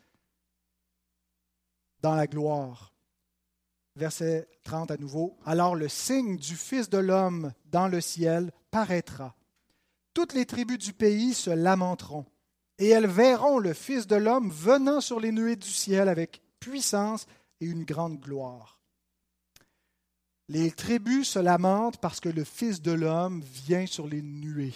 dans 2.02 2.16
la 2.16 2.28
gloire. 2.28 2.94
Verset 3.96 4.48
30 4.64 4.92
à 4.92 4.98
nouveau. 4.98 5.38
Alors 5.46 5.76
le 5.76 5.90
signe 5.90 6.38
du 6.38 6.56
Fils 6.56 6.90
de 6.90 6.98
l'homme 6.98 7.54
dans 7.66 7.88
le 7.88 8.02
ciel 8.02 8.52
paraîtra 8.70 9.36
toutes 10.16 10.34
les 10.34 10.45
tribus 10.45 10.80
du 10.80 10.93
pays 10.93 11.34
se 11.36 11.51
lamenteront, 11.51 12.26
et 12.80 12.88
elles 12.88 13.05
verront 13.05 13.59
le 13.59 13.74
Fils 13.74 14.07
de 14.07 14.16
l'homme 14.16 14.49
venant 14.49 15.01
sur 15.01 15.20
les 15.20 15.32
nuées 15.32 15.57
du 15.57 15.70
ciel 15.70 16.09
avec 16.09 16.41
puissance 16.59 17.28
et 17.59 17.66
une 17.66 17.84
grande 17.84 18.20
gloire. 18.20 18.80
Les 20.47 20.72
tribus 20.72 21.30
se 21.30 21.39
lamentent 21.39 21.97
parce 21.97 22.22
que 22.22 22.30
le 22.30 22.45
Fils 22.45 22.82
de 22.82 22.93
l'homme 22.93 23.41
vient 23.41 23.86
sur 23.86 24.07
les 24.07 24.22
nuées. 24.22 24.74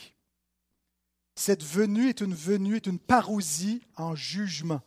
Cette 1.36 1.64
venue 1.64 2.10
est 2.10 2.20
une 2.20 2.36
venue, 2.36 2.76
est 2.76 2.88
une 2.88 3.00
parousie 3.00 3.82
en 3.96 4.16
jugement. 4.16 4.82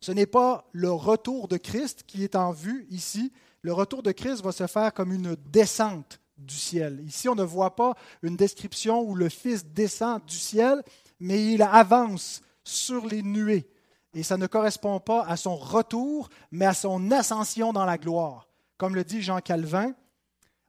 Ce 0.00 0.12
n'est 0.12 0.26
pas 0.26 0.68
le 0.70 0.92
retour 0.92 1.48
de 1.48 1.56
Christ 1.56 2.04
qui 2.06 2.22
est 2.22 2.36
en 2.36 2.52
vue 2.52 2.86
ici. 2.88 3.32
Le 3.62 3.72
retour 3.72 4.04
de 4.04 4.12
Christ 4.12 4.44
va 4.44 4.52
se 4.52 4.68
faire 4.68 4.94
comme 4.94 5.12
une 5.12 5.34
descente 5.34 6.20
du 6.36 6.54
ciel. 6.54 7.00
Ici, 7.06 7.28
on 7.28 7.34
ne 7.34 7.42
voit 7.42 7.76
pas 7.76 7.94
une 8.22 8.36
description 8.36 9.02
où 9.02 9.14
le 9.14 9.28
Fils 9.28 9.64
descend 9.66 10.24
du 10.24 10.36
ciel, 10.36 10.82
mais 11.20 11.52
il 11.52 11.62
avance 11.62 12.42
sur 12.64 13.06
les 13.06 13.22
nuées. 13.22 13.68
Et 14.14 14.22
ça 14.22 14.36
ne 14.36 14.46
correspond 14.46 15.00
pas 15.00 15.24
à 15.24 15.36
son 15.36 15.56
retour, 15.56 16.28
mais 16.50 16.66
à 16.66 16.74
son 16.74 17.10
ascension 17.10 17.72
dans 17.72 17.84
la 17.84 17.98
gloire. 17.98 18.48
Comme 18.76 18.94
le 18.94 19.04
dit 19.04 19.22
Jean 19.22 19.40
Calvin, 19.40 19.94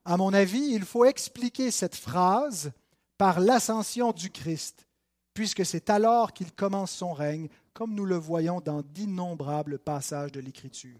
à 0.03 0.17
mon 0.17 0.33
avis, 0.33 0.71
il 0.71 0.83
faut 0.83 1.05
expliquer 1.05 1.71
cette 1.71 1.95
phrase 1.95 2.71
par 3.17 3.39
l'ascension 3.39 4.11
du 4.11 4.29
Christ, 4.29 4.87
puisque 5.33 5.65
c'est 5.65 5.89
alors 5.89 6.33
qu'il 6.33 6.51
commence 6.51 6.91
son 6.91 7.13
règne, 7.13 7.49
comme 7.73 7.93
nous 7.93 8.05
le 8.05 8.15
voyons 8.15 8.61
dans 8.61 8.81
d'innombrables 8.81 9.79
passages 9.79 10.31
de 10.31 10.39
l'Écriture. 10.39 10.99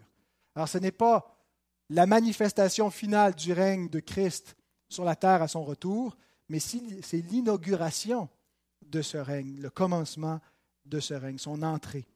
Alors 0.54 0.68
ce 0.68 0.78
n'est 0.78 0.90
pas 0.90 1.35
la 1.90 2.06
manifestation 2.06 2.90
finale 2.90 3.34
du 3.34 3.52
règne 3.52 3.88
de 3.88 4.00
Christ 4.00 4.56
sur 4.88 5.04
la 5.04 5.16
terre 5.16 5.42
à 5.42 5.48
son 5.48 5.64
retour, 5.64 6.16
mais 6.48 6.58
c'est 6.58 7.24
l'inauguration 7.30 8.28
de 8.82 9.02
ce 9.02 9.16
règne, 9.16 9.58
le 9.60 9.70
commencement 9.70 10.40
de 10.84 11.00
ce 11.00 11.14
règne, 11.14 11.38
son 11.38 11.62
entrée. 11.62 12.06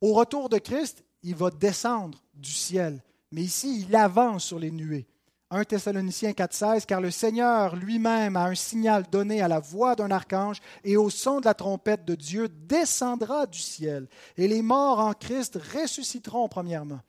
Au 0.00 0.14
retour 0.14 0.48
de 0.48 0.58
Christ, 0.58 1.04
il 1.22 1.34
va 1.34 1.50
descendre 1.50 2.22
du 2.34 2.52
ciel, 2.52 3.02
mais 3.30 3.42
ici, 3.42 3.86
il 3.88 3.96
avance 3.96 4.44
sur 4.44 4.58
les 4.58 4.70
nuées. 4.70 5.06
1 5.50 5.64
Thessaloniciens 5.64 6.30
4,16 6.30 6.86
Car 6.86 7.00
le 7.00 7.10
Seigneur 7.10 7.76
lui-même 7.76 8.36
a 8.36 8.46
un 8.46 8.54
signal 8.54 9.04
donné 9.10 9.42
à 9.42 9.48
la 9.48 9.60
voix 9.60 9.94
d'un 9.94 10.10
archange 10.10 10.60
et 10.82 10.96
au 10.96 11.10
son 11.10 11.40
de 11.40 11.44
la 11.44 11.54
trompette 11.54 12.06
de 12.06 12.14
Dieu 12.14 12.48
descendra 12.48 13.46
du 13.46 13.58
ciel, 13.58 14.08
et 14.36 14.48
les 14.48 14.62
morts 14.62 14.98
en 14.98 15.12
Christ 15.12 15.58
ressusciteront 15.74 16.48
premièrement. 16.48 17.00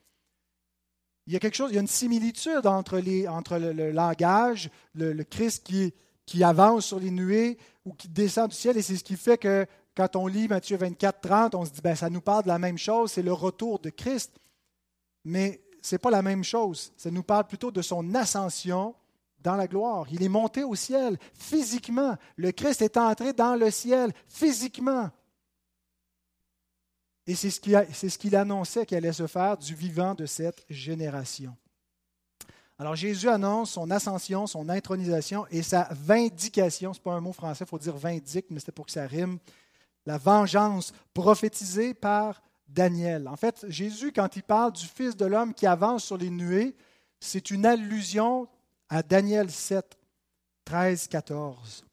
Il 1.26 1.32
y 1.32 1.36
a 1.36 1.38
quelque 1.38 1.54
chose, 1.56 1.70
il 1.72 1.78
une 1.78 1.86
similitude 1.86 2.66
entre, 2.66 2.98
le, 2.98 3.90
langage, 3.90 4.70
le, 4.94 5.22
Christ 5.22 5.64
qui, 5.64 5.94
qui 6.26 6.44
avance 6.44 6.86
sur 6.86 7.00
les 7.00 7.10
nuées 7.10 7.58
ou 7.84 7.94
qui 7.94 8.08
descend 8.08 8.50
du 8.50 8.56
ciel, 8.56 8.76
et 8.76 8.82
c'est 8.82 8.96
ce 8.96 9.04
qui 9.04 9.16
fait 9.16 9.38
que 9.38 9.66
quand 9.96 10.16
on 10.16 10.26
lit 10.26 10.48
Matthieu 10.48 10.76
24, 10.76 11.20
30, 11.20 11.54
on 11.54 11.64
se 11.64 11.70
dit, 11.70 11.80
ben, 11.80 11.94
ça 11.94 12.10
nous 12.10 12.20
parle 12.20 12.42
de 12.42 12.48
la 12.48 12.58
même 12.58 12.78
chose, 12.78 13.12
c'est 13.12 13.22
le 13.22 13.32
retour 13.32 13.78
de 13.78 13.90
Christ. 13.90 14.32
Mais 15.24 15.62
ce 15.82 15.94
n'est 15.94 15.98
pas 15.98 16.10
la 16.10 16.22
même 16.22 16.44
chose. 16.44 16.92
Ça 16.96 17.10
nous 17.10 17.22
parle 17.22 17.46
plutôt 17.46 17.70
de 17.70 17.82
son 17.82 18.14
ascension 18.14 18.94
dans 19.40 19.56
la 19.56 19.66
gloire. 19.66 20.06
Il 20.10 20.22
est 20.22 20.28
monté 20.28 20.64
au 20.64 20.74
ciel 20.74 21.18
physiquement. 21.34 22.16
Le 22.36 22.50
Christ 22.50 22.82
est 22.82 22.96
entré 22.96 23.32
dans 23.32 23.54
le 23.54 23.70
ciel 23.70 24.12
physiquement. 24.26 25.10
Et 27.26 27.34
c'est 27.34 27.50
ce 27.50 28.18
qu'il 28.18 28.36
annonçait 28.36 28.84
qu'il 28.84 28.96
allait 28.96 29.12
se 29.12 29.26
faire 29.26 29.56
du 29.56 29.74
vivant 29.74 30.14
de 30.14 30.26
cette 30.26 30.64
génération. 30.68 31.56
Alors 32.78 32.96
Jésus 32.96 33.28
annonce 33.28 33.70
son 33.70 33.90
ascension, 33.90 34.46
son 34.46 34.68
intronisation 34.68 35.46
et 35.50 35.62
sa 35.62 35.88
vindication. 35.92 36.92
Ce 36.92 36.98
n'est 36.98 37.02
pas 37.02 37.12
un 37.12 37.20
mot 37.20 37.32
français, 37.32 37.64
il 37.64 37.68
faut 37.68 37.78
dire 37.78 37.96
vindique, 37.96 38.46
mais 38.50 38.58
c'était 38.58 38.72
pour 38.72 38.86
que 38.86 38.92
ça 38.92 39.06
rime. 39.06 39.38
La 40.06 40.18
vengeance 40.18 40.92
prophétisée 41.14 41.94
par 41.94 42.42
Daniel. 42.68 43.28
En 43.28 43.36
fait, 43.36 43.64
Jésus, 43.68 44.12
quand 44.12 44.36
il 44.36 44.42
parle 44.42 44.72
du 44.72 44.86
Fils 44.86 45.16
de 45.16 45.24
l'homme 45.24 45.54
qui 45.54 45.66
avance 45.66 46.04
sur 46.04 46.18
les 46.18 46.30
nuées, 46.30 46.76
c'est 47.20 47.50
une 47.50 47.64
allusion 47.64 48.48
à 48.88 49.02
Daniel 49.02 49.50
7, 49.50 49.96
13, 50.64 51.08
14. 51.08 51.86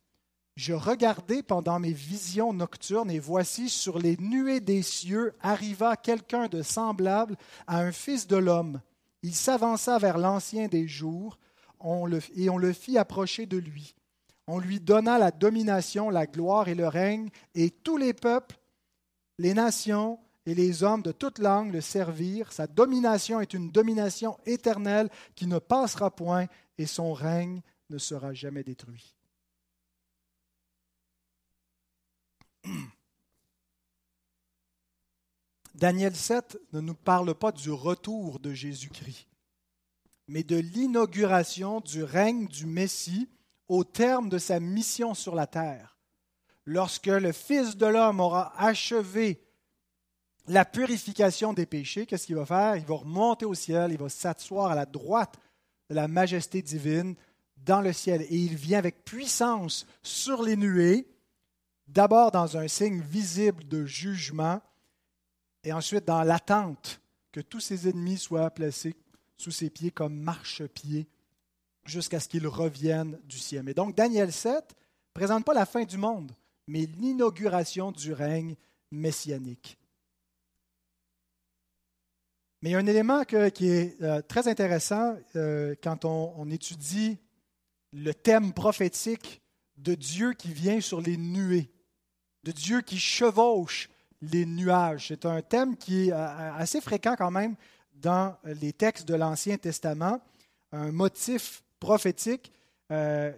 Je 0.56 0.74
regardais 0.74 1.44
pendant 1.44 1.80
mes 1.80 1.94
visions 1.94 2.54
nocturnes, 2.54 3.10
et 3.10 3.20
voici 3.20 3.70
sur 3.70 3.98
les 4.00 4.18
nuées 4.18 4.60
des 4.60 4.82
cieux 4.82 5.34
arriva 5.42 5.96
quelqu'un 5.96 6.48
de 6.48 6.62
semblable 6.62 7.38
à 7.68 7.80
un 7.80 7.92
fils 7.92 8.28
de 8.28 8.36
l'homme. 8.36 8.82
Il 9.24 9.34
s'avança 9.34 9.98
vers 9.98 10.18
l'ancien 10.18 10.68
des 10.68 10.88
jours, 10.88 11.38
et 12.36 12.50
on 12.50 12.58
le 12.58 12.74
fit 12.74 12.98
approcher 12.98 13.46
de 13.46 13.58
lui. 13.58 13.96
On 14.48 14.60
lui 14.60 14.80
donna 14.80 15.18
la 15.18 15.32
domination, 15.32 16.10
la 16.10 16.26
gloire 16.26 16.68
et 16.68 16.76
le 16.76 16.88
règne, 16.88 17.30
et 17.56 17.70
tous 17.70 17.98
les 17.98 18.14
peuples, 18.14 18.58
les 19.38 19.54
nations 19.54 20.20
et 20.46 20.54
les 20.54 20.84
hommes 20.84 21.02
de 21.02 21.12
toute 21.12 21.40
langue 21.40 21.72
le 21.72 21.82
servirent. 21.82 22.52
Sa 22.52 22.68
domination 22.68 23.40
est 23.40 23.54
une 23.54 23.72
domination 23.72 24.38
éternelle 24.46 25.10
qui 25.36 25.48
ne 25.48 25.60
passera 25.60 26.12
point, 26.12 26.48
et 26.78 26.88
son 26.88 27.14
règne 27.14 27.62
ne 27.90 27.98
sera 27.98 28.34
jamais 28.34 28.64
détruit. 28.64 29.16
Daniel 35.76 36.16
7 36.16 36.58
ne 36.74 36.82
nous 36.82 36.96
parle 36.96 37.34
pas 37.34 37.52
du 37.52 37.72
retour 37.72 38.40
de 38.40 38.54
Jésus-Christ, 38.54 39.28
mais 40.28 40.44
de 40.44 40.58
l'inauguration 40.58 41.82
du 41.82 42.04
règne 42.04 42.48
du 42.48 42.66
Messie 42.66 43.30
au 43.68 43.84
terme 43.84 44.30
de 44.30 44.38
sa 44.38 44.60
mission 44.60 45.14
sur 45.14 45.34
la 45.34 45.48
terre. 45.48 45.98
Lorsque 46.66 47.08
le 47.08 47.32
Fils 47.32 47.78
de 47.78 47.86
l'homme 47.86 48.20
aura 48.20 48.54
achevé 48.62 49.42
la 50.48 50.66
purification 50.66 51.54
des 51.54 51.66
péchés, 51.66 52.06
qu'est-ce 52.06 52.26
qu'il 52.26 52.36
va 52.36 52.46
faire? 52.46 52.76
Il 52.76 52.86
va 52.86 52.96
remonter 52.96 53.46
au 53.46 53.54
ciel, 53.54 53.92
il 53.92 53.98
va 53.98 54.10
s'asseoir 54.10 54.72
à 54.72 54.76
la 54.76 54.86
droite 54.86 55.40
de 55.90 55.96
la 55.96 56.08
majesté 56.08 56.62
divine 56.62 57.16
dans 57.58 57.82
le 57.82 57.94
ciel, 57.94 58.24
et 58.24 58.36
il 58.36 58.56
vient 58.56 58.80
avec 58.80 59.06
puissance 59.06 59.86
sur 60.02 60.44
les 60.44 60.58
nuées 60.58 61.08
d'abord 61.94 62.32
dans 62.32 62.58
un 62.58 62.68
signe 62.68 63.02
visible 63.02 63.68
de 63.68 63.86
jugement 63.86 64.62
et 65.64 65.74
ensuite 65.74 66.06
dans 66.06 66.24
l'attente 66.24 67.02
que 67.32 67.42
tous 67.42 67.60
ses 67.60 67.90
ennemis 67.90 68.18
soient 68.18 68.50
placés 68.50 68.96
sous 69.38 69.52
ses 69.52 69.70
pieds 69.70 69.92
comme 69.92 70.16
marchepieds 70.16 71.08
jusqu'à 71.86 72.20
ce 72.20 72.30
qu'ils 72.30 72.48
reviennent 72.48 73.20
du 73.26 73.38
ciel. 73.38 73.68
Et 73.70 73.74
donc 73.74 73.96
Daniel 73.96 74.32
7 74.32 74.54
ne 74.56 75.14
présente 75.14 75.46
pas 75.46 75.54
la 75.54 75.66
fin 75.66 75.84
du 75.84 75.98
monde, 75.98 76.32
mais 76.68 76.86
l'inauguration 76.86 77.92
du 77.92 78.14
règne 78.14 78.56
messianique. 78.92 79.78
Mais 82.62 82.70
il 82.70 82.74
y 82.74 82.76
a 82.76 82.80
un 82.80 82.86
élément 82.86 83.24
qui 83.24 83.68
est 83.68 84.02
euh, 84.02 84.22
très 84.22 84.48
intéressant 84.48 85.18
euh, 85.36 85.74
quand 85.82 86.06
on, 86.06 86.50
étudie 86.52 87.18
le 87.92 88.14
thème 88.14 88.54
prophétique 88.54 89.42
de 89.78 89.96
Dieu 89.96 90.34
qui 90.34 90.54
vient 90.54 90.80
sur 90.80 91.02
les 91.02 91.18
nuées 91.18 91.72
de 92.44 92.52
Dieu 92.52 92.82
qui 92.82 93.00
chevauche 93.00 93.90
les 94.22 94.46
nuages. 94.46 95.08
C'est 95.10 95.26
un 95.26 95.42
thème 95.42 95.78
qui 95.78 96.08
est 96.08 96.12
euh, 96.12 96.54
assez 96.54 96.82
fréquent 96.82 97.16
quand 97.18 97.32
même 97.32 97.56
dans 97.96 98.36
les 98.44 98.74
textes 98.74 99.08
de 99.08 99.16
l'Ancien 99.16 99.58
Testament, 99.58 100.20
un 100.72 100.92
motif 100.92 101.64
prophétique. 101.80 102.52
Euh, 102.92 103.32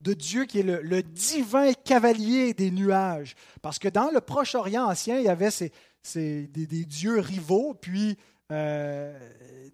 de 0.00 0.12
Dieu 0.12 0.44
qui 0.44 0.60
est 0.60 0.62
le, 0.62 1.02
divin 1.02 1.72
cavalier 1.72 2.54
des 2.54 2.70
nuages. 2.70 3.34
Parce 3.62 3.78
que 3.78 3.88
dans 3.88 4.10
le 4.10 4.20
Proche-Orient 4.20 4.84
ancien, 4.84 5.18
il 5.18 5.24
y 5.24 5.28
avait 5.28 5.50
ces, 5.50 5.72
des, 6.14 6.84
dieux 6.84 7.18
rivaux, 7.18 7.74
puis 7.74 8.16
euh, 8.52 9.18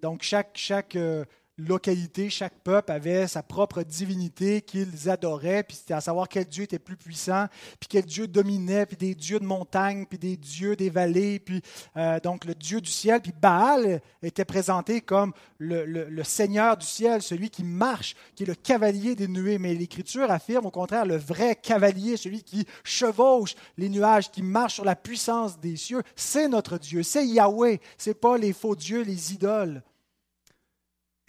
donc 0.01 0.23
chaque, 0.23 0.97
euh, 0.97 1.25
localité, 1.59 2.31
chaque 2.31 2.59
peuple 2.61 2.93
avait 2.93 3.27
sa 3.27 3.43
propre 3.43 3.83
divinité 3.83 4.63
qu'ils 4.63 5.11
adoraient, 5.11 5.63
puis 5.63 5.77
c'était 5.77 5.95
à 5.95 6.01
savoir 6.01 6.29
quel 6.29 6.47
Dieu 6.47 6.65
était 6.65 6.79
plus 6.79 6.97
puissant, 6.97 7.47
puis 7.79 7.89
quel 7.89 8.05
Dieu 8.05 8.27
dominait, 8.27 8.87
puis 8.87 8.97
des 8.97 9.15
dieux 9.15 9.39
de 9.39 9.45
montagne, 9.45 10.07
puis 10.07 10.19
des 10.19 10.37
dieux 10.37 10.77
des 10.77 10.91
vallées, 10.91 11.39
puis 11.39 11.63
euh, 11.97 12.19
donc 12.21 12.45
le 12.45 12.55
Dieu 12.55 12.81
du 12.81 12.91
ciel, 12.91 13.21
puis 13.21 13.33
Baal 13.39 14.01
était 14.23 14.45
présenté 14.45 15.01
comme 15.01 15.33
le, 15.59 15.85
le, 15.85 16.25
Seigneur 16.25 16.77
du 16.77 16.87
ciel, 16.87 17.21
celui 17.21 17.51
qui 17.51 17.65
marche, 17.65 18.17
qui 18.35 18.45
est 18.45 18.47
le 18.47 18.55
cavalier 18.55 19.15
des 19.15 19.29
nuées. 19.29 19.59
Mais 19.59 19.75
l'Écriture 19.75 20.31
affirme 20.31 20.67
au 20.67 20.71
contraire 20.71 21.05
le 21.05 21.17
vrai 21.17 21.57
cavalier, 21.57 22.17
celui 22.17 22.43
qui 22.43 22.67
chevauche 22.85 23.55
les 23.77 23.89
nuages, 23.89 24.31
qui 24.31 24.43
marche 24.43 24.75
sur 24.75 24.85
la 24.85 24.97
puissance 24.97 25.59
des 25.61 25.77
cieux, 25.77 26.03
c'est 26.17 26.49
notre 26.49 26.79
Dieu, 26.79 27.03
c'est 27.03 27.27
Yahweh, 27.27 27.81
c'est 27.99 28.19
pas 28.19 28.39
les 28.39 28.53
faux 28.53 28.75
dieux, 28.75 29.03
les 29.03 29.35
idoles. 29.35 29.83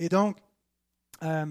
Et 0.04 0.10
donc, 0.10 0.36
euh, 1.24 1.46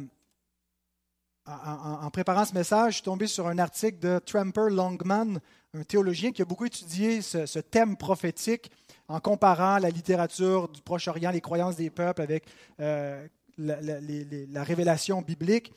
en, 1.47 2.11
préparant 2.11 2.45
ce 2.45 2.53
message, 2.53 2.93
je 2.93 2.97
suis 2.97 3.03
tombé 3.03 3.27
sur 3.27 3.49
un 3.49 3.57
article 3.57 3.99
de 3.99 4.19
Tramper 4.19 4.67
Longman, 4.69 5.41
un 5.73 5.85
théologien 5.85 6.33
qui 6.33 6.43
a 6.43 6.45
beaucoup 6.45 6.67
étudié 6.67 7.23
ce, 7.23 7.59
thème 7.61 7.97
prophétique 7.97 8.71
en 9.09 9.21
comparant 9.21 9.79
la 9.79 9.89
littérature 9.89 10.69
du 10.69 10.83
Proche-Orient, 10.83 11.31
les 11.31 11.41
croyances 11.41 11.77
des 11.77 11.89
peuples 11.89 12.21
avec 12.21 12.45
euh, 12.81 13.27
la, 13.57 13.81
la, 13.81 14.63
révélation 14.63 15.23
biblique. 15.23 15.73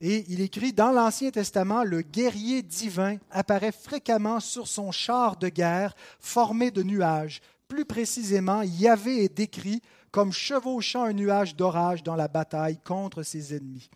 Et 0.00 0.24
il 0.28 0.40
écrit, 0.40 0.72
dans 0.72 0.92
l'Ancien 0.92 1.32
Testament, 1.32 1.82
le 1.82 2.02
guerrier 2.02 2.62
divin 2.62 3.16
apparaît 3.32 3.72
fréquemment 3.72 4.38
sur 4.38 4.68
son 4.68 4.92
char 4.92 5.36
de 5.36 5.48
guerre 5.48 5.96
formé 6.20 6.70
de 6.70 6.84
nuages. 6.84 7.40
Plus 7.66 7.84
précisément, 7.84 8.62
Yahvé 8.62 9.24
est 9.24 9.36
décrit 9.36 9.82
comme 10.10 10.32
chevauchant 10.32 11.04
un 11.04 11.12
nuage 11.12 11.56
d'orage 11.56 12.02
dans 12.02 12.16
la 12.16 12.28
bataille 12.28 12.78
contre 12.78 13.22
ses 13.22 13.54
ennemis. 13.54 13.90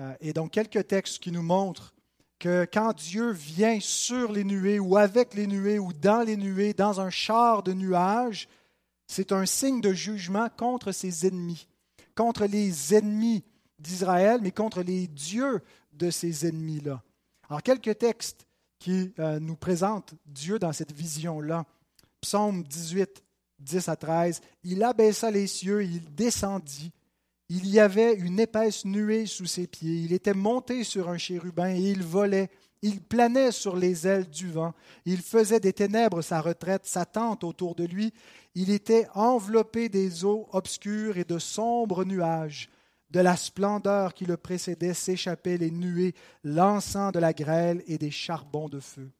Euh, 0.00 0.14
et 0.20 0.32
donc 0.32 0.52
quelques 0.52 0.86
textes 0.86 1.18
qui 1.18 1.32
nous 1.32 1.42
montrent 1.42 1.94
que 2.38 2.66
quand 2.72 2.94
Dieu 2.94 3.30
vient 3.32 3.78
sur 3.80 4.32
les 4.32 4.44
nuées 4.44 4.80
ou 4.80 4.96
avec 4.96 5.34
les 5.34 5.46
nuées 5.46 5.78
ou 5.78 5.92
dans 5.92 6.22
les 6.22 6.36
nuées, 6.36 6.72
dans 6.72 7.00
un 7.00 7.10
char 7.10 7.62
de 7.62 7.74
nuages, 7.74 8.48
c'est 9.06 9.32
un 9.32 9.44
signe 9.44 9.80
de 9.80 9.92
jugement 9.92 10.48
contre 10.56 10.92
ses 10.92 11.26
ennemis, 11.26 11.68
contre 12.14 12.46
les 12.46 12.94
ennemis 12.94 13.44
d'Israël, 13.78 14.40
mais 14.42 14.52
contre 14.52 14.82
les 14.82 15.06
dieux 15.06 15.60
de 15.92 16.10
ces 16.10 16.46
ennemis-là. 16.46 17.02
Alors 17.48 17.62
quelques 17.62 17.98
textes 17.98 18.46
qui 18.78 19.12
euh, 19.18 19.38
nous 19.38 19.56
présentent 19.56 20.14
Dieu 20.24 20.58
dans 20.58 20.72
cette 20.72 20.92
vision-là. 20.92 21.66
Psaume 22.22 22.62
18, 22.62 23.22
10 23.60 23.88
à 23.88 23.96
13, 23.96 24.40
il 24.64 24.82
abaissa 24.82 25.30
les 25.30 25.46
cieux, 25.46 25.84
il 25.84 26.14
descendit. 26.14 26.92
Il 27.48 27.66
y 27.68 27.80
avait 27.80 28.14
une 28.14 28.38
épaisse 28.38 28.84
nuée 28.84 29.26
sous 29.26 29.46
ses 29.46 29.66
pieds. 29.66 30.02
Il 30.02 30.12
était 30.12 30.34
monté 30.34 30.84
sur 30.84 31.08
un 31.08 31.18
chérubin 31.18 31.70
et 31.74 31.80
il 31.80 32.04
volait. 32.04 32.48
Il 32.82 33.02
planait 33.02 33.50
sur 33.50 33.76
les 33.76 34.06
ailes 34.06 34.30
du 34.30 34.50
vent. 34.50 34.72
Il 35.04 35.20
faisait 35.20 35.58
des 35.58 35.72
ténèbres 35.72 36.22
sa 36.22 36.40
retraite, 36.40 36.86
sa 36.86 37.04
tente 37.04 37.42
autour 37.42 37.74
de 37.74 37.84
lui. 37.84 38.14
Il 38.54 38.70
était 38.70 39.08
enveloppé 39.14 39.88
des 39.88 40.24
eaux 40.24 40.48
obscures 40.52 41.18
et 41.18 41.24
de 41.24 41.38
sombres 41.38 42.04
nuages. 42.04 42.70
De 43.10 43.18
la 43.18 43.36
splendeur 43.36 44.14
qui 44.14 44.26
le 44.26 44.36
précédait 44.36 44.94
s'échappaient 44.94 45.58
les 45.58 45.72
nuées, 45.72 46.14
lançant 46.44 47.10
de 47.10 47.18
la 47.18 47.32
grêle 47.32 47.82
et 47.88 47.98
des 47.98 48.12
charbons 48.12 48.68
de 48.68 48.78
feu. 48.78 49.10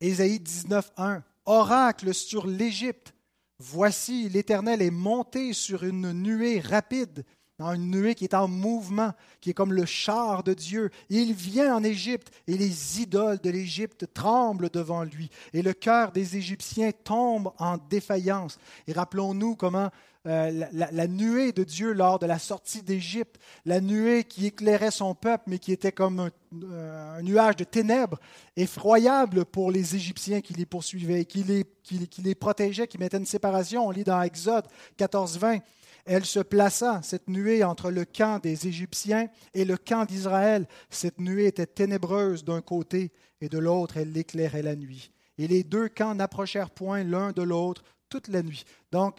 Ésaïe 0.00 0.38
19.1 0.38 1.22
oracle 1.48 2.14
sur 2.14 2.46
l'Égypte. 2.46 3.14
Voici, 3.58 4.28
l'Éternel 4.28 4.82
est 4.82 4.90
monté 4.90 5.52
sur 5.52 5.82
une 5.82 6.12
nuée 6.12 6.60
rapide, 6.60 7.24
une 7.58 7.90
nuée 7.90 8.14
qui 8.14 8.24
est 8.24 8.34
en 8.34 8.46
mouvement, 8.46 9.12
qui 9.40 9.50
est 9.50 9.54
comme 9.54 9.72
le 9.72 9.84
char 9.84 10.44
de 10.44 10.54
Dieu. 10.54 10.90
Il 11.08 11.32
vient 11.32 11.74
en 11.74 11.82
Égypte 11.82 12.30
et 12.46 12.56
les 12.56 13.02
idoles 13.02 13.40
de 13.40 13.50
l'Égypte 13.50 14.06
tremblent 14.14 14.70
devant 14.70 15.02
lui 15.02 15.28
et 15.52 15.62
le 15.62 15.72
cœur 15.72 16.12
des 16.12 16.36
Égyptiens 16.36 16.92
tombe 16.92 17.50
en 17.58 17.78
défaillance. 17.78 18.58
Et 18.86 18.92
rappelons-nous 18.92 19.56
comment 19.56 19.90
euh, 20.28 20.66
la, 20.72 21.06
nuée 21.06 21.52
de 21.52 21.64
Dieu 21.64 21.92
lors 21.92 22.18
de 22.18 22.26
la 22.26 22.38
sortie 22.38 22.82
d'Égypte, 22.82 23.38
la 23.64 23.80
nuée 23.80 24.24
qui 24.24 24.46
éclairait 24.46 24.90
son 24.90 25.14
peuple, 25.14 25.44
mais 25.46 25.58
qui 25.58 25.72
était 25.72 25.90
comme 25.90 26.20
un, 26.20 26.30
euh, 26.64 27.22
nuage 27.22 27.56
de 27.56 27.64
ténèbres, 27.64 28.20
effroyable 28.54 29.46
pour 29.46 29.70
les 29.70 29.96
Égyptiens 29.96 30.42
qui 30.42 30.52
les 30.52 30.66
poursuivaient, 30.66 31.24
qui 31.24 31.44
les, 31.44 31.64
qui, 31.82 32.22
les 32.22 32.34
protégeaient, 32.34 32.86
qui 32.86 32.98
mettaient 32.98 33.16
une 33.16 33.24
séparation. 33.26 33.86
On 33.86 33.90
lit 33.90 34.04
dans 34.04 34.20
Exode 34.20 34.66
14-20. 34.98 35.60
Elle 36.04 36.26
se 36.26 36.40
plaça, 36.40 37.00
cette 37.02 37.28
nuée, 37.28 37.64
entre 37.64 37.90
le 37.90 38.04
camp 38.04 38.38
des 38.42 38.66
Égyptiens 38.66 39.28
et 39.54 39.64
le 39.64 39.78
camp 39.78 40.04
d'Israël. 40.04 40.66
Cette 40.90 41.20
nuée 41.20 41.46
était 41.46 41.66
ténébreuse 41.66 42.44
d'un 42.44 42.60
côté 42.60 43.12
et 43.40 43.48
de 43.48 43.58
l'autre, 43.58 43.96
elle 43.96 44.12
l'éclairait 44.12 44.62
la 44.62 44.76
nuit. 44.76 45.10
Et 45.38 45.48
les 45.48 45.62
deux 45.62 45.88
camps 45.88 46.14
n'approchèrent 46.14 46.70
point 46.70 47.02
l'un 47.02 47.32
de 47.32 47.42
l'autre 47.42 47.82
toute 48.08 48.28
la 48.28 48.42
nuit. 48.42 48.64
Donc, 48.90 49.16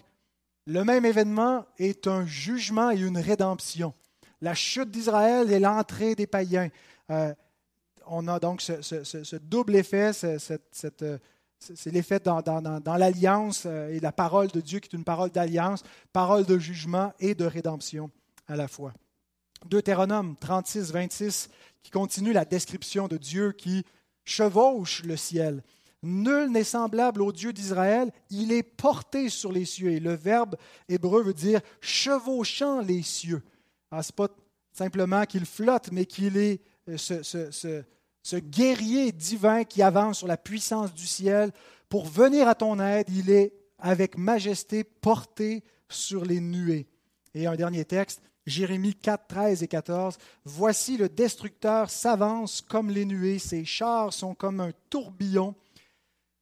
le 0.70 0.86
même 0.86 1.04
événement 1.04 1.66
est 1.80 2.06
un 2.06 2.28
jugement 2.28 2.92
et 2.92 3.00
une 3.00 3.18
rédemption. 3.18 3.94
La 4.40 4.54
chute 4.54 4.92
d'Israël 4.92 5.52
et 5.52 5.60
l'entrée 5.60 6.14
des 6.14 6.28
païens. 6.28 6.70
Euh, 7.10 7.34
on 8.06 8.28
a 8.28 8.40
donc 8.40 8.62
ce, 8.62 9.36
double 9.38 9.76
effet, 9.76 10.12
euh, 10.24 10.38
c'est 11.60 11.92
l'effet 11.92 12.20
dans, 12.20 12.42
dans, 12.42 12.96
l'alliance 12.98 13.64
euh, 13.66 13.90
et 13.90 14.00
la 14.00 14.12
parole 14.12 14.50
de 14.50 14.62
Dieu 14.62 14.80
qui 14.80 14.90
est 14.94 14.98
une 14.98 15.04
parole 15.04 15.32
d'alliance, 15.32 15.84
parole 16.14 16.46
de 16.46 16.60
jugement 16.60 17.14
et 17.20 17.34
de 17.34 17.46
rédemption 17.46 18.12
à 18.48 18.56
la 18.56 18.68
fois. 18.68 18.94
Deutéronome 19.66 20.36
36, 20.40 20.92
26, 20.92 21.50
qui 21.82 21.90
continue 21.90 22.32
la 22.32 22.46
description 22.46 23.08
de 23.08 23.18
Dieu 23.18 23.54
qui 23.54 23.84
chevauche 24.24 25.02
le 25.04 25.18
ciel. 25.18 25.64
Nul 26.02 26.50
n'est 26.50 26.64
semblable 26.64 27.22
au 27.22 27.32
Dieu 27.32 27.52
d'Israël, 27.52 28.12
il 28.30 28.52
est 28.52 28.64
porté 28.64 29.30
sur 29.30 29.52
les 29.52 29.66
cieux. 29.66 29.92
Et 29.92 30.00
le 30.00 30.16
verbe 30.16 30.56
hébreu 30.88 31.24
veut 31.24 31.34
dire 31.34 31.62
chevauchant 31.82 32.80
les 32.80 33.02
cieux. 33.02 33.44
Ah, 33.92 34.02
ce 34.02 34.12
n'est 34.12 34.16
pas 34.16 34.30
simplement 34.72 35.26
qu'il 35.26 35.46
flotte, 35.46 35.92
mais 35.92 36.06
qu'il 36.06 36.38
est 36.38 36.62
euh, 36.88 36.98
ce, 36.98 38.36
guerrier 38.38 39.12
divin 39.12 39.64
qui 39.64 39.82
avance 39.82 40.20
sur 40.20 40.28
la 40.28 40.38
puissance 40.38 40.94
du 40.94 41.06
ciel 41.06 41.52
pour 41.90 42.06
venir 42.06 42.48
à 42.48 42.56
ton 42.56 42.80
aide. 42.80 43.08
Il 43.10 43.30
est 43.30 43.54
avec 43.78 44.18
majesté 44.18 44.84
porté 44.84 45.64
sur 45.90 46.24
les 46.24 46.40
nuées. 46.40 46.88
Et 47.34 47.46
un 47.46 47.56
dernier 47.56 47.86
texte, 47.86 48.22
Jérémie 48.46 48.96
4, 48.96 49.28
13 49.28 49.64
et 49.64 49.68
14. 49.68 50.18
Voici 50.46 50.98
le 50.98 51.10
destructeur 51.10 51.90
s'avance 51.90 52.62
comme 52.62 52.90
les 52.90 53.06
nuées, 53.06 53.40
ses 53.40 53.66
chars 53.66 54.14
sont 54.14 54.34
comme 54.34 54.60
un 54.60 54.72
tourbillon. 54.90 55.56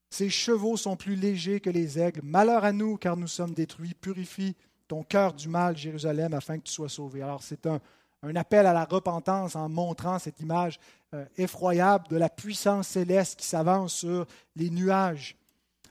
Ses 0.09 0.29
chevaux 0.29 0.77
sont 0.77 0.95
plus 0.95 1.15
légers 1.15 1.59
que 1.59 1.69
les 1.69 1.99
aigles. 1.99 2.21
Malheur 2.23 2.63
à 2.63 2.71
nous, 2.71 2.97
car 2.97 3.17
nous 3.17 3.27
sommes 3.27 3.53
détruits. 3.53 3.93
Purifie 3.93 4.55
ton 4.87 5.03
cœur 5.03 5.33
du 5.33 5.49
mal, 5.49 5.75
Jérusalem, 5.75 6.33
afin 6.33 6.57
que 6.57 6.63
tu 6.63 6.71
sois 6.71 6.89
sauvé. 6.89 7.21
Alors 7.21 7.43
c'est 7.43 7.65
un, 7.65 7.79
appel 8.35 8.65
à 8.65 8.73
la 8.73 8.85
repentance 8.85 9.55
en 9.55 9.69
montrant 9.69 10.19
cette 10.19 10.39
image 10.39 10.79
euh, 11.13 11.25
effroyable 11.37 12.07
de 12.09 12.17
la 12.17 12.29
puissance 12.29 12.87
céleste 12.89 13.39
qui 13.39 13.45
s'avance 13.45 13.93
sur 13.93 14.25
les 14.55 14.69
nuages. 14.69 15.35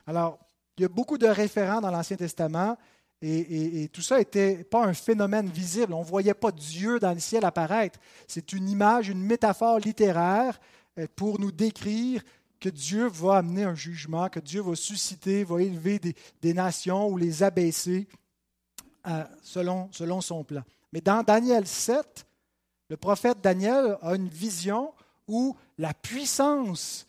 Alors, 0.07 0.39
il 0.77 0.83
y 0.83 0.85
a 0.85 0.89
beaucoup 0.89 1.19
de 1.19 1.27
référents 1.27 1.81
dans 1.81 1.91
l'Ancien 1.91 2.17
Testament. 2.17 2.77
Et, 3.23 3.89
tout 3.93 4.03
ça 4.03 4.19
n'était 4.19 4.63
pas 4.63 4.85
un 4.85 4.93
phénomène 4.93 5.49
visible. 5.49 5.95
On 5.95 6.01
ne 6.01 6.05
voyait 6.05 6.35
pas 6.35 6.53
Dieu 6.53 7.01
dans 7.01 7.13
le 7.13 7.19
ciel 7.19 7.45
apparaître. 7.47 7.99
C'est 8.27 8.53
une 8.53 8.69
image, 8.69 9.09
une 9.09 9.23
métaphore 9.23 9.79
littéraire 9.79 10.61
euh, 10.99 11.07
pour 11.17 11.41
nous 11.41 11.51
décrire 11.51 12.23
que 12.67 12.71
Dieu 12.73 13.07
va 13.07 13.37
amener 13.37 13.63
un 13.63 13.77
jugement, 13.77 14.29
que 14.29 14.41
Dieu 14.41 14.61
va 14.61 14.75
susciter, 14.75 15.45
va 15.45 15.63
élever 15.63 16.01
des, 16.01 16.53
nations 16.53 17.09
ou 17.09 17.17
les 17.17 17.45
abaisser 17.45 18.09
euh, 19.07 19.23
selon, 19.41 19.89
selon 19.93 20.21
son 20.21 20.43
plan. 20.43 20.65
Mais 20.93 21.01
dans 21.01 21.23
Daniel 21.23 21.65
7, 21.65 22.27
le 22.89 22.97
prophète 22.97 23.41
Daniel 23.41 23.97
a 24.03 24.17
une 24.17 24.27
vision 24.27 24.93
où 25.29 25.57
la 25.79 25.95
puissance 25.95 27.07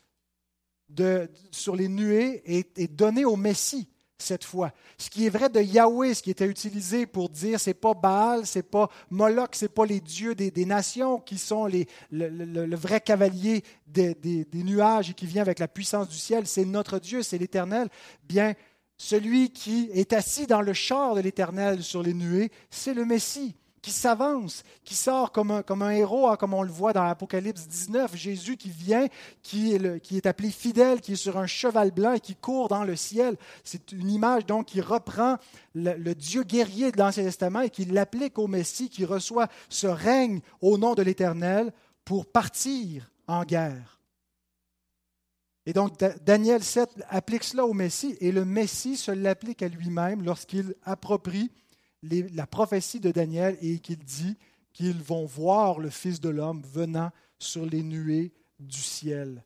sur 1.49 1.75
les 1.75 1.87
nuées 1.87 2.43
est 2.45 2.95
donnée 2.95 3.25
au 3.25 3.35
Messie 3.35 3.89
cette 4.17 4.43
fois. 4.43 4.71
Ce 4.97 5.09
qui 5.09 5.25
est 5.25 5.29
vrai 5.29 5.49
de 5.49 5.61
Yahweh, 5.61 6.13
ce 6.13 6.23
qui 6.23 6.31
était 6.31 6.47
utilisé 6.47 7.05
pour 7.05 7.29
dire 7.29 7.59
c'est 7.59 7.73
pas 7.73 7.93
Baal, 7.93 8.45
c'est 8.45 8.63
pas 8.63 8.89
Moloch, 9.09 9.49
c'est 9.53 9.73
pas 9.73 9.85
les 9.85 9.99
dieux 9.99 10.35
des, 10.35 10.65
nations 10.65 11.19
qui 11.19 11.37
sont 11.37 11.65
les, 11.65 11.87
le, 12.11 12.75
vrai 12.75 12.99
cavalier 12.99 13.63
des, 13.85 14.15
des, 14.15 14.63
nuages 14.63 15.11
et 15.11 15.13
qui 15.13 15.25
vient 15.25 15.41
avec 15.41 15.59
la 15.59 15.67
puissance 15.67 16.09
du 16.09 16.17
ciel, 16.17 16.47
c'est 16.47 16.65
notre 16.65 16.99
Dieu, 16.99 17.23
c'est 17.23 17.37
l'Éternel. 17.37 17.89
Bien, 18.23 18.53
celui 18.97 19.51
qui 19.51 19.89
est 19.93 20.13
assis 20.13 20.47
dans 20.47 20.61
le 20.61 20.73
char 20.73 21.15
de 21.15 21.21
l'Éternel 21.21 21.83
sur 21.83 22.01
les 22.01 22.13
nuées, 22.13 22.51
c'est 22.69 22.93
le 22.93 23.05
Messie 23.05 23.55
qui 23.87 23.93
s'avance, 23.93 24.63
qui 24.83 24.95
sort 24.95 25.31
comme 25.31 25.49
un, 25.49 25.89
héros, 25.91 26.27
hein, 26.27 26.35
comme 26.35 26.53
on 26.53 26.61
le 26.61 26.69
voit 26.69 26.91
dans 26.91 27.05
l'Apocalypse 27.05 27.69
19. 27.69 28.17
Jésus 28.17 28.57
qui 28.57 28.69
vient, 28.69 29.07
qui 29.41 29.73
est, 29.73 30.01
qui 30.01 30.17
est 30.17 30.25
appelé 30.25 30.51
fidèle, 30.51 30.99
qui 30.99 31.13
est 31.13 31.15
sur 31.15 31.37
un 31.37 31.47
cheval 31.47 31.91
blanc 31.91 32.11
et 32.11 32.19
qui 32.19 32.35
court 32.35 32.67
dans 32.67 32.83
le 32.83 32.97
ciel. 32.97 33.37
C'est 33.63 33.93
une 33.93 34.09
image 34.09 34.45
donc 34.45 34.65
qui 34.65 34.81
reprend 34.81 35.37
le, 35.73 35.93
le 35.93 36.15
Dieu 36.15 36.43
guerrier 36.43 36.91
de 36.91 36.97
l'Ancien 36.97 37.23
Testament 37.23 37.61
et 37.61 37.69
qui 37.69 37.85
l'applique 37.85 38.37
au 38.39 38.47
Messie, 38.47 38.89
qui 38.89 39.05
reçoit 39.05 39.47
ce 39.69 39.87
règne 39.87 40.41
au 40.59 40.77
nom 40.77 40.93
de 40.93 41.01
l'Éternel 41.01 41.71
pour 42.03 42.25
partir 42.25 43.09
en 43.25 43.45
guerre. 43.45 44.01
Et 45.65 45.71
donc, 45.71 45.97
Daniel 46.25 46.61
7 46.61 46.89
applique 47.07 47.45
cela 47.45 47.65
au 47.65 47.73
Messie, 47.73 48.17
et 48.19 48.33
le 48.33 48.43
Messie 48.43 48.97
se 48.97 49.11
l'applique 49.11 49.61
à 49.61 49.69
lui-même 49.69 50.23
lorsqu'il 50.23 50.75
approprie 50.83 51.51
la 52.03 52.47
prophétie 52.47 52.99
de 52.99 53.11
Daniel 53.11 53.57
et 53.61 53.79
qu'il 53.79 53.97
dit 53.97 54.37
qu'ils 54.73 55.01
vont 55.01 55.25
voir 55.25 55.79
le 55.79 55.89
Fils 55.89 56.19
de 56.19 56.29
l'homme 56.29 56.61
venant 56.73 57.11
sur 57.39 57.65
les 57.65 57.83
nuées 57.83 58.31
du 58.59 58.81
ciel. 58.81 59.43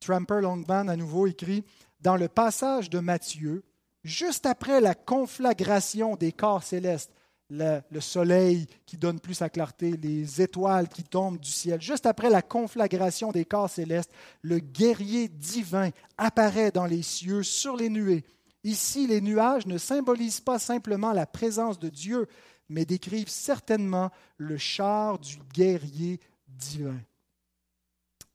Tramper 0.00 0.40
Longman, 0.42 0.88
à 0.88 0.96
nouveau, 0.96 1.26
écrit 1.26 1.64
Dans 2.00 2.16
le 2.16 2.28
passage 2.28 2.90
de 2.90 2.98
Matthieu, 2.98 3.62
juste 4.04 4.46
après 4.46 4.80
la 4.80 4.94
conflagration 4.94 6.16
des 6.16 6.32
corps 6.32 6.62
célestes, 6.62 7.12
le, 7.50 8.00
soleil 8.00 8.66
qui 8.86 8.96
donne 8.96 9.20
plus 9.20 9.34
sa 9.34 9.50
clarté, 9.50 9.96
les 9.96 10.40
étoiles 10.40 10.88
qui 10.88 11.02
tombent 11.02 11.38
du 11.38 11.50
ciel. 11.50 11.80
Juste 11.80 12.06
après 12.06 12.30
la 12.30 12.42
conflagration 12.42 13.30
des 13.30 13.44
corps 13.44 13.70
célestes, 13.70 14.10
le 14.40 14.58
guerrier 14.58 15.28
divin 15.28 15.90
apparaît 16.16 16.70
dans 16.70 16.86
les 16.86 17.02
cieux 17.02 17.42
sur 17.42 17.76
les 17.76 17.90
nuées. 17.90 18.24
Ici, 18.64 19.06
les 19.06 19.20
nuages 19.20 19.66
ne 19.66 19.78
symbolisent 19.78 20.40
pas 20.40 20.58
simplement 20.58 21.12
la 21.12 21.26
présence 21.26 21.78
de 21.78 21.88
Dieu, 21.88 22.28
mais 22.68 22.84
décrivent 22.84 23.28
certainement 23.28 24.10
le 24.36 24.56
char 24.56 25.18
du 25.18 25.38
guerrier 25.52 26.20
divin. 26.46 27.00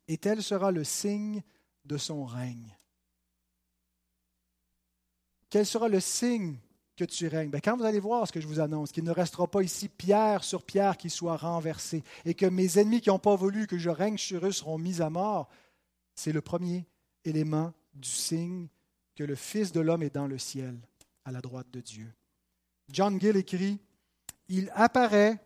Et 0.06 0.18
tel 0.18 0.42
sera 0.42 0.70
le 0.70 0.84
signe 0.84 1.42
de 1.84 1.96
son 1.96 2.24
règne. 2.24 2.76
Quel 5.50 5.64
sera 5.64 5.88
le 5.88 6.00
signe 6.00 6.58
que 6.96 7.04
tu 7.04 7.26
règnes? 7.26 7.50
Ben, 7.50 7.60
quand 7.62 7.76
vous 7.76 7.84
allez 7.84 8.00
voir 8.00 8.26
ce 8.26 8.32
que 8.32 8.40
je 8.40 8.46
vous 8.46 8.60
annonce, 8.60 8.92
qu'il 8.92 9.04
ne 9.04 9.10
restera 9.10 9.46
pas 9.46 9.62
ici 9.62 9.88
pierre 9.88 10.44
sur 10.44 10.62
pierre 10.62 10.98
qui 10.98 11.08
soit 11.08 11.38
renversée, 11.38 12.04
et 12.26 12.34
que 12.34 12.44
mes 12.44 12.78
ennemis 12.78 13.00
qui 13.00 13.08
n'ont 13.08 13.18
pas 13.18 13.36
voulu 13.36 13.66
que 13.66 13.78
je 13.78 13.88
règne 13.88 14.18
sur 14.18 14.44
eux 14.44 14.52
seront 14.52 14.78
mis 14.78 15.00
à 15.00 15.08
mort, 15.08 15.48
c'est 16.14 16.32
le 16.32 16.42
premier 16.42 16.86
élément 17.24 17.72
du 17.94 18.10
signe 18.10 18.68
que 19.18 19.24
le 19.24 19.34
Fils 19.34 19.72
de 19.72 19.80
l'homme 19.80 20.04
est 20.04 20.14
dans 20.14 20.28
le 20.28 20.38
ciel, 20.38 20.78
à 21.24 21.32
la 21.32 21.40
droite 21.40 21.66
de 21.72 21.80
Dieu. 21.80 22.06
John 22.88 23.20
Gill 23.20 23.36
écrit, 23.36 23.80
Il 24.48 24.70
apparaît 24.76 25.42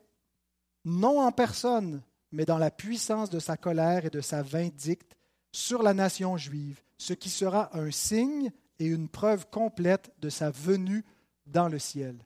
non 0.84 1.22
en 1.22 1.32
personne, 1.32 2.02
mais 2.32 2.44
dans 2.44 2.58
la 2.58 2.70
puissance 2.70 3.30
de 3.30 3.38
sa 3.38 3.56
colère 3.56 4.04
et 4.04 4.10
de 4.10 4.20
sa 4.20 4.42
vindicte 4.42 5.16
sur 5.52 5.82
la 5.82 5.94
nation 5.94 6.36
juive, 6.36 6.82
ce 6.98 7.14
qui 7.14 7.30
sera 7.30 7.74
un 7.74 7.90
signe 7.90 8.52
et 8.78 8.84
une 8.84 9.08
preuve 9.08 9.48
complète 9.48 10.12
de 10.20 10.28
sa 10.28 10.50
venue 10.50 11.02
dans 11.46 11.68
le 11.68 11.78
ciel, 11.78 12.18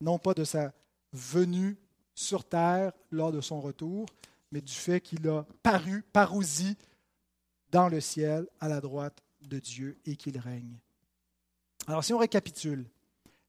non 0.00 0.18
pas 0.18 0.32
de 0.32 0.44
sa 0.44 0.72
venue 1.12 1.76
sur 2.14 2.42
terre 2.42 2.92
lors 3.10 3.32
de 3.32 3.42
son 3.42 3.60
retour, 3.60 4.06
mais 4.50 4.62
du 4.62 4.72
fait 4.72 5.02
qu'il 5.02 5.28
a 5.28 5.44
paru, 5.62 6.02
parousi 6.10 6.78
dans 7.70 7.90
le 7.90 8.00
ciel 8.00 8.48
à 8.60 8.68
la 8.68 8.80
droite 8.80 9.20
de 9.48 9.58
Dieu 9.58 9.98
et 10.04 10.16
qu'il 10.16 10.38
règne. 10.38 10.78
Alors 11.86 12.04
si 12.04 12.12
on 12.12 12.18
récapitule, 12.18 12.86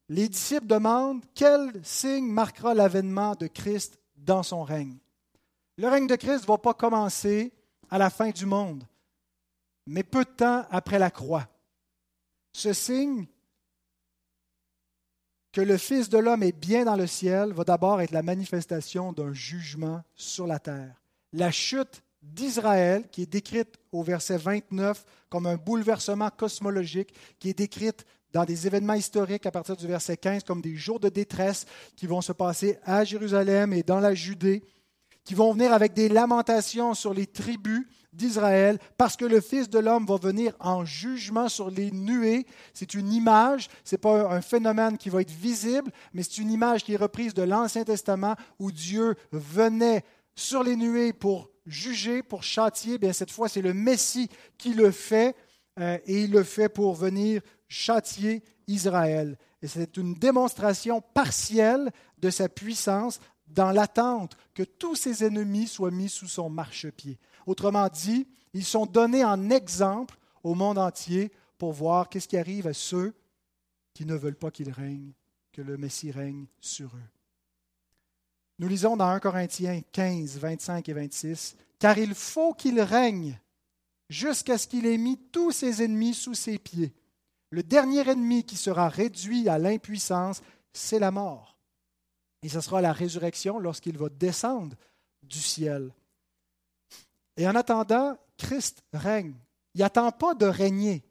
les 0.09 0.29
disciples 0.29 0.67
demandent 0.67 1.23
quel 1.33 1.71
signe 1.83 2.27
marquera 2.27 2.73
l'avènement 2.73 3.35
de 3.35 3.47
Christ 3.47 3.99
dans 4.17 4.43
son 4.43 4.63
règne? 4.63 4.97
Le 5.77 5.87
règne 5.87 6.07
de 6.07 6.15
Christ 6.15 6.43
ne 6.43 6.47
va 6.47 6.57
pas 6.57 6.73
commencer 6.73 7.51
à 7.89 7.97
la 7.97 8.09
fin 8.09 8.29
du 8.29 8.45
monde, 8.45 8.83
mais 9.85 10.03
peu 10.03 10.23
de 10.23 10.29
temps 10.29 10.65
après 10.69 10.99
la 10.99 11.11
croix. 11.11 11.47
Ce 12.53 12.73
signe 12.73 13.25
que 15.51 15.61
le 15.61 15.77
Fils 15.77 16.09
de 16.09 16.17
l'homme 16.17 16.43
est 16.43 16.57
bien 16.57 16.85
dans 16.85 16.97
le 16.97 17.07
ciel 17.07 17.53
va 17.53 17.63
d'abord 17.63 18.01
être 18.01 18.11
la 18.11 18.23
manifestation 18.23 19.13
d'un 19.13 19.33
jugement 19.33 20.03
sur 20.13 20.47
la 20.47 20.59
terre. 20.59 21.01
La 21.31 21.51
chute 21.51 22.03
d'Israël, 22.33 23.03
qui 23.11 23.23
est 23.23 23.31
décrite 23.31 23.75
au 23.91 24.03
verset 24.03 24.37
29 24.37 25.05
comme 25.29 25.45
un 25.45 25.57
bouleversement 25.57 26.29
cosmologique, 26.29 27.13
qui 27.39 27.49
est 27.49 27.57
décrite 27.57 28.05
dans 28.33 28.43
des 28.43 28.67
événements 28.67 28.95
historiques 28.95 29.45
à 29.45 29.51
partir 29.51 29.77
du 29.77 29.87
verset 29.87 30.17
15 30.17 30.43
comme 30.43 30.61
des 30.61 30.75
jours 30.75 30.99
de 30.99 31.09
détresse 31.09 31.65
qui 31.95 32.07
vont 32.07 32.21
se 32.21 32.33
passer 32.33 32.77
à 32.83 33.03
Jérusalem 33.03 33.71
et 33.71 33.83
dans 33.83 33.99
la 33.99 34.13
Judée, 34.13 34.63
qui 35.23 35.33
vont 35.33 35.53
venir 35.53 35.73
avec 35.73 35.93
des 35.93 36.09
lamentations 36.09 36.93
sur 36.93 37.13
les 37.13 37.27
tribus 37.27 37.87
d'Israël, 38.11 38.79
parce 38.97 39.15
que 39.15 39.25
le 39.25 39.41
Fils 39.41 39.69
de 39.69 39.79
l'homme 39.79 40.05
va 40.05 40.17
venir 40.17 40.53
en 40.59 40.85
jugement 40.85 41.49
sur 41.49 41.69
les 41.69 41.91
nuées. 41.91 42.45
C'est 42.73 42.93
une 42.93 43.11
image, 43.11 43.69
ce 43.83 43.95
n'est 43.95 43.99
pas 43.99 44.33
un 44.33 44.41
phénomène 44.41 44.97
qui 44.97 45.09
va 45.09 45.21
être 45.21 45.31
visible, 45.31 45.91
mais 46.13 46.23
c'est 46.23 46.37
une 46.37 46.51
image 46.51 46.83
qui 46.83 46.93
est 46.93 46.97
reprise 46.97 47.33
de 47.33 47.43
l'Ancien 47.43 47.83
Testament 47.83 48.35
où 48.59 48.71
Dieu 48.71 49.15
venait 49.31 50.03
sur 50.35 50.63
les 50.63 50.75
nuées 50.75 51.13
pour 51.13 51.49
juger, 51.65 52.23
pour 52.23 52.43
châtier. 52.43 52.97
Bien, 52.97 53.13
cette 53.13 53.31
fois, 53.31 53.49
c'est 53.49 53.61
le 53.61 53.73
Messie 53.73 54.29
qui 54.57 54.73
le 54.73 54.91
fait, 54.91 55.35
euh, 55.79 55.97
et 56.05 56.23
il 56.23 56.31
le 56.31 56.43
fait 56.43 56.69
pour 56.69 56.93
venir 56.93 57.41
châtier 57.67 58.43
Israël. 58.67 59.37
Et 59.61 59.67
c'est 59.67 59.97
une 59.97 60.13
démonstration 60.13 61.01
partielle 61.01 61.91
de 62.19 62.29
sa 62.29 62.49
puissance 62.49 63.19
dans 63.47 63.71
l'attente 63.71 64.37
que 64.53 64.63
tous 64.63 64.95
ses 64.95 65.23
ennemis 65.23 65.67
soient 65.67 65.91
mis 65.91 66.09
sous 66.09 66.27
son 66.27 66.49
marchepied. 66.49 67.17
Autrement 67.45 67.87
dit, 67.89 68.27
ils 68.53 68.65
sont 68.65 68.85
donnés 68.85 69.23
en 69.23 69.49
exemple 69.49 70.17
au 70.43 70.55
monde 70.55 70.77
entier 70.77 71.31
pour 71.57 71.73
voir 71.73 72.09
qu'est-ce 72.09 72.27
qui 72.27 72.37
arrive 72.37 72.67
à 72.67 72.73
ceux 72.73 73.13
qui 73.93 74.05
ne 74.05 74.15
veulent 74.15 74.35
pas 74.35 74.51
qu'il 74.51 74.71
règne, 74.71 75.13
que 75.51 75.61
le 75.61 75.77
Messie 75.77 76.11
règne 76.11 76.47
sur 76.59 76.95
eux. 76.95 77.14
Nous 78.59 78.67
lisons 78.67 78.95
dans 78.95 79.07
1 79.07 79.19
Corinthiens 79.19 79.81
15, 79.91 80.37
25 80.37 80.87
et 80.87 80.93
26, 80.93 81.55
Car 81.79 81.97
il 81.97 82.15
faut 82.15 82.53
qu'il 82.53 82.79
règne 82.79 83.39
jusqu'à 84.09 84.57
ce 84.57 84.67
qu'il 84.67 84.85
ait 84.85 84.97
mis 84.97 85.17
tous 85.31 85.51
ses 85.51 85.83
ennemis 85.83 86.13
sous 86.13 86.35
ses 86.35 86.57
pieds. 86.57 86.93
Le 87.49 87.63
dernier 87.63 88.09
ennemi 88.09 88.43
qui 88.43 88.55
sera 88.55 88.89
réduit 88.89 89.49
à 89.49 89.57
l'impuissance, 89.57 90.41
c'est 90.73 90.99
la 90.99 91.11
mort. 91.11 91.57
Et 92.43 92.49
ce 92.49 92.61
sera 92.61 92.81
la 92.81 92.93
résurrection 92.93 93.59
lorsqu'il 93.59 93.97
va 93.97 94.09
descendre 94.09 94.77
du 95.23 95.39
ciel. 95.39 95.91
Et 97.37 97.47
en 97.47 97.55
attendant, 97.55 98.17
Christ 98.37 98.83
règne. 98.93 99.35
Il 99.73 99.81
n'attend 99.81 100.11
pas 100.11 100.33
de 100.35 100.45
régner. 100.45 101.03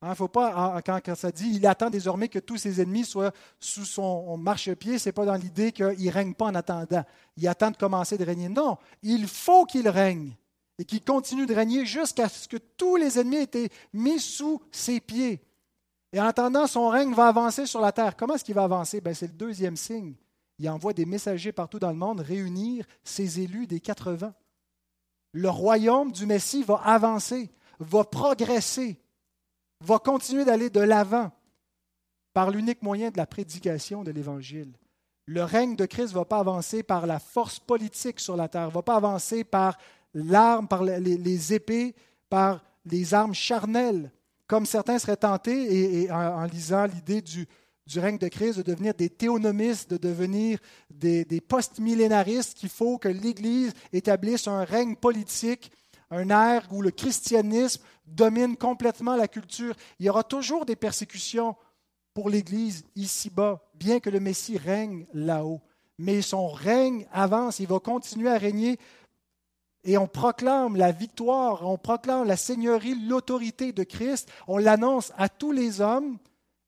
Il 0.00 0.08
hein, 0.08 0.14
faut 0.14 0.28
pas, 0.28 0.80
quand, 0.82 1.14
ça 1.16 1.32
dit, 1.32 1.50
il 1.56 1.66
attend 1.66 1.90
désormais 1.90 2.28
que 2.28 2.38
tous 2.38 2.56
ses 2.56 2.80
ennemis 2.80 3.04
soient 3.04 3.32
sous 3.58 3.84
son 3.84 4.36
marchepied, 4.36 4.98
ce 4.98 5.08
n'est 5.08 5.12
pas 5.12 5.24
dans 5.24 5.34
l'idée 5.34 5.72
qu'il 5.72 5.86
ne 5.86 6.10
règne 6.10 6.34
pas 6.34 6.46
en 6.46 6.54
attendant. 6.54 7.04
Il 7.36 7.48
attend 7.48 7.72
de 7.72 7.76
commencer 7.76 8.16
de 8.16 8.24
régner. 8.24 8.48
Non, 8.48 8.78
il 9.02 9.26
faut 9.26 9.64
qu'il 9.64 9.88
règne 9.88 10.36
et 10.78 10.84
qu'il 10.84 11.02
continue 11.02 11.46
de 11.46 11.54
régner 11.54 11.84
jusqu'à 11.84 12.28
ce 12.28 12.46
que 12.46 12.58
tous 12.58 12.94
les 12.94 13.18
ennemis 13.18 13.38
aient 13.38 13.42
été 13.44 13.68
mis 13.92 14.20
sous 14.20 14.62
ses 14.70 15.00
pieds. 15.00 15.40
Et 16.12 16.20
en 16.20 16.26
attendant, 16.26 16.68
son 16.68 16.88
règne 16.88 17.12
va 17.12 17.26
avancer 17.26 17.66
sur 17.66 17.80
la 17.80 17.90
terre. 17.90 18.16
Comment 18.16 18.34
est-ce 18.34 18.44
qu'il 18.44 18.54
va 18.54 18.64
avancer? 18.64 19.00
Ben, 19.00 19.14
C'est 19.14 19.26
le 19.26 19.32
deuxième 19.32 19.76
signe. 19.76 20.14
Il 20.60 20.70
envoie 20.70 20.92
des 20.92 21.06
messagers 21.06 21.52
partout 21.52 21.80
dans 21.80 21.90
le 21.90 21.96
monde 21.96 22.20
réunir 22.20 22.86
ses 23.02 23.40
élus 23.40 23.66
des 23.66 23.80
quatre 23.80 24.12
vents 24.12 24.34
le 25.32 25.50
royaume 25.50 26.12
du 26.12 26.26
Messie 26.26 26.62
va 26.62 26.80
avancer, 26.84 27.50
va 27.78 28.04
progresser, 28.04 28.98
va 29.80 29.98
continuer 29.98 30.44
d'aller 30.44 30.70
de 30.70 30.80
l'avant 30.80 31.30
par 32.32 32.50
l'unique 32.50 32.82
moyen 32.82 33.10
de 33.10 33.16
la 33.16 33.26
prédication 33.26 34.04
de 34.04 34.10
l'Évangile. 34.10 34.72
Le 35.26 35.44
règne 35.44 35.76
de 35.76 35.86
Christ 35.86 36.10
ne 36.10 36.18
va 36.18 36.24
pas 36.24 36.38
avancer 36.38 36.82
par 36.82 37.06
la 37.06 37.18
force 37.18 37.58
politique 37.58 38.20
sur 38.20 38.36
la 38.36 38.48
terre, 38.48 38.68
ne 38.68 38.72
va 38.72 38.82
pas 38.82 38.96
avancer 38.96 39.44
par 39.44 39.76
l'arme, 40.14 40.68
par 40.68 40.82
les, 40.82 41.52
épées, 41.52 41.94
par 42.30 42.64
les 42.86 43.12
armes 43.12 43.34
charnelles, 43.34 44.10
comme 44.46 44.64
certains 44.64 44.98
seraient 44.98 45.16
tentés, 45.16 46.04
et, 46.04 46.10
en 46.10 46.44
lisant 46.44 46.86
l'idée 46.86 47.20
du, 47.20 47.46
règne 47.96 48.18
de 48.18 48.28
Christ, 48.28 48.58
de 48.58 48.62
devenir 48.62 48.94
des 48.94 49.10
théonomistes, 49.10 49.90
de 49.90 49.96
devenir 49.98 50.58
des, 50.90 51.24
des 51.24 51.40
post-millénaristes, 51.40 52.54
qu'il 52.54 52.70
faut 52.70 52.96
que 52.96 53.08
l'Église 53.08 53.74
établisse 53.92 54.48
un 54.48 54.64
règne 54.64 54.96
politique, 54.96 55.70
un 56.10 56.30
ère 56.30 56.66
où 56.70 56.80
le 56.80 56.90
christianisme 56.90 57.82
domine 58.14 58.56
complètement 58.56 59.16
la 59.16 59.28
culture. 59.28 59.74
Il 59.98 60.06
y 60.06 60.10
aura 60.10 60.24
toujours 60.24 60.66
des 60.66 60.76
persécutions 60.76 61.56
pour 62.14 62.30
l'Église 62.30 62.84
ici-bas, 62.96 63.62
bien 63.74 64.00
que 64.00 64.10
le 64.10 64.20
Messie 64.20 64.58
règne 64.58 65.06
là-haut. 65.12 65.60
Mais 65.98 66.22
son 66.22 66.48
règne 66.48 67.06
avance, 67.12 67.58
il 67.60 67.66
va 67.66 67.80
continuer 67.80 68.28
à 68.28 68.38
régner 68.38 68.78
et 69.84 69.96
on 69.96 70.06
proclame 70.06 70.76
la 70.76 70.92
victoire, 70.92 71.66
on 71.66 71.78
proclame 71.78 72.26
la 72.26 72.36
seigneurie, 72.36 72.94
l'autorité 73.06 73.72
de 73.72 73.84
Christ, 73.84 74.28
on 74.46 74.58
l'annonce 74.58 75.12
à 75.16 75.28
tous 75.28 75.52
les 75.52 75.80
hommes 75.80 76.18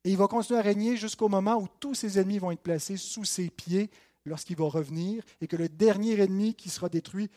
et 0.04 0.10
il 0.10 0.16
va 0.16 0.28
continuer 0.28 0.58
à 0.58 0.62
régner 0.62 0.96
jusqu'au 0.96 1.28
moment 1.28 1.56
où 1.56 1.68
tous 1.80 1.94
ses 1.94 2.18
ennemis 2.18 2.38
vont 2.38 2.50
être 2.50 2.62
placés 2.62 2.96
sous 2.96 3.24
ses 3.24 3.50
pieds 3.50 3.90
lorsqu'il 4.24 4.56
va 4.56 4.66
revenir 4.66 5.22
et 5.40 5.46
que 5.46 5.56
le 5.56 5.68
dernier 5.68 6.20
ennemi 6.20 6.54
qui 6.54 6.70
sera 6.70 6.88
détruit 6.88 7.30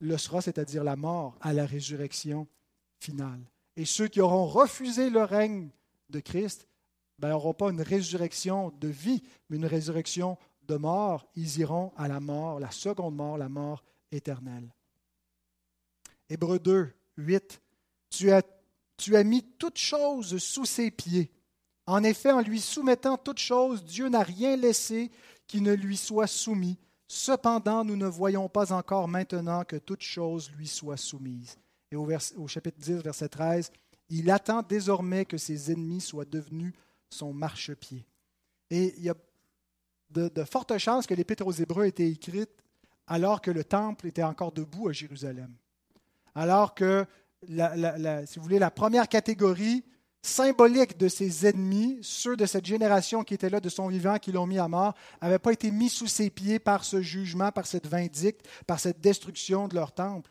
le 0.00 0.16
sera, 0.16 0.40
c'est-à-dire 0.40 0.82
la 0.82 0.96
mort, 0.96 1.36
à 1.42 1.52
la 1.52 1.66
résurrection 1.66 2.46
Et 3.76 3.84
ceux 3.84 4.08
qui 4.08 4.20
auront 4.20 4.46
refusé 4.46 5.10
le 5.10 5.22
règne 5.22 5.70
de 6.10 6.20
Christ 6.20 6.66
ben, 7.18 7.30
n'auront 7.30 7.54
pas 7.54 7.70
une 7.70 7.82
résurrection 7.82 8.70
de 8.80 8.88
vie, 8.88 9.22
mais 9.48 9.56
une 9.56 9.66
résurrection 9.66 10.38
de 10.66 10.76
mort. 10.76 11.26
Ils 11.34 11.58
iront 11.58 11.92
à 11.96 12.08
la 12.08 12.20
mort, 12.20 12.60
la 12.60 12.70
seconde 12.70 13.14
mort, 13.14 13.38
la 13.38 13.48
mort 13.48 13.84
éternelle. 14.10 14.72
Hébreu 16.28 16.58
2, 16.58 16.92
8. 17.18 17.60
Tu 18.10 18.30
as, 18.30 18.42
tu 18.96 19.16
as 19.16 19.24
mis 19.24 19.42
toutes 19.58 19.78
choses 19.78 20.38
sous 20.38 20.64
ses 20.64 20.90
pieds. 20.90 21.30
En 21.86 22.04
effet, 22.04 22.30
en 22.30 22.40
lui 22.40 22.60
soumettant 22.60 23.16
toutes 23.16 23.38
choses, 23.38 23.84
Dieu 23.84 24.08
n'a 24.08 24.22
rien 24.22 24.56
laissé 24.56 25.10
qui 25.46 25.60
ne 25.60 25.72
lui 25.72 25.96
soit 25.96 26.26
soumis. 26.26 26.78
Cependant, 27.08 27.84
nous 27.84 27.96
ne 27.96 28.06
voyons 28.06 28.48
pas 28.48 28.72
encore 28.72 29.08
maintenant 29.08 29.64
que 29.64 29.76
toutes 29.76 30.02
choses 30.02 30.50
lui 30.52 30.68
soient 30.68 30.96
soumises. 30.96 31.58
Et 31.90 31.96
au, 31.96 32.08
au 32.36 32.48
chapitre 32.48 32.78
10, 32.78 33.02
verset 33.02 33.28
13, 33.28 33.72
il 34.10 34.30
attend 34.30 34.62
désormais 34.62 35.24
que 35.24 35.38
ses 35.38 35.72
ennemis 35.72 36.00
soient 36.00 36.24
devenus 36.24 36.72
son 37.10 37.32
marchepied. 37.32 38.04
Et 38.70 38.94
il 38.96 39.04
y 39.04 39.08
a 39.08 39.14
de, 40.10 40.44
fortes 40.44 40.76
chances 40.78 41.06
que 41.06 41.14
l'Épître 41.14 41.46
aux 41.46 41.52
Hébreux 41.52 41.84
ait 41.84 41.88
été 41.88 42.08
écrite 42.08 42.50
alors 43.06 43.40
que 43.40 43.50
le 43.50 43.64
temple 43.64 44.06
était 44.06 44.22
encore 44.22 44.52
debout 44.52 44.88
à 44.88 44.92
Jérusalem. 44.92 45.52
Alors 46.34 46.74
que, 46.74 47.06
si 47.46 48.38
vous 48.38 48.42
voulez, 48.42 48.58
la 48.58 48.70
première 48.70 49.08
catégorie 49.08 49.84
symbolique 50.22 50.98
de 50.98 51.08
ses 51.08 51.46
ennemis, 51.46 51.98
ceux 52.02 52.36
de 52.36 52.46
cette 52.46 52.66
génération 52.66 53.24
qui 53.24 53.34
étaient 53.34 53.50
là 53.50 53.60
de 53.60 53.68
son 53.68 53.88
vivant, 53.88 54.18
qui 54.18 54.32
l'ont 54.32 54.46
mis 54.46 54.58
à 54.58 54.68
mort, 54.68 54.94
n'avaient 55.22 55.38
pas 55.38 55.52
été 55.52 55.70
mis 55.70 55.88
sous 55.88 56.06
ses 56.06 56.30
pieds 56.30 56.58
par 56.58 56.84
ce 56.84 57.00
jugement, 57.00 57.50
par 57.50 57.66
cette 57.66 57.86
vindicte, 57.86 58.46
par 58.66 58.78
cette 58.78 59.00
destruction 59.00 59.66
de 59.66 59.74
leur 59.74 59.92
temple. 59.92 60.30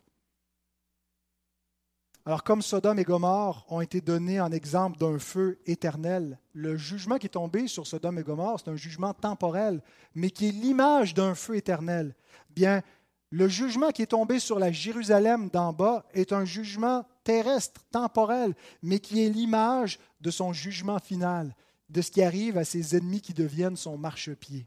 Alors 2.26 2.44
comme 2.44 2.60
Sodome 2.60 2.98
et 2.98 3.04
Gomorre 3.04 3.64
ont 3.68 3.80
été 3.80 4.00
donnés 4.00 4.40
en 4.40 4.52
exemple 4.52 4.98
d'un 4.98 5.18
feu 5.18 5.58
éternel, 5.64 6.38
le 6.52 6.76
jugement 6.76 7.16
qui 7.16 7.26
est 7.26 7.30
tombé 7.30 7.66
sur 7.66 7.86
Sodome 7.86 8.18
et 8.18 8.22
Gomorre, 8.22 8.60
c'est 8.60 8.70
un 8.70 8.76
jugement 8.76 9.14
temporel, 9.14 9.82
mais 10.14 10.30
qui 10.30 10.48
est 10.48 10.52
l'image 10.52 11.14
d'un 11.14 11.34
feu 11.34 11.56
éternel. 11.56 12.14
Bien, 12.50 12.82
le 13.30 13.48
jugement 13.48 13.90
qui 13.90 14.02
est 14.02 14.06
tombé 14.06 14.38
sur 14.38 14.58
la 14.58 14.70
Jérusalem 14.70 15.48
d'en 15.50 15.72
bas 15.72 16.04
est 16.12 16.32
un 16.32 16.44
jugement 16.44 17.06
terrestre, 17.24 17.80
temporel, 17.90 18.54
mais 18.82 18.98
qui 18.98 19.24
est 19.24 19.30
l'image 19.30 19.98
de 20.20 20.30
son 20.30 20.52
jugement 20.52 20.98
final, 20.98 21.54
de 21.88 22.02
ce 22.02 22.10
qui 22.10 22.22
arrive 22.22 22.58
à 22.58 22.64
ses 22.64 22.96
ennemis 22.96 23.22
qui 23.22 23.32
deviennent 23.32 23.76
son 23.76 23.96
marchepied, 23.96 24.66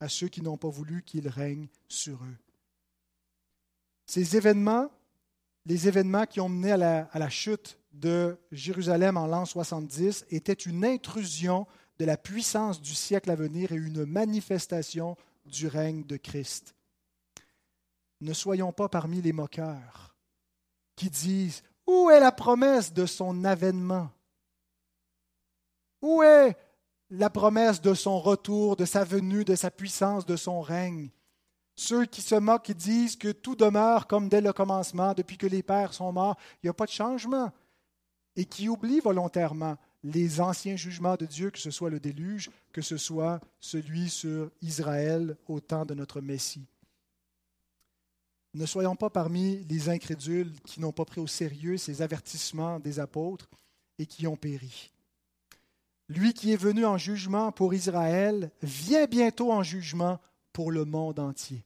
à 0.00 0.08
ceux 0.08 0.28
qui 0.28 0.42
n'ont 0.42 0.56
pas 0.56 0.68
voulu 0.68 1.02
qu'il 1.02 1.28
règne 1.28 1.68
sur 1.88 2.14
eux. 2.14 2.38
Ces 4.06 4.36
événements 4.36 4.90
les 5.66 5.88
événements 5.88 6.26
qui 6.26 6.40
ont 6.40 6.48
mené 6.48 6.72
à 6.72 7.18
la, 7.18 7.28
chute 7.28 7.78
de 7.92 8.38
Jérusalem 8.50 9.16
en 9.16 9.26
l'an 9.26 9.44
70 9.44 10.26
étaient 10.30 10.52
une 10.52 10.84
intrusion 10.84 11.66
de 11.98 12.04
la 12.04 12.16
puissance 12.16 12.80
du 12.80 12.94
siècle 12.94 13.30
à 13.30 13.36
venir 13.36 13.72
et 13.72 13.76
une 13.76 14.04
manifestation 14.04 15.16
du 15.44 15.68
règne 15.68 16.04
de 16.04 16.16
Christ. 16.16 16.74
Ne 18.20 18.32
soyons 18.32 18.72
pas 18.72 18.88
parmi 18.88 19.20
les 19.20 19.32
moqueurs 19.32 20.16
qui 20.96 21.10
disent 21.10 21.62
Où 21.86 22.10
est 22.10 22.20
la 22.20 22.32
promesse 22.32 22.92
de 22.92 23.06
son 23.06 23.44
avènement? 23.44 24.10
Où 26.00 26.22
est 26.22 26.56
la 27.10 27.30
promesse 27.30 27.80
de 27.80 27.94
son 27.94 28.18
retour, 28.18 28.76
de 28.76 28.84
sa 28.84 29.04
venue, 29.04 29.44
de 29.44 29.54
sa 29.54 29.70
puissance, 29.70 30.26
de 30.26 30.36
son 30.36 30.60
règne? 30.60 31.10
Ceux 31.74 32.04
qui 32.06 32.22
se 32.22 32.34
moquent 32.34 32.70
et 32.70 32.74
disent 32.74 33.16
que 33.16 33.32
tout 33.32 33.56
demeure 33.56 34.06
comme 34.06 34.28
dès 34.28 34.40
le 34.40 34.52
commencement, 34.52 35.14
depuis 35.14 35.38
que 35.38 35.46
les 35.46 35.62
pères 35.62 35.94
sont 35.94 36.12
morts, 36.12 36.36
il 36.62 36.66
n'y 36.66 36.70
a 36.70 36.74
pas 36.74 36.86
de 36.86 36.90
changement. 36.90 37.52
Et 38.36 38.44
qui 38.44 38.68
oublient 38.68 39.00
volontairement 39.00 39.76
les 40.04 40.40
anciens 40.40 40.76
jugements 40.76 41.16
de 41.16 41.26
Dieu, 41.26 41.50
que 41.50 41.58
ce 41.58 41.70
soit 41.70 41.90
le 41.90 42.00
déluge, 42.00 42.50
que 42.72 42.82
ce 42.82 42.96
soit 42.96 43.40
celui 43.60 44.10
sur 44.10 44.50
Israël 44.60 45.36
au 45.46 45.60
temps 45.60 45.84
de 45.84 45.94
notre 45.94 46.20
Messie. 46.20 46.66
Ne 48.54 48.66
soyons 48.66 48.96
pas 48.96 49.10
parmi 49.10 49.64
les 49.64 49.88
incrédules 49.88 50.52
qui 50.64 50.80
n'ont 50.80 50.92
pas 50.92 51.06
pris 51.06 51.20
au 51.20 51.26
sérieux 51.26 51.78
ces 51.78 52.02
avertissements 52.02 52.80
des 52.80 53.00
apôtres 53.00 53.48
et 53.98 54.06
qui 54.06 54.26
ont 54.26 54.36
péri. 54.36 54.92
Lui 56.08 56.34
qui 56.34 56.52
est 56.52 56.56
venu 56.56 56.84
en 56.84 56.98
jugement 56.98 57.52
pour 57.52 57.72
Israël 57.72 58.50
vient 58.62 59.06
bientôt 59.06 59.52
en 59.52 59.62
jugement 59.62 60.20
pour 60.52 60.70
le 60.70 60.84
monde 60.84 61.18
entier. 61.18 61.64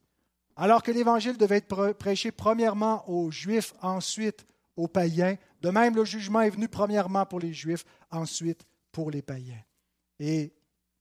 Alors 0.57 0.83
que 0.83 0.91
l'Évangile 0.91 1.37
devait 1.37 1.59
être 1.59 1.93
prêché 1.93 2.33
premièrement 2.33 3.09
aux 3.09 3.31
Juifs, 3.31 3.75
ensuite 3.83 4.47
aux 4.77 4.89
païens, 4.89 5.37
de 5.63 5.71
même 5.71 5.95
le 5.95 6.05
jugement 6.05 6.41
est 6.41 6.51
venu 6.51 6.69
premièrement 6.69 7.27
pour 7.27 7.41
les 7.41 7.53
Juifs, 7.53 7.85
ensuite 8.11 8.67
pour 8.93 9.11
les 9.11 9.23
païens. 9.23 9.63
Et 10.19 10.53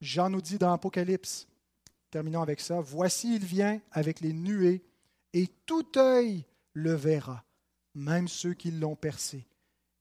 Jean 0.02 0.30
nous 0.30 0.42
dit 0.42 0.58
dans 0.58 0.74
Apocalypse, 0.74 1.48
terminons 2.12 2.42
avec 2.42 2.60
ça, 2.60 2.82
Voici 2.82 3.36
il 3.36 3.46
vient 3.46 3.80
avec 3.92 4.20
les 4.20 4.34
nuées, 4.34 4.84
et 5.34 5.48
tout 5.66 5.86
œil 5.98 6.46
le 6.74 6.94
verra, 6.94 7.44
même 7.94 8.28
ceux 8.28 8.54
qui 8.54 8.72
l'ont 8.72 8.96
percé. 8.96 9.48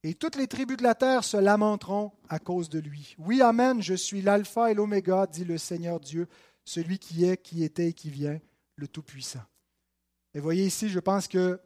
Et 0.03 0.15
toutes 0.15 0.37
les 0.37 0.49
tribus 0.49 0.77
de 0.77 0.83
la 0.83 0.95
terre 0.95 1.25
se 1.25 1.37
lamenteront 1.37 2.13
à 2.29 2.39
cause 2.39 2.69
de 2.69 2.79
lui. 2.79 3.17
Oui, 3.19 3.41
Amen, 3.41 3.81
je 3.83 3.95
suis 3.95 4.21
l'alpha 4.21 4.71
et 4.71 4.75
l'oméga, 4.75 5.27
dit 5.27 5.45
le 5.45 5.57
Seigneur 5.57 5.99
Dieu, 5.99 6.29
celui 6.65 6.99
qui 6.99 7.25
est, 7.25 7.37
qui 7.37 7.65
était 7.65 7.89
et 7.89 7.93
qui 7.93 8.11
vient, 8.11 8.41
le 8.77 8.89
Tout-Puissant. 8.89 9.43
Et 10.35 10.41
voyez 10.41 10.65
ici, 10.65 10.89
je 10.89 10.99
pense 10.99 11.29
que 11.29 11.61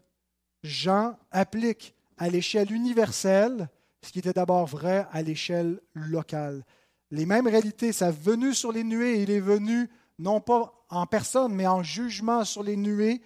Jean 0.63 1.17
applique 1.31 1.95
à 2.17 2.29
l'échelle 2.29 2.73
universelle 2.73 3.69
ce 4.03 4.13
qui 4.13 4.19
était 4.19 4.33
d'abord 4.33 4.67
vrai 4.67 5.07
à 5.11 5.23
l'échelle 5.23 5.81
locale. 5.95 6.65
Les 7.11 7.27
mêmes 7.27 7.49
réalités, 7.49 7.93
sa 7.93 8.11
venue 8.11 8.55
sur 8.55 8.71
les 8.71 8.85
nuées, 8.85 9.23
il 9.23 9.31
est 9.31 9.41
venu 9.41 9.89
non 10.19 10.41
pas 10.41 10.85
en 10.91 11.07
personne, 11.07 11.55
mais 11.55 11.67
en 11.67 11.83
jugement 11.83 12.45
sur 12.45 12.63
les 12.63 12.77
nuées 12.77 13.23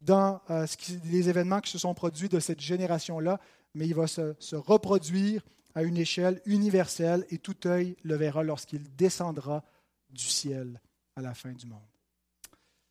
dans 0.00 0.40
euh, 0.50 0.66
les 1.04 1.28
événements 1.28 1.60
qui 1.60 1.70
se 1.70 1.78
sont 1.78 1.94
produits 1.94 2.28
de 2.28 2.40
cette 2.40 2.60
génération-là, 2.60 3.40
mais 3.74 3.86
il 3.86 3.94
va 3.94 4.06
se 4.06 4.56
reproduire 4.56 5.42
à 5.74 5.82
une 5.82 5.96
échelle 5.96 6.40
universelle 6.44 7.26
et 7.30 7.38
tout 7.38 7.56
œil 7.66 7.96
le 8.02 8.16
verra 8.16 8.42
lorsqu'il 8.42 8.94
descendra 8.96 9.64
du 10.12 10.24
ciel 10.24 10.80
à 11.16 11.22
la 11.22 11.34
fin 11.34 11.52
du 11.52 11.66
monde. 11.66 11.91